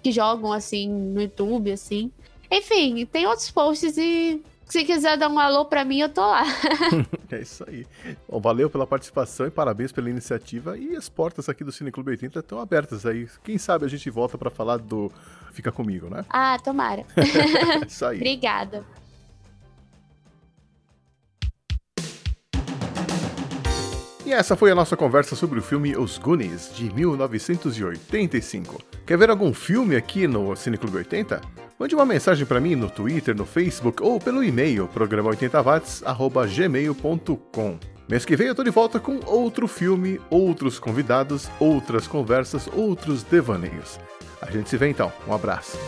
[0.02, 2.10] que jogam, assim, no YouTube, assim.
[2.50, 6.44] Enfim, tem outros posts e se quiser dar um alô pra mim, eu tô lá.
[7.32, 7.86] É isso aí.
[8.28, 10.76] Bom, valeu pela participação e parabéns pela iniciativa.
[10.76, 13.28] E as portas aqui do Cine Clube 80 estão abertas aí.
[13.44, 15.12] Quem sabe a gente volta para falar do
[15.52, 16.24] Fica Comigo, né?
[16.28, 17.04] ah, tomara.
[17.16, 18.16] É isso aí.
[18.18, 18.84] Obrigada.
[24.24, 28.78] E essa foi a nossa conversa sobre o filme Os Goonies, de 1985.
[29.06, 31.40] Quer ver algum filme aqui no Cine Clube 80?
[31.78, 37.78] Mande uma mensagem para mim no Twitter, no Facebook ou pelo e-mail programa80watts@gmail.com.
[38.08, 43.22] Mês que vem eu tô de volta com outro filme, outros convidados, outras conversas, outros
[43.22, 43.98] devaneios.
[44.42, 45.10] A gente se vê então.
[45.26, 45.78] Um abraço.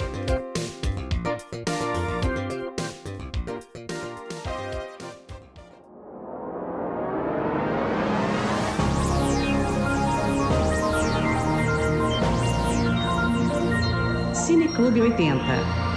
[14.82, 15.91] Clube 80.